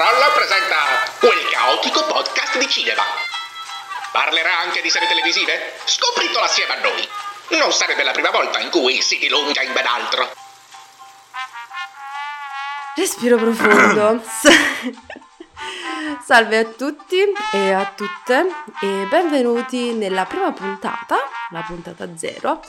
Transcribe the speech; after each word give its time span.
Roll 0.00 0.32
presenta 0.32 0.76
quel 1.18 1.46
caotico 1.50 2.06
podcast 2.06 2.56
di 2.56 2.66
cinema. 2.70 3.02
Parlerà 4.10 4.60
anche 4.60 4.80
di 4.80 4.88
serie 4.88 5.06
televisive? 5.06 5.74
Scopritelo 5.84 6.40
assieme 6.40 6.72
a 6.72 6.80
noi. 6.80 7.06
Non 7.58 7.70
sarebbe 7.70 8.02
la 8.02 8.12
prima 8.12 8.30
volta 8.30 8.60
in 8.60 8.70
cui 8.70 9.02
si 9.02 9.18
dilunga 9.18 9.60
in 9.60 9.74
ben 9.74 9.84
altro. 9.84 10.32
Respiro 12.96 13.36
profondo. 13.36 14.24
Salve 16.24 16.56
a 16.56 16.64
tutti 16.64 17.22
e 17.52 17.70
a 17.70 17.92
tutte 17.94 18.46
e 18.80 19.06
benvenuti 19.06 19.92
nella 19.92 20.24
prima 20.24 20.50
puntata, 20.52 21.16
la 21.50 21.60
puntata 21.60 22.08
zero, 22.16 22.62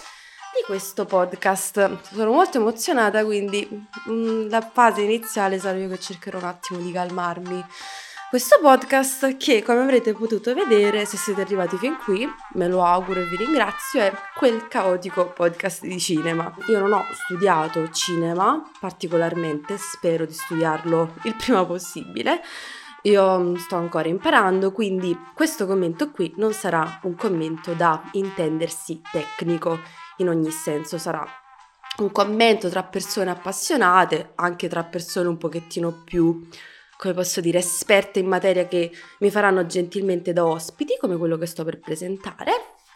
di 0.53 0.63
questo 0.65 1.05
podcast. 1.05 2.13
Sono 2.13 2.31
molto 2.31 2.57
emozionata, 2.57 3.23
quindi 3.23 3.67
mm, 4.09 4.49
la 4.49 4.61
fase 4.61 5.01
iniziale 5.01 5.59
sarò 5.59 5.77
io 5.77 5.87
che 5.87 5.99
cercherò 5.99 6.39
un 6.39 6.45
attimo 6.45 6.79
di 6.79 6.91
calmarmi. 6.91 7.65
Questo 8.29 8.59
podcast 8.61 9.35
che, 9.37 9.61
come 9.61 9.81
avrete 9.81 10.13
potuto 10.13 10.53
vedere, 10.53 11.05
se 11.05 11.17
siete 11.17 11.41
arrivati 11.41 11.77
fin 11.77 11.97
qui, 11.97 12.25
me 12.53 12.67
lo 12.67 12.83
auguro 12.83 13.21
e 13.21 13.25
vi 13.25 13.35
ringrazio, 13.35 13.99
è 14.01 14.13
quel 14.35 14.67
caotico 14.67 15.31
podcast 15.31 15.83
di 15.85 15.99
cinema. 15.99 16.53
Io 16.67 16.79
non 16.79 16.93
ho 16.93 17.05
studiato 17.11 17.89
cinema 17.89 18.61
particolarmente, 18.79 19.77
spero 19.77 20.25
di 20.25 20.33
studiarlo 20.33 21.15
il 21.23 21.35
prima 21.35 21.65
possibile. 21.65 22.41
Io 23.03 23.39
mm, 23.39 23.55
sto 23.55 23.75
ancora 23.75 24.07
imparando, 24.07 24.71
quindi 24.71 25.17
questo 25.33 25.65
commento 25.65 26.11
qui 26.11 26.33
non 26.37 26.53
sarà 26.53 26.99
un 27.03 27.15
commento 27.15 27.73
da 27.73 28.01
intendersi 28.13 29.01
tecnico 29.11 29.79
in 30.21 30.29
ogni 30.29 30.51
senso, 30.51 30.97
sarà 30.97 31.25
un 31.97 32.11
commento 32.11 32.69
tra 32.69 32.83
persone 32.83 33.29
appassionate, 33.29 34.31
anche 34.35 34.67
tra 34.67 34.83
persone 34.83 35.27
un 35.27 35.37
pochettino 35.37 36.03
più, 36.03 36.47
come 36.97 37.13
posso 37.13 37.41
dire, 37.41 37.59
esperte 37.59 38.19
in 38.19 38.27
materia 38.27 38.67
che 38.67 38.91
mi 39.19 39.29
faranno 39.29 39.65
gentilmente 39.65 40.33
da 40.33 40.45
ospiti, 40.45 40.97
come 40.99 41.17
quello 41.17 41.37
che 41.37 41.45
sto 41.45 41.63
per 41.63 41.79
presentare, 41.79 42.51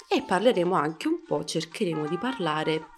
e 0.08 0.24
parleremo 0.26 0.76
anche 0.76 1.08
un 1.08 1.24
po', 1.26 1.44
cercheremo 1.44 2.08
di 2.08 2.18
parlare 2.18 2.90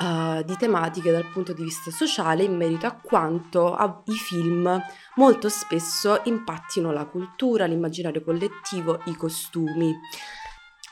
uh, 0.00 0.42
di 0.42 0.56
tematiche 0.56 1.12
dal 1.12 1.26
punto 1.26 1.52
di 1.52 1.62
vista 1.62 1.90
sociale 1.90 2.42
in 2.42 2.56
merito 2.56 2.86
a 2.86 2.92
quanto 2.92 3.74
a, 3.74 4.02
i 4.06 4.14
film 4.14 4.80
molto 5.14 5.48
spesso 5.48 6.20
impattino 6.24 6.92
la 6.92 7.06
cultura, 7.06 7.66
l'immaginario 7.66 8.22
collettivo, 8.22 9.00
i 9.06 9.16
costumi. 9.16 9.94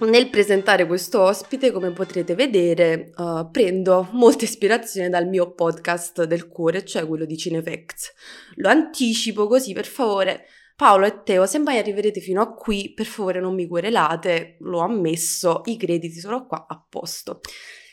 Nel 0.01 0.31
presentare 0.31 0.87
questo 0.87 1.21
ospite, 1.21 1.73
come 1.73 1.91
potrete 1.91 2.37
vedere, 2.37 3.11
uh, 3.17 3.51
prendo 3.51 4.09
molta 4.13 4.45
ispirazione 4.45 5.09
dal 5.09 5.27
mio 5.27 5.55
podcast 5.55 6.23
del 6.23 6.47
cuore, 6.47 6.85
cioè 6.85 7.05
quello 7.05 7.25
di 7.25 7.37
Cinefacts. 7.37 8.13
Lo 8.57 8.69
anticipo 8.69 9.49
così, 9.49 9.73
per 9.73 9.87
favore, 9.87 10.45
Paolo 10.77 11.05
e 11.05 11.25
Teo, 11.25 11.47
se 11.47 11.59
mai 11.59 11.79
arriverete 11.79 12.21
fino 12.21 12.41
a 12.41 12.55
qui, 12.55 12.93
per 12.95 13.07
favore 13.07 13.41
non 13.41 13.57
mi 13.57 13.67
querelate, 13.67 14.59
l'ho 14.61 14.79
ammesso, 14.79 15.63
i 15.65 15.77
crediti 15.77 16.21
sono 16.21 16.47
qua 16.47 16.67
a 16.69 16.81
posto. 16.89 17.41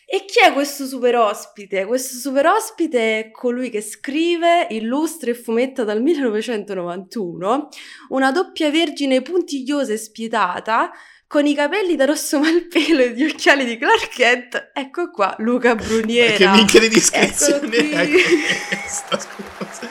E 0.07 0.25
chi 0.25 0.39
è 0.45 0.53
questo 0.53 0.85
super 0.85 1.15
ospite? 1.15 1.85
Questo 1.85 2.19
super 2.19 2.45
ospite 2.45 3.19
è 3.19 3.31
colui 3.31 3.71
che 3.71 3.81
scrive, 3.81 4.67
illustra 4.69 5.31
e 5.31 5.33
fumetta 5.33 5.83
dal 5.83 5.99
1991 6.03 7.69
una 8.09 8.31
doppia 8.31 8.69
vergine 8.69 9.23
puntigliosa 9.23 9.93
e 9.93 9.97
spietata 9.97 10.91
con 11.27 11.45
i 11.45 11.55
capelli 11.55 11.95
da 11.95 12.05
rosso 12.05 12.39
malpelo 12.39 13.01
e 13.01 13.11
gli 13.11 13.23
occhiali 13.23 13.65
di 13.65 13.77
Clark 13.77 14.09
Kent. 14.09 14.71
Ecco 14.73 15.09
qua 15.11 15.35
Luca 15.39 15.75
Bruniera. 15.75 16.35
Che 16.35 16.47
minchia 16.47 16.79
di 16.79 16.89
descrizione 16.89 17.77
è 17.77 18.09
questa? 18.09 19.19
Scusa 19.19 19.89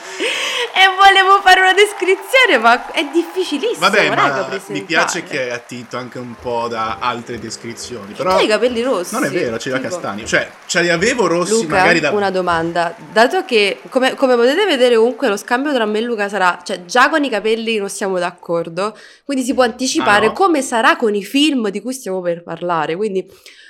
e 0.77 0.93
volevo 0.93 1.39
fare 1.39 1.61
una 1.61 1.73
descrizione, 1.73 2.57
ma 2.59 2.91
è 2.91 3.07
difficilissimo. 3.09 3.79
Vabbè, 3.79 4.13
ma 4.13 4.59
mi 4.67 4.83
piace 4.83 5.23
che 5.23 5.47
è 5.47 5.51
attinto 5.51 5.95
anche 5.95 6.19
un 6.19 6.35
po' 6.37 6.67
da 6.67 6.97
altre 6.99 7.39
descrizioni. 7.39 8.11
Però 8.11 8.35
hai 8.35 8.43
i 8.43 8.47
capelli 8.49 8.81
rossi. 8.81 9.13
Non 9.13 9.23
è 9.23 9.29
vero, 9.29 9.57
ce 9.57 9.69
li 9.69 9.75
ha 9.75 9.79
castani. 9.79 10.25
Cioè, 10.25 10.51
ce 10.65 10.81
li 10.81 10.89
avevo 10.89 11.27
rossi 11.27 11.53
Luca, 11.53 11.77
magari 11.77 12.01
da. 12.01 12.11
Una 12.11 12.29
domanda. 12.29 12.93
Dato 13.09 13.45
che, 13.45 13.79
come, 13.87 14.15
come, 14.15 14.35
potete 14.35 14.65
vedere, 14.65 14.97
comunque 14.97 15.29
lo 15.29 15.37
scambio 15.37 15.73
tra 15.73 15.85
me 15.85 15.99
e 15.99 16.01
Luca 16.01 16.27
sarà. 16.27 16.59
Cioè, 16.61 16.83
già 16.83 17.07
con 17.07 17.23
i 17.23 17.29
capelli 17.29 17.77
non 17.77 17.89
siamo 17.89 18.19
d'accordo. 18.19 18.97
Quindi 19.23 19.45
si 19.45 19.53
può 19.53 19.63
anticipare 19.63 20.25
ah, 20.25 20.29
no? 20.29 20.33
come 20.33 20.61
sarà 20.61 20.97
con 20.97 21.15
i 21.15 21.23
film 21.23 21.69
di 21.69 21.81
cui 21.81 21.93
stiamo 21.93 22.19
per 22.19 22.43
parlare. 22.43 22.97
Quindi 22.97 23.25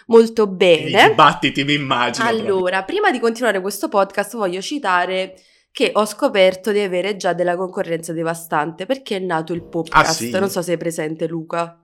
molto 0.08 0.48
bene. 0.48 1.04
I 1.04 1.10
dibattiti, 1.10 1.64
mi 1.66 1.76
immagino. 1.76 2.28
Allora, 2.28 2.82
proprio. 2.82 2.84
prima 2.86 3.12
di 3.12 3.20
continuare 3.20 3.62
questo 3.62 3.90
podcast, 3.90 4.36
voglio 4.36 4.60
citare 4.60 5.36
che 5.76 5.92
ho 5.94 6.06
scoperto 6.06 6.72
di 6.72 6.80
avere 6.80 7.18
già 7.18 7.34
della 7.34 7.58
concorrenza 7.58 8.14
devastante 8.14 8.86
perché 8.86 9.18
è 9.18 9.20
nato 9.20 9.52
il 9.52 9.68
podcast. 9.68 10.10
Ah, 10.10 10.14
sì? 10.14 10.30
Non 10.30 10.50
so 10.50 10.62
se 10.62 10.72
è 10.72 10.78
presente 10.78 11.28
Luca. 11.28 11.82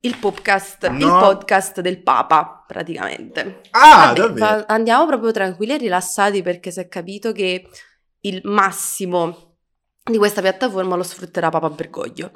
Il 0.00 0.16
podcast, 0.16 0.88
no. 0.88 0.96
il 0.96 1.06
podcast 1.06 1.82
del 1.82 2.02
Papa, 2.02 2.64
praticamente. 2.66 3.60
Ah, 3.72 4.14
Vabbè, 4.16 4.38
fa, 4.38 4.64
andiamo 4.66 5.04
proprio 5.04 5.32
tranquilli 5.32 5.74
e 5.74 5.76
rilassati 5.76 6.40
perché 6.40 6.70
si 6.70 6.80
è 6.80 6.88
capito 6.88 7.32
che 7.32 7.68
il 8.20 8.40
massimo 8.44 9.45
di 10.10 10.18
questa 10.18 10.40
piattaforma 10.40 10.94
lo 10.94 11.02
sfrutterà 11.02 11.48
Papa 11.48 11.68
Bergoglio. 11.70 12.30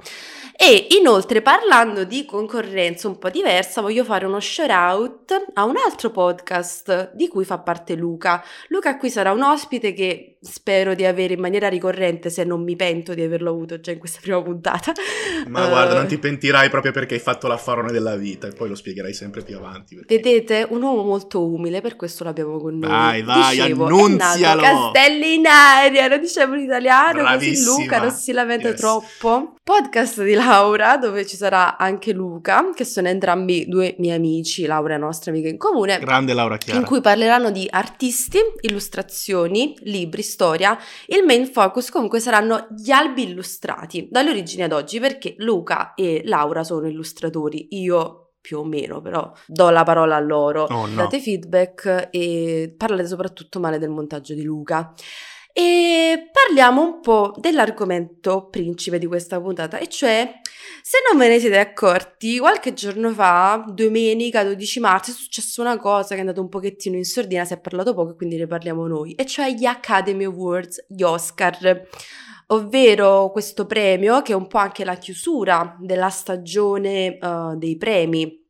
E 0.57 0.89
inoltre 0.99 1.41
parlando 1.41 2.05
di 2.05 2.25
concorrenza 2.25 3.09
un 3.09 3.19
po' 3.19 3.31
diversa, 3.31 3.81
voglio 3.81 4.05
fare 4.05 4.27
uno 4.27 4.41
shout 4.41 4.71
out 4.71 5.45
a 5.55 5.65
un 5.65 5.77
altro 5.77 6.11
podcast 6.11 7.13
di 7.15 7.29
cui 7.29 7.45
fa 7.45 7.59
parte 7.59 7.95
Luca. 7.95 8.45
Luca 8.69 8.99
qui 8.99 9.09
sarà 9.09 9.33
un 9.33 9.43
ospite 9.43 9.95
che 9.95 10.37
spero 10.43 10.95
di 10.95 11.05
avere 11.05 11.35
in 11.35 11.41
maniera 11.41 11.69
ricorrente 11.69 12.31
se 12.31 12.45
non 12.45 12.63
mi 12.63 12.75
pento 12.75 13.13
di 13.15 13.23
averlo 13.23 13.51
avuto 13.51 13.79
già 13.79 13.91
in 13.91 13.99
questa 13.99 14.21
prima 14.21 14.43
puntata. 14.43 14.93
Ma 15.49 15.67
uh, 15.67 15.69
guarda, 15.69 15.95
non 15.95 16.07
ti 16.07 16.19
pentirai 16.19 16.69
proprio 16.71 16.93
perché 16.93 17.15
hai 17.15 17.21
fatto 17.21 17.47
l'affarone 17.47 17.93
della 17.93 18.17
vita 18.17 18.47
e 18.47 18.53
poi 18.53 18.69
lo 18.69 18.75
spiegherai 18.75 19.13
sempre 19.13 19.43
più 19.43 19.57
avanti. 19.57 19.97
Perché... 19.97 20.17
Vedete, 20.17 20.67
un 20.71 20.83
uomo 20.83 21.03
molto 21.05 21.45
umile, 21.45 21.81
per 21.81 21.97
questo 21.97 22.25
l'abbiamo 22.25 22.59
con 22.59 22.79
noi. 22.79 22.91
Vai, 22.91 23.23
vai, 23.23 23.57
Dicevo, 23.57 23.87
annunzialo! 23.87 24.63
Castelli 24.63 25.35
in 25.35 25.47
aria, 25.47 26.09
lo 26.09 26.19
diciamo 26.19 26.55
in 26.55 26.65
italiano, 26.65 27.23
Bravissima. 27.23 27.60
Luca 27.63 28.01
non 28.01 28.11
si 28.11 28.33
lamenta 28.33 28.69
yes. 28.69 28.81
troppo. 28.81 29.55
Podcast 29.63 30.23
di 30.23 30.35
Laura, 30.35 30.97
dove 30.97 31.27
ci 31.27 31.37
sarà 31.37 31.77
anche 31.77 32.13
Luca, 32.13 32.71
che 32.75 32.85
sono 32.85 33.09
entrambi 33.09 33.67
due 33.69 33.95
miei 33.99 34.17
amici, 34.17 34.67
Laura 34.67 34.95
è 34.95 34.99
nostra 34.99 35.31
amica 35.31 35.49
in 35.49 35.59
comune. 35.59 35.99
Grande 35.99 36.33
Laura 36.33 36.57
Chiara. 36.57 36.79
In 36.79 36.85
cui 36.85 37.01
parleranno 37.01 37.51
di 37.51 37.67
artisti, 37.71 38.39
illustrazioni, 38.63 39.75
libri, 39.83 40.23
storia. 40.23 40.77
Il 41.07 41.25
main 41.25 41.47
focus 41.47 41.91
comunque 41.91 42.21
saranno 42.21 42.67
gli 42.77 42.91
albi 42.91 43.23
illustrati, 43.23 44.09
dalle 44.11 44.31
origini 44.31 44.63
ad 44.63 44.73
oggi, 44.73 44.99
perché 44.99 45.35
Luca 45.39 45.95
e 45.95 46.23
Laura 46.25 46.65
sono 46.65 46.89
illustratori, 46.89 47.69
io 47.71 48.33
più 48.41 48.59
o 48.59 48.65
meno, 48.65 49.01
però 49.01 49.31
do 49.47 49.71
la 49.71 49.85
parola 49.85 50.17
a 50.17 50.21
loro. 50.21 50.65
Oh, 50.65 50.87
no. 50.87 50.95
Date 50.95 51.21
feedback 51.21 52.09
e 52.11 52.75
parlate 52.77 53.07
soprattutto 53.07 53.61
male 53.61 53.79
del 53.79 53.91
montaggio 53.91 54.35
di 54.35 54.43
Luca. 54.43 54.95
E 55.53 56.31
parliamo 56.33 56.83
un 56.83 57.01
po' 57.01 57.35
dell'argomento 57.37 58.49
principe 58.49 58.99
di 58.99 59.07
questa 59.07 59.41
puntata, 59.41 59.79
e 59.79 59.89
cioè, 59.89 60.41
se 60.83 60.99
non 61.09 61.19
ve 61.19 61.29
ne 61.29 61.41
siete 61.41 61.59
accorti, 61.59 62.39
qualche 62.39 62.73
giorno 62.73 63.11
fa, 63.13 63.65
domenica 63.67 64.45
12 64.45 64.81
marzo, 64.81 65.11
è 65.11 65.15
successa 65.15 65.61
una 65.61 65.77
cosa 65.77 66.11
che 66.11 66.17
è 66.17 66.21
andata 66.21 66.41
un 66.41 66.49
pochettino 66.49 66.97
in 66.97 67.05
sordina, 67.05 67.45
si 67.45 67.55
è 67.55 67.61
parlato 67.61 67.95
poco, 67.95 68.15
quindi 68.15 68.37
ne 68.37 68.47
parliamo 68.47 68.87
noi, 68.87 69.15
e 69.15 69.27
cioè 69.27 69.51
gli 69.53 69.65
Academy 69.65 70.25
Awards, 70.25 70.87
gli 70.89 71.03
Oscar. 71.03 71.89
Ovvero 72.53 73.31
questo 73.31 73.65
premio 73.65 74.23
che 74.23 74.33
è 74.33 74.35
un 74.35 74.49
po' 74.49 74.59
anche 74.59 74.85
la 74.85 74.97
chiusura 74.97 75.77
della 75.79 76.11
stagione 76.11 77.17
uh, 77.21 77.57
dei 77.57 77.77
premi 77.77 78.45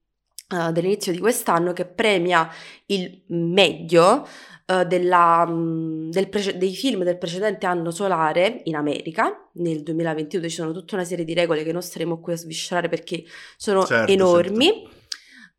uh, 0.55 0.72
dell'inizio 0.72 1.12
di 1.12 1.19
quest'anno 1.19 1.75
che 1.75 1.84
premia 1.84 2.49
il 2.87 3.25
meglio 3.27 4.27
uh, 4.70 4.86
della, 4.86 5.47
del 5.48 6.28
prece- 6.28 6.56
dei 6.56 6.75
film 6.75 7.03
del 7.03 7.19
precedente 7.19 7.66
anno 7.66 7.91
solare 7.91 8.60
in 8.64 8.76
America, 8.76 9.49
nel 9.55 9.82
2022 9.82 10.49
ci 10.49 10.55
sono 10.55 10.72
tutta 10.72 10.94
una 10.94 11.05
serie 11.05 11.25
di 11.25 11.34
regole 11.34 11.64
che 11.64 11.72
non 11.72 11.82
staremo 11.82 12.20
qui 12.20 12.32
a 12.32 12.37
sviscerare 12.37 12.88
perché 12.88 13.25
sono 13.56 13.84
certo, 13.84 14.12
enormi. 14.12 14.67
Certo. 14.67 14.99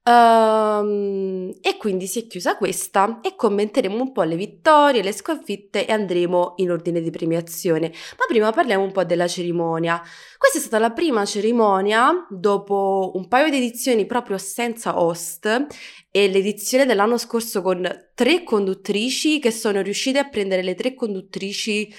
Um, 0.03 1.53
e 1.61 1.77
quindi 1.77 2.07
si 2.07 2.21
è 2.21 2.27
chiusa 2.27 2.57
questa 2.57 3.19
e 3.21 3.35
commenteremo 3.35 4.01
un 4.01 4.11
po' 4.11 4.23
le 4.23 4.35
vittorie, 4.35 5.03
le 5.03 5.11
sconfitte 5.11 5.85
e 5.85 5.91
andremo 5.91 6.53
in 6.57 6.71
ordine 6.71 7.01
di 7.01 7.11
premiazione. 7.11 7.89
Ma 7.89 8.25
prima 8.27 8.51
parliamo 8.51 8.83
un 8.83 8.91
po' 8.91 9.03
della 9.03 9.27
cerimonia. 9.27 10.01
Questa 10.37 10.57
è 10.57 10.61
stata 10.61 10.79
la 10.79 10.89
prima 10.89 11.23
cerimonia 11.25 12.25
dopo 12.29 13.11
un 13.13 13.27
paio 13.27 13.51
di 13.51 13.57
edizioni 13.57 14.07
proprio 14.07 14.39
senza 14.39 14.99
host 14.99 15.67
e 16.09 16.27
l'edizione 16.29 16.87
dell'anno 16.87 17.19
scorso 17.19 17.61
con 17.61 17.87
tre 18.15 18.43
conduttrici 18.43 19.39
che 19.39 19.51
sono 19.51 19.81
riuscite 19.81 20.17
a 20.17 20.27
prendere 20.27 20.63
le 20.63 20.73
tre 20.73 20.95
conduttrici 20.95 21.93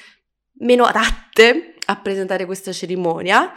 meno 0.58 0.84
adatte 0.84 1.76
a 1.86 2.00
presentare 2.00 2.46
questa 2.46 2.72
cerimonia 2.72 3.52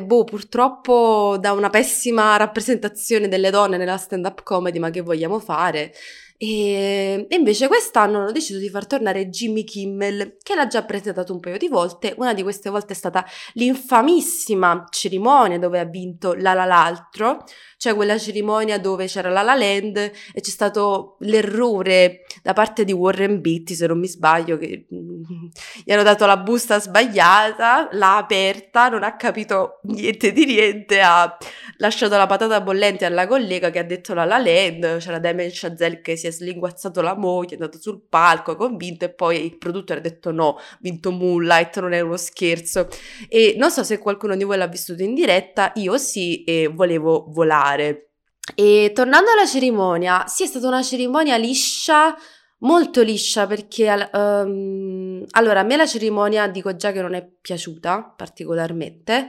boh, 0.00 0.24
purtroppo 0.24 1.36
da 1.40 1.52
una 1.52 1.70
pessima 1.70 2.36
rappresentazione 2.36 3.28
delle 3.28 3.50
donne 3.50 3.76
nella 3.76 3.96
stand-up 3.96 4.42
comedy, 4.42 4.78
ma 4.78 4.90
che 4.90 5.00
vogliamo 5.00 5.38
fare? 5.38 5.92
E 6.38 7.26
invece 7.30 7.66
quest'anno 7.66 8.18
hanno 8.18 8.32
deciso 8.32 8.58
di 8.58 8.68
far 8.68 8.86
tornare 8.86 9.28
Jimmy 9.30 9.64
Kimmel, 9.64 10.36
che 10.42 10.54
l'ha 10.54 10.66
già 10.66 10.84
presentato 10.84 11.32
un 11.32 11.40
paio 11.40 11.56
di 11.56 11.68
volte. 11.68 12.14
Una 12.18 12.34
di 12.34 12.42
queste 12.42 12.68
volte 12.68 12.92
è 12.92 12.96
stata 12.96 13.24
l'infamissima 13.54 14.84
cerimonia 14.90 15.58
dove 15.58 15.78
ha 15.80 15.84
vinto 15.84 16.34
La 16.34 16.52
La 16.52 16.66
l'altro, 16.66 17.44
cioè 17.78 17.94
quella 17.94 18.18
cerimonia 18.18 18.78
dove 18.78 19.06
c'era 19.06 19.30
La 19.30 19.40
La 19.40 19.54
Land 19.54 19.96
e 19.96 20.40
c'è 20.40 20.50
stato 20.50 21.16
l'errore 21.20 22.26
da 22.42 22.52
parte 22.52 22.84
di 22.84 22.92
Warren 22.92 23.40
Beatty, 23.40 23.74
se 23.74 23.86
non 23.86 23.98
mi 23.98 24.06
sbaglio, 24.06 24.58
che 24.58 24.86
mm, 24.92 25.46
gli 25.84 25.92
hanno 25.92 26.02
dato 26.02 26.26
la 26.26 26.36
busta 26.36 26.78
sbagliata, 26.78 27.88
l'ha 27.92 28.18
aperta, 28.18 28.88
non 28.88 29.02
ha 29.04 29.16
capito 29.16 29.80
niente 29.84 30.32
di 30.32 30.44
niente, 30.44 31.00
ha 31.00 31.34
lasciato 31.78 32.16
la 32.16 32.26
patata 32.26 32.60
bollente 32.60 33.06
alla 33.06 33.26
collega 33.26 33.70
che 33.70 33.78
ha 33.78 33.84
detto 33.84 34.12
La 34.12 34.26
La 34.26 34.38
Land, 34.38 34.98
c'era 34.98 35.18
Damien 35.18 35.50
Chazelle 35.50 36.00
che 36.02 36.16
si 36.16 36.25
è 36.26 36.30
slinguazzato 36.30 37.00
la 37.00 37.16
moglie, 37.16 37.50
è 37.50 37.54
andato 37.54 37.78
sul 37.78 38.06
palco, 38.08 38.52
è 38.52 38.56
convinto 38.56 39.04
e 39.04 39.12
poi 39.12 39.44
il 39.44 39.58
produttore 39.58 40.00
ha 40.00 40.02
detto 40.02 40.30
no, 40.30 40.58
vinto 40.80 41.10
Moonlight, 41.10 41.80
non 41.80 41.92
è 41.92 42.00
uno 42.00 42.16
scherzo. 42.16 42.88
E 43.28 43.54
non 43.58 43.70
so 43.70 43.82
se 43.82 43.98
qualcuno 43.98 44.36
di 44.36 44.44
voi 44.44 44.56
l'ha 44.56 44.66
vissuto 44.66 45.02
in 45.02 45.14
diretta, 45.14 45.72
io 45.76 45.98
sì 45.98 46.44
e 46.44 46.68
volevo 46.72 47.26
volare. 47.28 48.10
E 48.54 48.92
tornando 48.94 49.30
alla 49.32 49.46
cerimonia, 49.46 50.26
sì, 50.26 50.44
è 50.44 50.46
stata 50.46 50.68
una 50.68 50.82
cerimonia 50.82 51.36
liscia, 51.36 52.14
molto 52.60 53.02
liscia 53.02 53.46
perché 53.46 54.08
um, 54.12 55.24
allora 55.30 55.60
a 55.60 55.64
me 55.64 55.76
la 55.76 55.86
cerimonia 55.86 56.46
dico 56.46 56.74
già 56.76 56.92
che 56.92 57.02
non 57.02 57.14
è 57.14 57.26
piaciuta 57.40 58.14
particolarmente. 58.16 59.28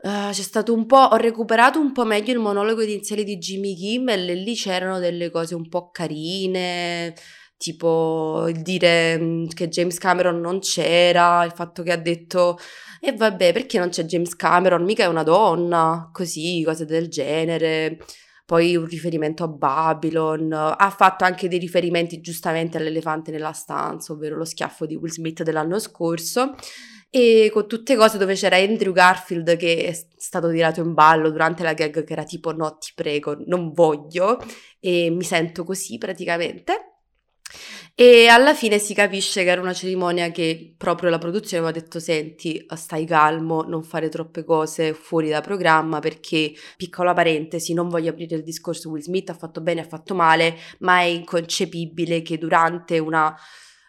Uh, 0.00 0.30
c'è 0.30 0.42
stato 0.42 0.72
un 0.72 0.86
po', 0.86 0.96
ho 0.96 1.16
recuperato 1.16 1.80
un 1.80 1.92
po' 1.92 2.04
meglio 2.04 2.32
il 2.32 2.38
monologo 2.38 2.82
iniziale 2.82 3.24
di 3.24 3.36
Jimmy 3.38 3.74
Kimmel 3.74 4.30
e 4.30 4.34
lì 4.34 4.54
c'erano 4.54 5.00
delle 5.00 5.28
cose 5.30 5.56
un 5.56 5.68
po' 5.68 5.90
carine, 5.90 7.14
tipo 7.56 8.46
il 8.48 8.62
dire 8.62 9.18
mm, 9.18 9.46
che 9.48 9.68
James 9.68 9.98
Cameron 9.98 10.38
non 10.40 10.60
c'era, 10.60 11.44
il 11.44 11.52
fatto 11.52 11.82
che 11.82 11.90
ha 11.90 11.96
detto 11.96 12.58
e 13.00 13.12
vabbè, 13.12 13.52
perché 13.52 13.78
non 13.78 13.90
c'è 13.90 14.04
James 14.04 14.34
Cameron? 14.34 14.82
Mica 14.82 15.04
è 15.04 15.06
una 15.06 15.22
donna, 15.22 16.10
così, 16.12 16.62
cose 16.64 16.84
del 16.84 17.08
genere. 17.08 17.98
Poi 18.44 18.76
un 18.76 18.86
riferimento 18.86 19.44
a 19.44 19.48
Babylon. 19.48 20.52
Ha 20.52 20.90
fatto 20.90 21.24
anche 21.24 21.48
dei 21.48 21.58
riferimenti 21.58 22.20
giustamente 22.20 22.78
all'elefante 22.78 23.30
nella 23.30 23.52
stanza, 23.52 24.12
ovvero 24.12 24.36
lo 24.36 24.44
schiaffo 24.44 24.86
di 24.86 24.96
Will 24.96 25.10
Smith 25.12 25.42
dell'anno 25.42 25.78
scorso. 25.78 26.54
E 27.10 27.50
con 27.52 27.66
tutte 27.66 27.96
cose 27.96 28.18
dove 28.18 28.34
c'era 28.34 28.56
Andrew 28.56 28.92
Garfield 28.92 29.56
che 29.56 29.86
è 29.86 29.92
stato 30.16 30.50
tirato 30.50 30.80
in 30.80 30.92
ballo 30.92 31.30
durante 31.30 31.62
la 31.62 31.72
gag 31.72 32.04
che 32.04 32.12
era 32.12 32.24
tipo 32.24 32.52
no 32.52 32.76
ti 32.76 32.92
prego, 32.94 33.36
non 33.46 33.72
voglio 33.72 34.38
e 34.78 35.08
mi 35.10 35.24
sento 35.24 35.64
così 35.64 35.96
praticamente. 35.96 36.88
E 38.00 38.28
alla 38.28 38.54
fine 38.54 38.78
si 38.78 38.94
capisce 38.94 39.42
che 39.42 39.50
era 39.50 39.60
una 39.60 39.72
cerimonia 39.72 40.30
che 40.30 40.74
proprio 40.76 41.10
la 41.10 41.18
produzione 41.18 41.64
aveva 41.64 41.76
detto: 41.80 41.98
Senti, 41.98 42.64
stai 42.76 43.04
calmo, 43.04 43.62
non 43.62 43.82
fare 43.82 44.08
troppe 44.08 44.44
cose 44.44 44.94
fuori 44.94 45.28
da 45.30 45.40
programma 45.40 45.98
perché, 45.98 46.52
piccola 46.76 47.12
parentesi, 47.12 47.74
non 47.74 47.88
voglio 47.88 48.10
aprire 48.10 48.36
il 48.36 48.44
discorso 48.44 48.90
Will 48.90 49.02
Smith 49.02 49.30
ha 49.30 49.34
fatto 49.34 49.60
bene, 49.62 49.80
ha 49.80 49.84
fatto 49.84 50.14
male, 50.14 50.56
ma 50.80 51.00
è 51.00 51.04
inconcepibile 51.04 52.22
che 52.22 52.38
durante 52.38 52.98
una 53.00 53.34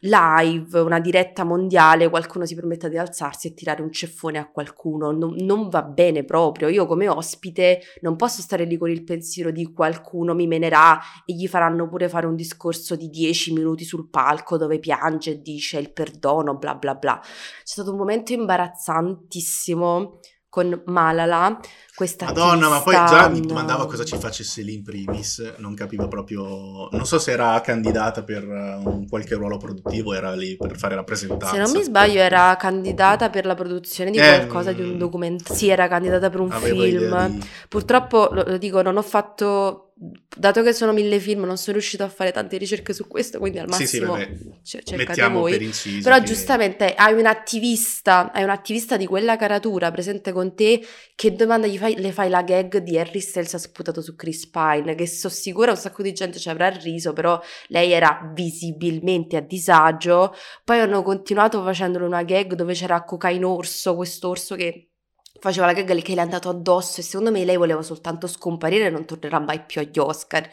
live, 0.01 0.79
una 0.79 0.99
diretta 0.99 1.43
mondiale, 1.43 2.09
qualcuno 2.09 2.45
si 2.45 2.55
permetta 2.55 2.87
di 2.87 2.97
alzarsi 2.97 3.47
e 3.47 3.53
tirare 3.53 3.81
un 3.81 3.91
ceffone 3.91 4.37
a 4.37 4.49
qualcuno. 4.49 5.11
Non, 5.11 5.35
non, 5.39 5.69
va 5.69 5.83
bene 5.83 6.23
proprio. 6.23 6.67
Io 6.67 6.85
come 6.85 7.07
ospite 7.09 7.81
non 8.01 8.15
posso 8.15 8.41
stare 8.41 8.65
lì 8.65 8.77
con 8.77 8.89
il 8.89 9.03
pensiero 9.03 9.51
di 9.51 9.71
qualcuno 9.73 10.33
mi 10.33 10.47
menerà 10.47 10.99
e 11.25 11.33
gli 11.33 11.47
faranno 11.47 11.87
pure 11.87 12.09
fare 12.09 12.27
un 12.27 12.35
discorso 12.35 12.95
di 12.95 13.09
10 13.09 13.53
minuti 13.53 13.83
sul 13.83 14.09
palco 14.09 14.57
dove 14.57 14.79
piange 14.79 15.31
e 15.31 15.41
dice 15.41 15.79
il 15.79 15.91
perdono, 15.91 16.57
bla 16.57 16.75
bla 16.75 16.95
bla. 16.95 17.19
C'è 17.21 17.63
stato 17.63 17.91
un 17.91 17.97
momento 17.97 18.33
imbarazzantissimo 18.33 20.19
con 20.49 20.81
Malala, 20.85 21.59
questa 21.93 22.25
Madonna, 22.25 22.69
ma 22.69 22.81
poi 22.81 22.93
già 22.93 23.27
mi 23.27 23.39
domandavo 23.39 23.85
cosa 23.85 24.03
ci 24.03 24.17
facesse 24.17 24.63
lì 24.63 24.73
in 24.73 24.83
primis, 24.83 25.55
non 25.57 25.75
capivo 25.75 26.07
proprio, 26.07 26.89
non 26.91 27.05
so 27.05 27.19
se 27.19 27.31
era 27.31 27.61
candidata 27.61 28.23
per 28.23 28.47
un 28.47 29.07
qualche 29.07 29.35
ruolo 29.35 29.57
produttivo, 29.57 30.13
era 30.13 30.33
lì 30.33 30.57
per 30.57 30.75
fare 30.75 30.95
rappresentanza. 30.95 31.53
Se 31.53 31.59
non 31.59 31.71
mi 31.71 31.83
sbaglio 31.83 32.19
era 32.19 32.55
candidata 32.59 33.29
per 33.29 33.45
la 33.45 33.53
produzione 33.53 34.09
di 34.09 34.17
eh, 34.17 34.37
qualcosa, 34.37 34.71
eh, 34.71 34.75
di 34.75 34.81
un 34.81 34.97
documentario, 34.97 35.55
sì 35.55 35.69
era 35.69 35.87
candidata 35.87 36.29
per 36.31 36.39
un 36.39 36.49
film, 36.51 37.27
di... 37.27 37.45
purtroppo 37.67 38.29
lo, 38.31 38.43
lo 38.47 38.57
dico, 38.57 38.81
non 38.81 38.97
ho 38.97 39.03
fatto 39.03 39.88
dato 40.01 40.63
che 40.63 40.71
sono 40.71 40.93
mille 40.93 41.19
film, 41.19 41.43
non 41.43 41.57
sono 41.57 41.73
riuscito 41.73 42.03
a 42.03 42.07
fare 42.07 42.31
tante 42.31 42.55
ricerche 42.57 42.93
su 42.93 43.05
questo, 43.05 43.37
quindi 43.37 43.59
al 43.59 43.67
massimo 43.67 44.15
sì, 44.15 44.27
sì, 44.61 44.77
c- 44.77 44.83
cercate 44.83 45.27
voi. 45.27 45.51
Per 45.51 45.61
inciso, 45.61 46.03
Però 46.03 46.17
che... 46.17 46.23
giustamente 46.23 46.93
hai 46.95 47.13
un 47.13 47.25
attivista, 47.25 48.31
hai 48.31 48.43
un 48.43 48.49
attivista 48.49 48.95
di 48.95 49.05
quella 49.05 49.35
caratura 49.35 49.91
presente 49.91 50.31
con 50.31 50.55
te 50.55 50.81
che 51.15 51.35
domanda 51.35 51.67
gli 51.67 51.77
fai, 51.77 51.99
le 51.99 52.13
fai 52.13 52.29
la 52.29 52.43
gag 52.43 52.77
di 52.77 52.97
Harry 52.97 53.19
Styles 53.19 53.53
ha 53.55 53.57
sputato 53.57 54.01
su 54.01 54.15
Chris 54.15 54.47
Pine, 54.47 54.95
che 54.95 55.05
sono 55.05 55.33
sicura 55.33 55.71
un 55.71 55.77
sacco 55.77 56.01
di 56.01 56.13
gente 56.13 56.39
ci 56.39 56.47
avrà 56.47 56.69
riso, 56.69 57.11
però 57.11 57.37
lei 57.67 57.91
era 57.91 58.31
visibilmente 58.33 59.35
a 59.35 59.41
disagio. 59.41 60.33
Poi 60.63 60.79
hanno 60.79 61.03
continuato 61.03 61.61
facendole 61.61 62.05
una 62.05 62.23
gag 62.23 62.53
dove 62.53 62.73
c'era 62.73 63.03
Cocaine 63.03 63.43
Orso, 63.43 63.95
questo 63.95 64.29
orso 64.29 64.55
che 64.55 64.88
faceva 65.39 65.65
la 65.65 65.73
gag 65.73 65.85
che 65.85 65.93
le 65.93 66.21
è 66.21 66.23
andato 66.23 66.49
addosso 66.49 66.99
e 66.99 67.03
secondo 67.03 67.31
me 67.31 67.45
lei 67.45 67.57
voleva 67.57 67.81
soltanto 67.81 68.27
scomparire 68.27 68.87
e 68.87 68.89
non 68.89 69.05
tornerà 69.05 69.39
mai 69.39 69.61
più 69.61 69.81
agli 69.81 69.99
Oscar. 69.99 70.47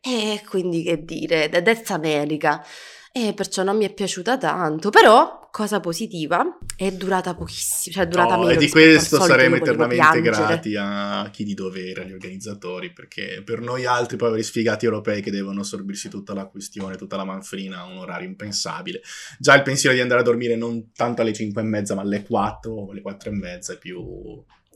E 0.00 0.42
quindi 0.48 0.82
che 0.82 1.04
dire, 1.04 1.48
that's 1.48 1.90
America. 1.90 2.64
E 3.12 3.32
perciò 3.34 3.62
non 3.62 3.76
mi 3.76 3.84
è 3.84 3.92
piaciuta 3.92 4.36
tanto, 4.38 4.90
però 4.90 5.48
cosa 5.50 5.80
positiva 5.80 6.58
è 6.76 6.92
durata 6.92 7.34
pochissimo, 7.34 7.94
cioè 7.94 8.04
è 8.04 8.08
durata 8.08 8.36
no, 8.36 8.42
meno. 8.42 8.52
E 8.52 8.56
di 8.56 8.68
questo 8.68 9.20
saremo 9.20 9.56
eternamente 9.56 10.20
grati 10.20 10.76
a 10.76 11.28
chi 11.32 11.42
di 11.42 11.54
dovere, 11.54 12.02
agli 12.02 12.12
organizzatori, 12.12 12.92
perché 12.92 13.42
per 13.44 13.60
noi 13.60 13.86
altri 13.86 14.16
poveri 14.16 14.42
sfigati 14.42 14.84
europei 14.84 15.22
che 15.22 15.30
devono 15.30 15.60
assorbirsi 15.60 16.08
tutta 16.08 16.34
la 16.34 16.46
questione, 16.46 16.96
tutta 16.96 17.16
la 17.16 17.24
manfrina 17.24 17.80
a 17.80 17.86
un 17.86 17.96
orario 17.98 18.28
impensabile. 18.28 19.00
Già 19.38 19.54
il 19.54 19.62
pensiero 19.62 19.94
di 19.94 20.02
andare 20.02 20.20
a 20.20 20.24
dormire 20.24 20.54
non 20.54 20.92
tanto 20.92 21.22
alle 21.22 21.32
5 21.32 21.60
e 21.60 21.64
mezza, 21.64 21.94
ma 21.94 22.02
alle 22.02 22.22
4 22.22 22.72
o 22.72 22.90
alle 22.90 23.00
4 23.00 23.30
e 23.30 23.32
mezza 23.32 23.72
è 23.72 23.78
più 23.78 23.98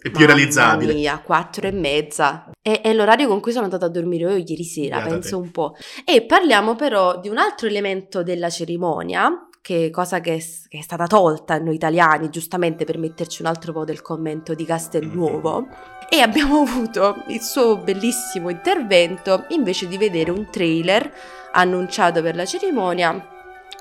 è 0.02 0.10
più 0.10 0.20
Mamma 0.20 0.34
realizzabile. 0.34 0.94
Mia, 0.94 1.18
quattro 1.18 1.66
e 1.68 1.70
mezza. 1.70 2.50
È, 2.60 2.80
è, 2.80 2.92
l'orario 2.92 3.28
con 3.28 3.40
cui 3.40 3.52
sono 3.52 3.64
andata 3.64 3.86
a 3.86 3.88
dormire 3.88 4.32
io 4.32 4.44
ieri 4.44 4.64
sera, 4.64 4.96
Beata 4.96 5.10
penso 5.10 5.28
te. 5.38 5.44
un 5.44 5.50
po'. 5.52 5.76
E 6.04 6.22
parliamo 6.22 6.74
però 6.74 7.20
di 7.20 7.28
un 7.28 7.38
altro 7.38 7.68
elemento 7.68 8.24
della 8.24 8.50
cerimonia, 8.50 9.48
che 9.62 9.90
cosa 9.90 10.20
che 10.20 10.34
è, 10.34 10.38
che 10.68 10.78
è, 10.78 10.82
stata 10.82 11.06
tolta 11.06 11.54
a 11.54 11.58
noi 11.58 11.76
italiani, 11.76 12.30
giustamente 12.30 12.84
per 12.84 12.98
metterci 12.98 13.42
un 13.42 13.48
altro 13.48 13.72
po' 13.72 13.84
del 13.84 14.02
commento 14.02 14.54
di 14.54 14.64
Castelnuovo. 14.64 15.60
Mm-hmm. 15.60 15.72
E 16.10 16.20
abbiamo 16.20 16.60
avuto 16.66 17.22
il 17.28 17.40
suo 17.40 17.76
bellissimo 17.76 18.50
intervento 18.50 19.44
invece 19.50 19.86
di 19.86 19.98
vedere 19.98 20.32
un 20.32 20.50
trailer 20.50 21.10
annunciato 21.52 22.22
per 22.22 22.34
la 22.34 22.44
cerimonia 22.44 23.28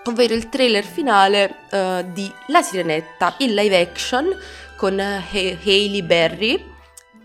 ovvero 0.05 0.33
il 0.33 0.49
trailer 0.49 0.83
finale 0.83 1.55
uh, 1.69 2.11
di 2.11 2.31
La 2.47 2.61
Sirenetta 2.61 3.35
in 3.39 3.53
live 3.53 3.79
action 3.79 4.35
con 4.81 4.99
H- 4.99 5.59
Hailey 5.63 6.01
Berry. 6.01 6.69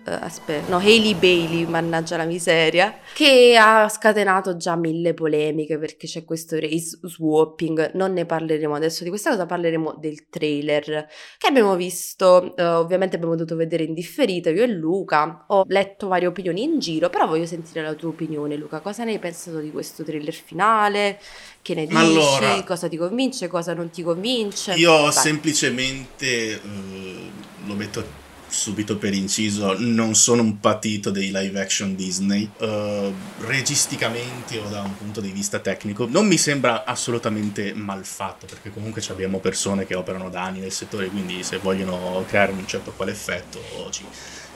Uh, 0.05 0.11
aspetta, 0.21 0.69
no, 0.69 0.77
Hailey 0.77 1.15
Bailey, 1.15 1.65
mannaggia 1.65 2.19
la 2.19 2.27
miseria, 2.27 2.99
che 3.15 3.57
ha 3.59 3.89
scatenato 3.89 4.59
già 4.59 4.77
mille 4.77 5.15
polemiche 5.15 5.79
perché 5.79 6.07
c'è 6.07 6.23
questo 6.23 6.61
race 6.61 6.99
swapping. 7.03 7.93
Non 7.95 8.13
ne 8.13 8.27
parleremo 8.27 8.75
adesso 8.75 9.05
di 9.05 9.09
questa 9.09 9.31
cosa, 9.31 9.47
parleremo 9.47 9.97
del 9.99 10.29
trailer 10.29 11.09
che 11.39 11.47
abbiamo 11.49 11.77
visto. 11.77 12.53
Uh, 12.59 12.63
ovviamente 12.63 13.17
abbiamo 13.17 13.35
dovuto 13.35 13.57
vedere 13.57 13.85
in 13.85 13.95
differita 13.95 14.51
io 14.51 14.63
e 14.63 14.69
Luca. 14.69 15.47
Ho 15.49 15.65
letto 15.67 16.09
varie 16.09 16.29
opinioni 16.29 16.63
in 16.63 16.79
giro, 16.79 17.09
però 17.09 17.27
voglio 17.27 17.47
sentire 17.47 17.83
la 17.83 17.95
tua 17.95 18.11
opinione, 18.11 18.55
Luca. 18.57 18.81
Cosa 18.81 19.03
ne 19.03 19.13
hai 19.13 19.19
pensato 19.19 19.61
di 19.61 19.71
questo 19.71 20.05
trailer 20.05 20.35
finale? 20.35 21.19
Che 21.67 21.75
ne 21.75 21.85
dici? 21.85 21.97
Allora, 21.97 22.63
cosa 22.63 22.87
ti 22.89 22.97
convince, 22.97 23.49
cosa 23.49 23.75
non 23.75 23.91
ti 23.91 24.05
convince? 24.05 24.75
Io 24.75 25.03
Vai. 25.03 25.13
semplicemente 25.13 26.61
uh, 26.63 27.67
lo 27.67 27.75
metto 27.75 28.07
subito 28.47 28.97
per 28.99 29.13
inciso, 29.13 29.75
non 29.77 30.15
sono 30.15 30.43
un 30.43 30.61
patito 30.61 31.11
dei 31.11 31.33
live 31.33 31.61
action 31.61 31.97
Disney. 31.97 32.49
Uh, 32.59 33.13
registicamente 33.41 34.59
o 34.59 34.69
da 34.69 34.83
un 34.83 34.97
punto 34.97 35.21
di 35.21 35.33
vista 35.33 35.59
tecnico 35.59 36.07
non 36.09 36.29
mi 36.29 36.39
sembra 36.39 36.85
assolutamente 36.85 37.75
mal 37.75 38.05
fatto, 38.05 38.47
perché 38.47 38.71
comunque 38.71 39.03
abbiamo 39.09 39.41
persone 39.41 39.87
che 39.87 39.97
operano 39.97 40.31
da 40.31 40.45
anni 40.45 40.61
nel 40.61 40.71
settore, 40.71 41.09
quindi 41.09 41.43
se 41.43 41.57
vogliono 41.57 42.25
creare 42.29 42.53
un 42.53 42.65
certo 42.65 42.93
quale 42.93 43.11
effetto 43.11 43.59
ci, 43.91 44.05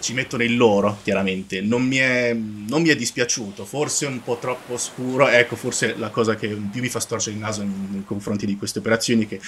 ci 0.01 0.15
mettono 0.15 0.43
il 0.43 0.57
loro, 0.57 0.99
chiaramente. 1.03 1.61
Non 1.61 1.83
mi, 1.83 1.97
è, 1.97 2.33
non 2.35 2.83
mi, 2.83 2.89
è, 2.89 2.97
dispiaciuto, 2.97 3.65
forse 3.65 4.07
un 4.07 4.23
po' 4.23 4.39
troppo 4.41 4.77
scuro. 4.77 5.29
Ecco, 5.29 5.57
forse 5.57 5.95
la 5.97 6.09
cosa 6.09 6.37
che 6.37 6.49
più 6.49 6.81
mi 6.81 6.89
fa 6.89 7.01
storcere 7.01 7.37
il 7.37 7.41
naso 7.41 7.63
nei 7.63 8.05
confronti 8.05 8.47
di 8.47 8.57
queste 8.57 8.81
operazioni, 8.81 9.27
che 9.27 9.41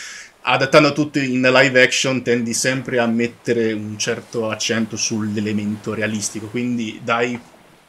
adattando 0.42 0.92
tutto 0.92 1.18
in 1.18 1.40
live 1.40 1.82
action 1.82 2.22
tendi 2.22 2.52
sempre 2.54 2.98
a 2.98 3.06
mettere 3.06 3.72
un 3.72 3.98
certo 3.98 4.50
accento 4.50 4.96
sull'elemento 4.96 5.94
realistico, 5.94 6.46
quindi 6.46 7.00
dai 7.02 7.38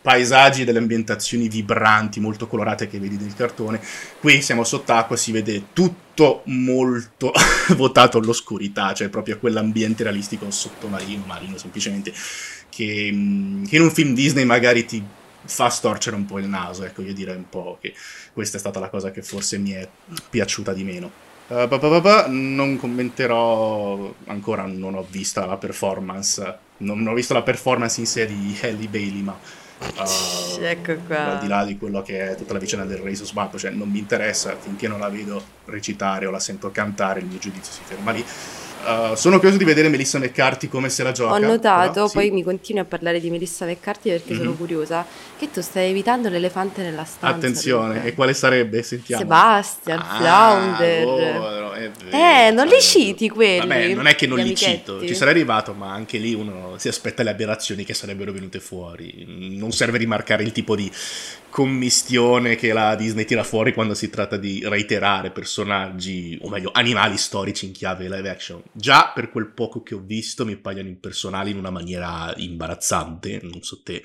paesaggi, 0.04 0.66
delle 0.66 0.80
ambientazioni 0.80 1.48
vibranti, 1.48 2.20
molto 2.20 2.46
colorate 2.46 2.88
che 2.88 3.00
vedi 3.00 3.16
nel 3.16 3.34
cartone. 3.34 3.82
Qui 4.20 4.42
siamo 4.42 4.66
sott'acqua, 4.66 5.16
si 5.16 5.32
vede 5.32 5.68
tutto 5.72 6.42
molto 6.48 7.32
votato 7.76 8.18
all'oscurità, 8.18 8.94
cioè 8.94 9.08
proprio 9.08 9.40
quell'ambiente 9.40 10.04
realistico 10.04 10.52
sottomarino, 10.52 11.24
marino 11.26 11.58
semplicemente, 11.58 12.14
che, 12.70 13.10
mm, 13.12 13.64
che 13.64 13.78
in 13.78 13.82
un 13.82 13.92
film 13.92 14.14
Disney 14.14 14.44
magari 14.44 14.86
ti 14.86 15.02
fa 15.46 15.70
storcere 15.70 16.18
un 16.18 16.26
po' 16.26 16.38
il 16.38 16.48
naso, 16.48 16.84
ecco, 16.84 17.02
io 17.02 17.14
direi 17.14 17.38
un 17.38 17.48
po' 17.50 17.78
che 17.80 17.94
questa 18.34 18.58
è 18.58 18.60
stata 18.60 18.80
la 18.80 18.90
cosa 18.90 19.10
che 19.12 19.22
forse 19.22 19.58
mi 19.58 19.72
è 19.72 19.88
piaciuta 20.30 20.74
di 20.74 20.84
meno. 20.84 21.32
Uh, 21.46 21.68
bah 21.68 21.78
bah 21.78 22.00
bah 22.00 22.28
non 22.28 22.78
commenterò 22.78 24.14
ancora, 24.28 24.66
non 24.66 24.96
ho 24.96 25.06
visto 25.10 25.46
la 25.46 25.58
performance, 25.58 26.58
non 26.78 27.06
ho 27.06 27.14
visto 27.14 27.34
la 27.34 27.42
performance 27.42 28.00
in 28.00 28.06
sé 28.06 28.26
di 28.26 28.58
Halle 28.62 28.88
Bailey, 28.88 29.22
ma 29.22 29.38
uh, 29.98 30.62
ecco 30.62 30.96
qua. 31.06 31.34
al 31.34 31.40
di 31.40 31.48
là 31.48 31.66
di 31.66 31.78
quello 31.78 32.02
che 32.02 32.32
è 32.32 32.36
tutta 32.36 32.54
la 32.54 32.60
vicenda 32.60 32.86
del 32.86 32.98
Race 32.98 33.26
Swap, 33.26 33.58
cioè 33.58 33.72
non 33.72 33.90
mi 33.90 34.00
interessa 34.00 34.56
finché 34.58 34.88
non 34.88 35.00
la 35.00 35.10
vedo 35.10 35.42
recitare 35.66 36.26
o 36.26 36.32
la 36.32 36.40
sento 36.40 36.72
cantare, 36.72 37.20
il 37.20 37.26
mio 37.26 37.38
giudizio 37.40 37.72
si 37.72 37.82
ferma 37.84 38.12
lì. 38.12 38.26
Uh, 38.86 39.16
sono 39.16 39.36
curioso 39.38 39.58
di 39.58 39.64
vedere 39.64 39.88
Melissa 39.88 40.20
McCarthy 40.20 40.68
come 40.68 40.90
se 40.90 41.04
la 41.04 41.12
gioca. 41.14 41.34
Ho 41.34 41.38
notato, 41.40 41.92
però, 41.94 42.10
poi 42.10 42.26
sì. 42.26 42.32
mi 42.32 42.44
continui 42.44 42.82
a 42.82 42.86
parlare 42.86 43.20
di 43.22 43.30
Melissa 43.30 43.66
McCarthy 43.66 44.10
perché 44.10 44.36
sono 44.36 44.50
Mhm. 44.52 44.58
curiosa, 44.58 45.06
che 45.40 45.50
tu 45.52 45.62
stai 45.62 45.90
evitando 45.90 46.28
l'elefante 46.30 46.82
nella 46.82 47.06
stanza. 47.06 47.36
Attenzione, 47.36 47.94
dunque. 47.94 48.10
e 48.10 48.14
quale 48.14 48.34
sarebbe? 48.34 48.84
Sentiamo. 48.84 49.22
Sebastian, 49.22 50.00
Ah, 50.00 50.16
Flounder. 50.18 51.06
vero, 51.06 51.74
Eh, 51.74 52.52
non 52.52 52.68
li 52.68 52.80
citi 52.82 53.30
quelli? 53.30 53.60
Vabbè, 53.60 53.94
non 53.94 54.08
è 54.08 54.16
che 54.16 54.28
non 54.28 54.40
li 54.40 54.56
cito, 54.56 55.06
ci 55.06 55.16
sarei 55.16 55.34
arrivato, 55.34 55.74
ma 55.74 55.92
anche 55.94 56.18
lì 56.18 56.34
uno 56.34 56.76
si 56.78 56.88
aspetta 56.88 57.24
le 57.24 57.30
aberrazioni 57.32 57.84
che 57.86 57.94
sarebbero 57.94 58.32
venute 58.32 58.60
fuori. 58.60 59.26
Non 59.58 59.72
serve 59.72 59.98
rimarcare 59.98 60.44
il 60.44 60.52
tipo 60.52 60.76
di 60.76 60.92
commistione 61.54 62.56
che 62.56 62.74
la 62.74 62.96
Disney 62.96 63.26
tira 63.26 63.44
fuori 63.44 63.76
quando 63.76 63.94
si 63.94 64.10
tratta 64.10 64.38
di 64.38 64.64
reiterare 64.66 65.30
personaggi, 65.30 66.36
o 66.42 66.50
meglio, 66.50 66.72
animali 66.74 67.16
storici 67.16 67.68
in 67.68 67.74
chiave 67.74 68.10
live 68.10 68.28
action. 68.28 68.60
Già 68.72 69.12
per 69.14 69.30
quel 69.30 69.52
poco 69.52 69.84
che 69.84 69.94
ho 69.94 70.02
visto 70.04 70.46
mi 70.46 70.56
paiono 70.58 70.88
impersonali 70.88 71.52
in 71.52 71.58
una 71.58 71.70
maniera 71.70 72.34
imbarazzante, 72.38 73.40
non 73.44 73.62
so 73.62 73.82
te. 73.84 74.02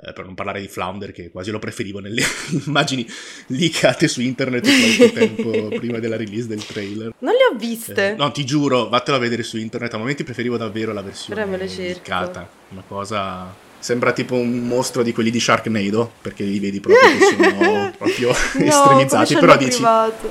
eh, 0.00 0.12
per 0.12 0.24
non 0.24 0.34
parlare 0.34 0.60
di 0.60 0.66
Flounder, 0.66 1.12
che 1.12 1.30
quasi 1.30 1.52
lo 1.52 1.60
preferivo 1.60 2.00
nelle 2.00 2.22
immagini 2.66 3.06
leakate 3.46 4.08
su 4.08 4.20
internet 4.20 4.64
qualche 4.64 5.12
tempo 5.12 5.68
prima 5.78 6.00
della 6.00 6.16
release 6.16 6.48
del 6.48 6.64
trailer. 6.66 7.14
Non 7.20 7.32
le 7.32 7.44
ho 7.48 7.56
viste. 7.56 8.10
Eh, 8.10 8.16
no, 8.16 8.32
ti 8.32 8.44
giuro, 8.44 8.88
vattelo 8.88 9.16
a 9.16 9.20
vedere 9.20 9.44
su 9.44 9.56
internet. 9.56 9.94
A 9.94 9.98
momenti 9.98 10.24
preferivo 10.24 10.56
davvero 10.56 10.92
la 10.92 11.02
versione 11.02 11.46
leakata. 11.56 12.50
Una 12.70 12.82
cosa. 12.88 13.66
Sembra 13.88 14.12
tipo 14.12 14.34
un 14.34 14.66
mostro 14.66 15.02
di 15.02 15.14
quelli 15.14 15.30
di 15.30 15.40
Sharknado, 15.40 16.12
perché 16.20 16.42
li 16.44 16.58
vedi 16.60 16.78
proprio 16.78 17.08
che 17.08 17.24
sono 17.24 17.90
proprio 17.96 18.28
No, 18.28 18.64
estremizzati. 18.66 19.34
Però 19.38 19.56
dici. 19.56 19.70
privato? 19.76 20.30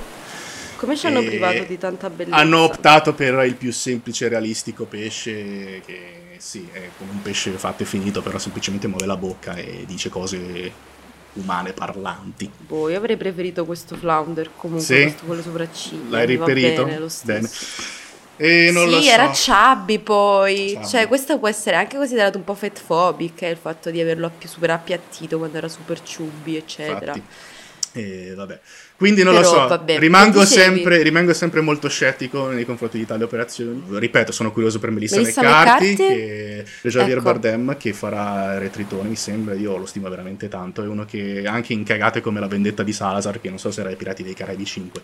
Come 0.75 0.95
ci 0.95 1.07
hanno 1.07 1.21
Eh, 1.21 1.25
privato 1.25 1.63
di 1.63 1.75
tanta 1.79 2.07
bellezza? 2.11 2.35
Hanno 2.37 2.59
optato 2.59 3.15
per 3.15 3.43
il 3.47 3.55
più 3.55 3.71
semplice 3.71 4.25
e 4.25 4.29
realistico 4.29 4.85
pesce, 4.85 5.81
che 5.83 6.35
sì, 6.37 6.67
è 6.71 6.89
come 6.99 7.13
un 7.13 7.21
pesce 7.23 7.49
fatto 7.49 7.81
e 7.81 7.87
finito, 7.87 8.21
però 8.21 8.37
semplicemente 8.37 8.85
muove 8.87 9.07
la 9.07 9.17
bocca 9.17 9.55
e 9.55 9.85
dice 9.87 10.09
cose 10.09 10.71
umane 11.33 11.73
parlanti. 11.73 12.51
Boh, 12.59 12.89
io 12.89 12.97
avrei 12.97 13.17
preferito 13.17 13.65
questo 13.65 13.95
flounder 13.95 14.51
comunque, 14.55 14.85
Sì? 14.85 15.01
questo 15.01 15.25
con 15.25 15.35
le 15.35 15.41
sopracciglia. 15.41 16.09
L'hai 16.17 16.27
riperito? 16.27 16.83
Bene, 16.85 16.99
lo 16.99 17.09
stesso. 17.09 17.65
E 18.37 18.71
non 18.71 18.87
sì, 18.87 18.91
lo 18.91 19.01
so. 19.01 19.09
era 19.09 19.31
chubby 19.31 19.99
poi. 19.99 20.71
Chubby. 20.73 20.87
Cioè, 20.87 21.07
questo 21.07 21.39
può 21.39 21.47
essere 21.47 21.75
anche 21.75 21.97
considerato 21.97 22.37
un 22.37 22.43
po' 22.43 22.53
fatphobic, 22.53 23.41
eh, 23.41 23.49
il 23.49 23.57
fatto 23.57 23.89
di 23.89 23.99
averlo 23.99 24.31
più 24.37 24.47
super 24.47 24.69
appiattito 24.69 25.37
quando 25.37 25.57
era 25.57 25.67
super 25.67 26.01
chubby, 26.01 26.55
eccetera. 26.55 27.13
Infatti. 27.13 27.23
E 27.93 28.33
vabbè. 28.35 28.59
Quindi 28.95 29.23
non 29.23 29.33
lo 29.33 29.41
Però, 29.41 29.51
so, 29.51 29.67
vabbè, 29.67 29.99
rimango, 29.99 30.45
sempre, 30.45 31.01
rimango 31.01 31.33
sempre 31.33 31.61
molto 31.61 31.87
scettico 31.87 32.47
nei 32.49 32.65
confronti 32.65 32.97
di 32.97 33.05
tali 33.05 33.23
operazioni. 33.23 33.83
Ripeto, 33.89 34.31
sono 34.31 34.51
curioso 34.51 34.79
per 34.79 34.91
Melissa, 34.91 35.17
Melissa 35.17 35.41
McCarthy, 35.41 35.91
McCarthy? 35.91 36.17
è 36.17 36.63
Javier 36.83 37.17
Ecco. 37.17 37.21
Bardem 37.21 37.77
che 37.77 37.93
farà 37.93 38.57
Retritone, 38.57 39.09
mi 39.09 39.15
sembra, 39.15 39.53
io 39.55 39.77
lo 39.77 39.85
stimo 39.85 40.09
veramente 40.09 40.47
tanto, 40.47 40.83
è 40.83 40.87
uno 40.87 41.05
che 41.05 41.43
anche 41.45 41.73
in 41.73 41.83
cagate 41.83 42.21
come 42.21 42.39
la 42.39 42.47
vendetta 42.47 42.83
di 42.83 42.91
Salazar, 42.93 43.39
che 43.39 43.49
non 43.49 43.59
so 43.59 43.71
se 43.71 43.81
era 43.81 43.91
i 43.91 43.95
Pirati 43.95 44.23
dei 44.23 44.33
Caraibi 44.33 44.65
5. 44.65 45.01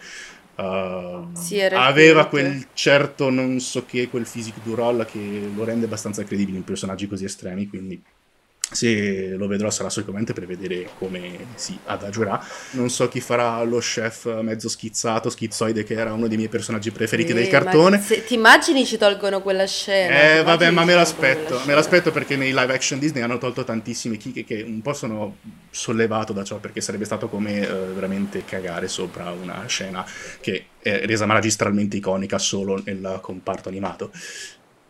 Uh, 0.55 1.31
Sì, 1.33 1.59
aveva 1.61 2.27
quel 2.27 2.69
certo 2.73 3.29
non 3.29 3.59
so 3.59 3.85
che, 3.85 4.07
quel 4.09 4.27
physique 4.27 4.61
du 4.61 4.75
role 4.75 5.05
che 5.05 5.51
lo 5.53 5.63
rende 5.63 5.85
abbastanza 5.85 6.23
credibile 6.23 6.57
in 6.57 6.63
personaggi 6.63 7.07
così 7.07 7.25
estremi, 7.25 7.67
quindi 7.67 8.01
se 8.73 9.29
lo 9.37 9.47
vedrò 9.47 9.69
sarà 9.69 9.89
sicuramente 9.89 10.33
per 10.33 10.45
vedere 10.45 10.89
come 10.97 11.37
si 11.55 11.77
adagerà. 11.85 12.43
Non 12.71 12.89
so 12.89 13.07
chi 13.07 13.19
farà 13.21 13.61
lo 13.63 13.77
chef 13.79 14.25
mezzo 14.41 14.67
schizzato, 14.69 15.29
schizzoide, 15.29 15.83
che 15.83 15.93
era 15.93 16.13
uno 16.13 16.27
dei 16.27 16.37
miei 16.37 16.49
personaggi 16.49 16.91
preferiti 16.91 17.31
Eh, 17.31 17.35
del 17.35 17.47
cartone. 17.47 18.01
se- 18.01 18.23
ti 18.25 18.33
immagini 18.33 18.85
ci 18.85 18.97
tolgono 18.97 19.41
quella 19.41 19.65
scena? 19.67 20.37
Eh, 20.37 20.43
vabbè, 20.43 20.69
ma 20.71 20.83
me 20.83 20.95
l'aspetto. 20.95 21.61
Me 21.65 21.73
l'aspetto 21.73 22.11
perché 22.11 22.35
nei 22.35 22.49
live 22.53 22.73
action 22.73 22.99
Disney 22.99 23.21
hanno 23.23 23.37
tolto 23.37 23.63
tantissime 23.63 24.17
chicche 24.17 24.43
che 24.43 24.61
un 24.61 24.81
po' 24.81 24.93
sono 24.93 25.37
sollevato 25.69 26.33
da 26.33 26.43
ciò 26.43 26.57
perché 26.57 26.81
sarebbe 26.81 27.05
stato 27.05 27.27
come 27.29 27.61
eh, 27.61 27.67
veramente 27.93 28.43
cagare 28.45 28.87
sopra 28.87 29.31
una 29.31 29.65
scena 29.67 30.05
che 30.41 30.65
è 30.81 31.05
resa 31.05 31.25
magistralmente 31.25 31.97
iconica 31.97 32.37
solo 32.37 32.81
nel 32.83 33.19
comparto 33.21 33.69
animato. 33.69 34.11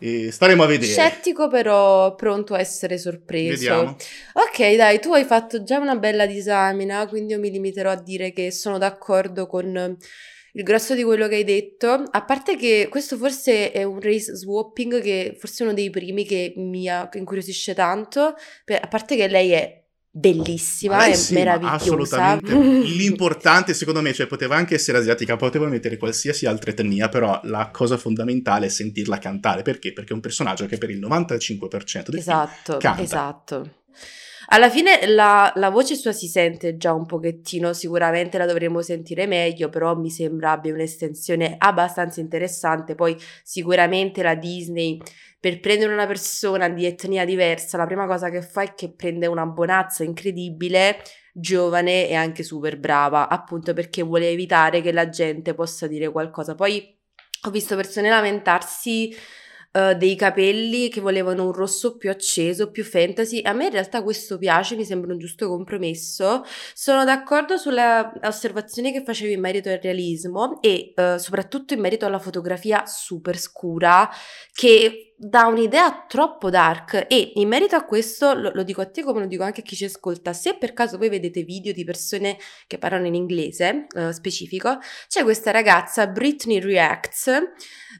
E 0.06 0.30
staremo 0.30 0.62
a 0.62 0.66
vedere. 0.66 0.92
Scettico 0.92 1.48
però 1.48 2.14
pronto 2.14 2.52
a 2.52 2.60
essere 2.60 2.98
sorpreso. 2.98 3.52
Vediamo. 3.52 3.96
Ok, 4.34 4.74
dai, 4.76 5.00
tu 5.00 5.14
hai 5.14 5.24
fatto 5.24 5.62
già 5.62 5.78
una 5.78 5.96
bella 5.96 6.26
disamina, 6.26 7.06
quindi 7.08 7.32
io 7.32 7.38
mi 7.38 7.50
limiterò 7.50 7.90
a 7.90 8.02
dire 8.02 8.34
che 8.34 8.50
sono 8.50 8.76
d'accordo 8.76 9.46
con 9.46 9.96
il 10.56 10.62
grosso 10.62 10.94
di 10.94 11.02
quello 11.02 11.26
che 11.26 11.36
hai 11.36 11.44
detto. 11.44 11.88
A 11.88 12.22
parte 12.22 12.56
che 12.56 12.88
questo 12.90 13.16
forse 13.16 13.72
è 13.72 13.82
un 13.82 13.98
race 13.98 14.36
swapping 14.36 15.00
che 15.00 15.36
forse 15.38 15.62
è 15.62 15.66
uno 15.66 15.74
dei 15.74 15.88
primi 15.88 16.26
che 16.26 16.52
mi 16.56 16.86
incuriosisce 17.14 17.72
tanto, 17.72 18.20
a 18.20 18.88
parte 18.88 19.16
che 19.16 19.26
lei 19.26 19.52
è 19.52 19.83
bellissima, 20.16 20.96
Ma 20.96 21.02
lei 21.02 21.12
è 21.12 21.14
sì, 21.14 21.34
meravigliosa. 21.34 21.74
assolutamente. 21.74 22.54
L'importante, 22.86 23.74
secondo 23.74 24.00
me, 24.00 24.12
cioè 24.14 24.26
poteva 24.26 24.54
anche 24.56 24.76
essere 24.76 24.98
asiatica, 24.98 25.36
poteva 25.36 25.66
mettere 25.66 25.96
qualsiasi 25.96 26.46
altra 26.46 26.70
etnia, 26.70 27.08
però 27.08 27.40
la 27.44 27.70
cosa 27.72 27.96
fondamentale 27.96 28.66
è 28.66 28.68
sentirla 28.68 29.18
cantare. 29.18 29.62
Perché? 29.62 29.92
Perché 29.92 30.10
è 30.12 30.14
un 30.14 30.20
personaggio 30.20 30.66
che 30.66 30.78
per 30.78 30.90
il 30.90 31.00
95% 31.00 32.10
del 32.10 32.22
film 32.22 32.36
Esatto, 32.36 32.76
canta. 32.78 33.02
esatto. 33.02 33.70
Alla 34.48 34.70
fine 34.70 35.06
la, 35.06 35.52
la 35.56 35.70
voce 35.70 35.94
sua 35.94 36.12
si 36.12 36.28
sente 36.28 36.76
già 36.76 36.92
un 36.92 37.06
pochettino, 37.06 37.72
sicuramente 37.72 38.38
la 38.38 38.46
dovremo 38.46 38.82
sentire 38.82 39.26
meglio, 39.26 39.68
però 39.68 39.96
mi 39.96 40.10
sembra 40.10 40.52
abbia 40.52 40.72
un'estensione 40.72 41.56
abbastanza 41.58 42.20
interessante. 42.20 42.94
Poi 42.94 43.16
sicuramente 43.42 44.22
la 44.22 44.34
Disney 44.34 45.00
per 45.44 45.60
prendere 45.60 45.92
una 45.92 46.06
persona 46.06 46.70
di 46.70 46.86
etnia 46.86 47.26
diversa, 47.26 47.76
la 47.76 47.84
prima 47.84 48.06
cosa 48.06 48.30
che 48.30 48.40
fa 48.40 48.62
è 48.62 48.74
che 48.74 48.90
prende 48.90 49.26
una 49.26 49.44
bonazza 49.44 50.02
incredibile, 50.02 51.02
giovane 51.34 52.08
e 52.08 52.14
anche 52.14 52.42
super 52.42 52.78
brava, 52.78 53.28
appunto 53.28 53.74
perché 53.74 54.02
vuole 54.02 54.30
evitare 54.30 54.80
che 54.80 54.90
la 54.90 55.10
gente 55.10 55.52
possa 55.52 55.86
dire 55.86 56.10
qualcosa. 56.10 56.54
Poi 56.54 56.98
ho 57.42 57.50
visto 57.50 57.76
persone 57.76 58.08
lamentarsi 58.08 59.14
eh, 59.76 59.96
dei 59.96 60.14
capelli 60.14 60.88
che 60.88 61.00
volevano 61.00 61.46
un 61.46 61.52
rosso 61.52 61.96
più 61.96 62.08
acceso, 62.08 62.70
più 62.70 62.84
fantasy. 62.84 63.42
A 63.42 63.52
me 63.52 63.64
in 63.64 63.72
realtà 63.72 64.04
questo 64.04 64.38
piace, 64.38 64.76
mi 64.76 64.84
sembra 64.84 65.12
un 65.12 65.18
giusto 65.18 65.48
compromesso. 65.48 66.44
Sono 66.72 67.04
d'accordo 67.04 67.56
sulle 67.56 68.12
osservazioni 68.22 68.92
che 68.92 69.02
facevi 69.02 69.32
in 69.32 69.40
merito 69.40 69.68
al 69.70 69.80
realismo 69.82 70.62
e 70.62 70.92
eh, 70.94 71.18
soprattutto 71.18 71.74
in 71.74 71.80
merito 71.80 72.06
alla 72.06 72.20
fotografia 72.20 72.86
super 72.86 73.36
scura 73.36 74.08
che 74.52 75.13
dà 75.16 75.46
un'idea 75.46 76.06
troppo 76.08 76.50
dark 76.50 77.06
e 77.08 77.32
in 77.34 77.46
merito 77.46 77.76
a 77.76 77.84
questo 77.84 78.34
lo, 78.34 78.50
lo 78.52 78.62
dico 78.64 78.80
a 78.80 78.86
te 78.86 79.02
come 79.02 79.20
lo 79.20 79.26
dico 79.26 79.44
anche 79.44 79.60
a 79.60 79.62
chi 79.62 79.76
ci 79.76 79.84
ascolta 79.84 80.32
se 80.32 80.56
per 80.58 80.72
caso 80.72 80.98
voi 80.98 81.08
vedete 81.08 81.44
video 81.44 81.72
di 81.72 81.84
persone 81.84 82.36
che 82.66 82.78
parlano 82.78 83.06
in 83.06 83.14
inglese 83.14 83.86
eh, 83.94 84.12
specifico 84.12 84.78
c'è 85.06 85.22
questa 85.22 85.52
ragazza 85.52 86.08
Britney 86.08 86.58
Reacts 86.58 87.28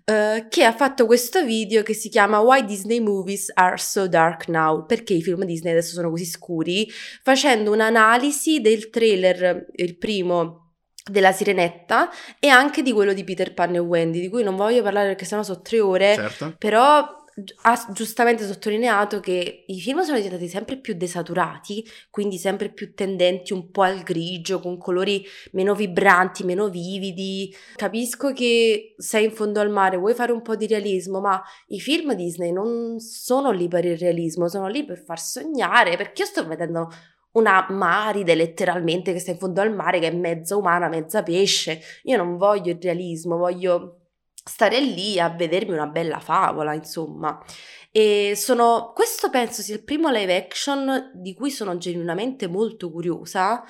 eh, 0.05 0.47
che 0.49 0.65
ha 0.65 0.73
fatto 0.73 1.07
questo 1.07 1.45
video 1.45 1.83
che 1.83 1.95
si 1.95 2.09
chiama 2.09 2.41
Why 2.41 2.65
Disney 2.65 2.99
Movies 2.99 3.51
Are 3.55 3.77
So 3.77 4.09
Dark 4.09 4.49
Now 4.49 4.85
perché 4.85 5.15
i 5.15 5.23
film 5.23 5.45
Disney 5.45 5.71
adesso 5.73 5.93
sono 5.93 6.11
così 6.11 6.25
scuri 6.25 6.89
facendo 7.23 7.71
un'analisi 7.71 8.61
del 8.61 8.91
trailer 8.91 9.67
il 9.73 9.97
primo 9.99 10.64
della 11.09 11.33
Sirenetta 11.33 12.11
e 12.39 12.49
anche 12.49 12.83
di 12.83 12.93
quello 12.93 13.13
di 13.13 13.25
Peter 13.25 13.53
Pan 13.53 13.75
e 13.75 13.79
Wendy 13.79 14.21
di 14.21 14.29
cui 14.29 14.43
non 14.43 14.57
voglio 14.57 14.83
parlare 14.83 15.09
perché 15.09 15.27
sennò 15.27 15.43
sono 15.43 15.61
tre 15.61 15.81
ore 15.81 16.15
Certo. 16.15 16.55
però 16.59 17.23
ha 17.63 17.87
giustamente 17.93 18.47
sottolineato 18.47 19.19
che 19.19 19.65
i 19.67 19.81
film 19.81 20.03
sono 20.03 20.19
diventati 20.19 20.47
sempre 20.49 20.77
più 20.77 20.95
desaturati, 20.95 21.85
quindi 22.09 22.39
sempre 22.39 22.69
più 22.71 22.95
tendenti 22.95 23.53
un 23.53 23.73
po' 23.73 23.83
al 23.83 24.05
grigio, 24.05 24.61
con 24.61 24.79
colori 24.79 25.25
meno 25.51 25.75
vibranti, 25.75 26.45
meno 26.45 26.69
vividi. 26.69 27.53
Capisco 27.75 28.33
che 28.33 28.95
sei 28.97 29.25
in 29.25 29.33
fondo 29.33 29.59
al 29.59 29.71
mare, 29.71 29.97
vuoi 29.97 30.15
fare 30.15 30.31
un 30.31 30.43
po' 30.43 30.55
di 30.55 30.69
realismo, 30.69 31.21
ma 31.21 31.43
i 31.69 31.81
film 31.81 32.15
Disney 32.15 32.53
non 32.53 33.01
sono 33.01 33.51
lì 33.51 33.67
per 33.67 33.85
il 33.85 33.99
realismo, 33.99 34.49
sono 34.49 34.69
lì 34.69 34.85
per 34.85 35.03
far 35.03 35.19
sognare, 35.21 35.97
perché 35.97 36.23
io 36.23 36.29
sto 36.29 36.47
vedendo 36.47 36.89
una 37.35 37.67
maride 37.71 38.35
letteralmente 38.35 39.13
che 39.13 39.19
sta 39.19 39.31
in 39.31 39.39
fondo 39.39 39.61
al 39.61 39.73
mare, 39.73 39.99
che 39.99 40.09
è 40.09 40.15
mezza 40.15 40.57
umana, 40.57 40.89
mezza 40.89 41.23
pesce. 41.23 41.81
Io 42.05 42.17
non 42.17 42.37
voglio 42.37 42.73
il 42.73 42.79
realismo, 42.81 43.37
voglio 43.37 44.01
stare 44.45 44.81
lì 44.81 45.19
a 45.19 45.31
vedermi 45.31 45.73
una 45.73 45.87
bella 45.87 46.19
favola, 46.19 46.75
insomma. 46.75 47.43
E 47.91 48.35
sono, 48.37 48.93
questo 48.95 49.31
penso 49.31 49.63
sia 49.63 49.75
il 49.75 49.85
primo 49.85 50.11
live 50.11 50.37
action 50.37 51.13
di 51.15 51.35
cui 51.35 51.51
sono 51.51 51.77
genuinamente 51.77 52.47
molto 52.47 52.91
curiosa. 52.91 53.65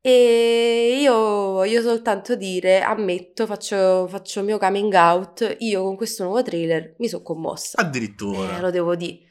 E 0.00 0.98
io 1.00 1.12
voglio 1.12 1.82
soltanto 1.82 2.36
dire, 2.36 2.80
ammetto, 2.82 3.46
faccio, 3.46 4.06
faccio 4.06 4.40
il 4.40 4.46
mio 4.46 4.58
coming 4.58 4.92
out, 4.94 5.56
io 5.58 5.82
con 5.82 5.96
questo 5.96 6.22
nuovo 6.22 6.42
trailer 6.42 6.94
mi 6.98 7.08
sono 7.08 7.22
commossa. 7.22 7.80
Addirittura. 7.80 8.58
Eh, 8.58 8.60
lo 8.60 8.70
devo 8.70 8.94
dire. 8.94 9.26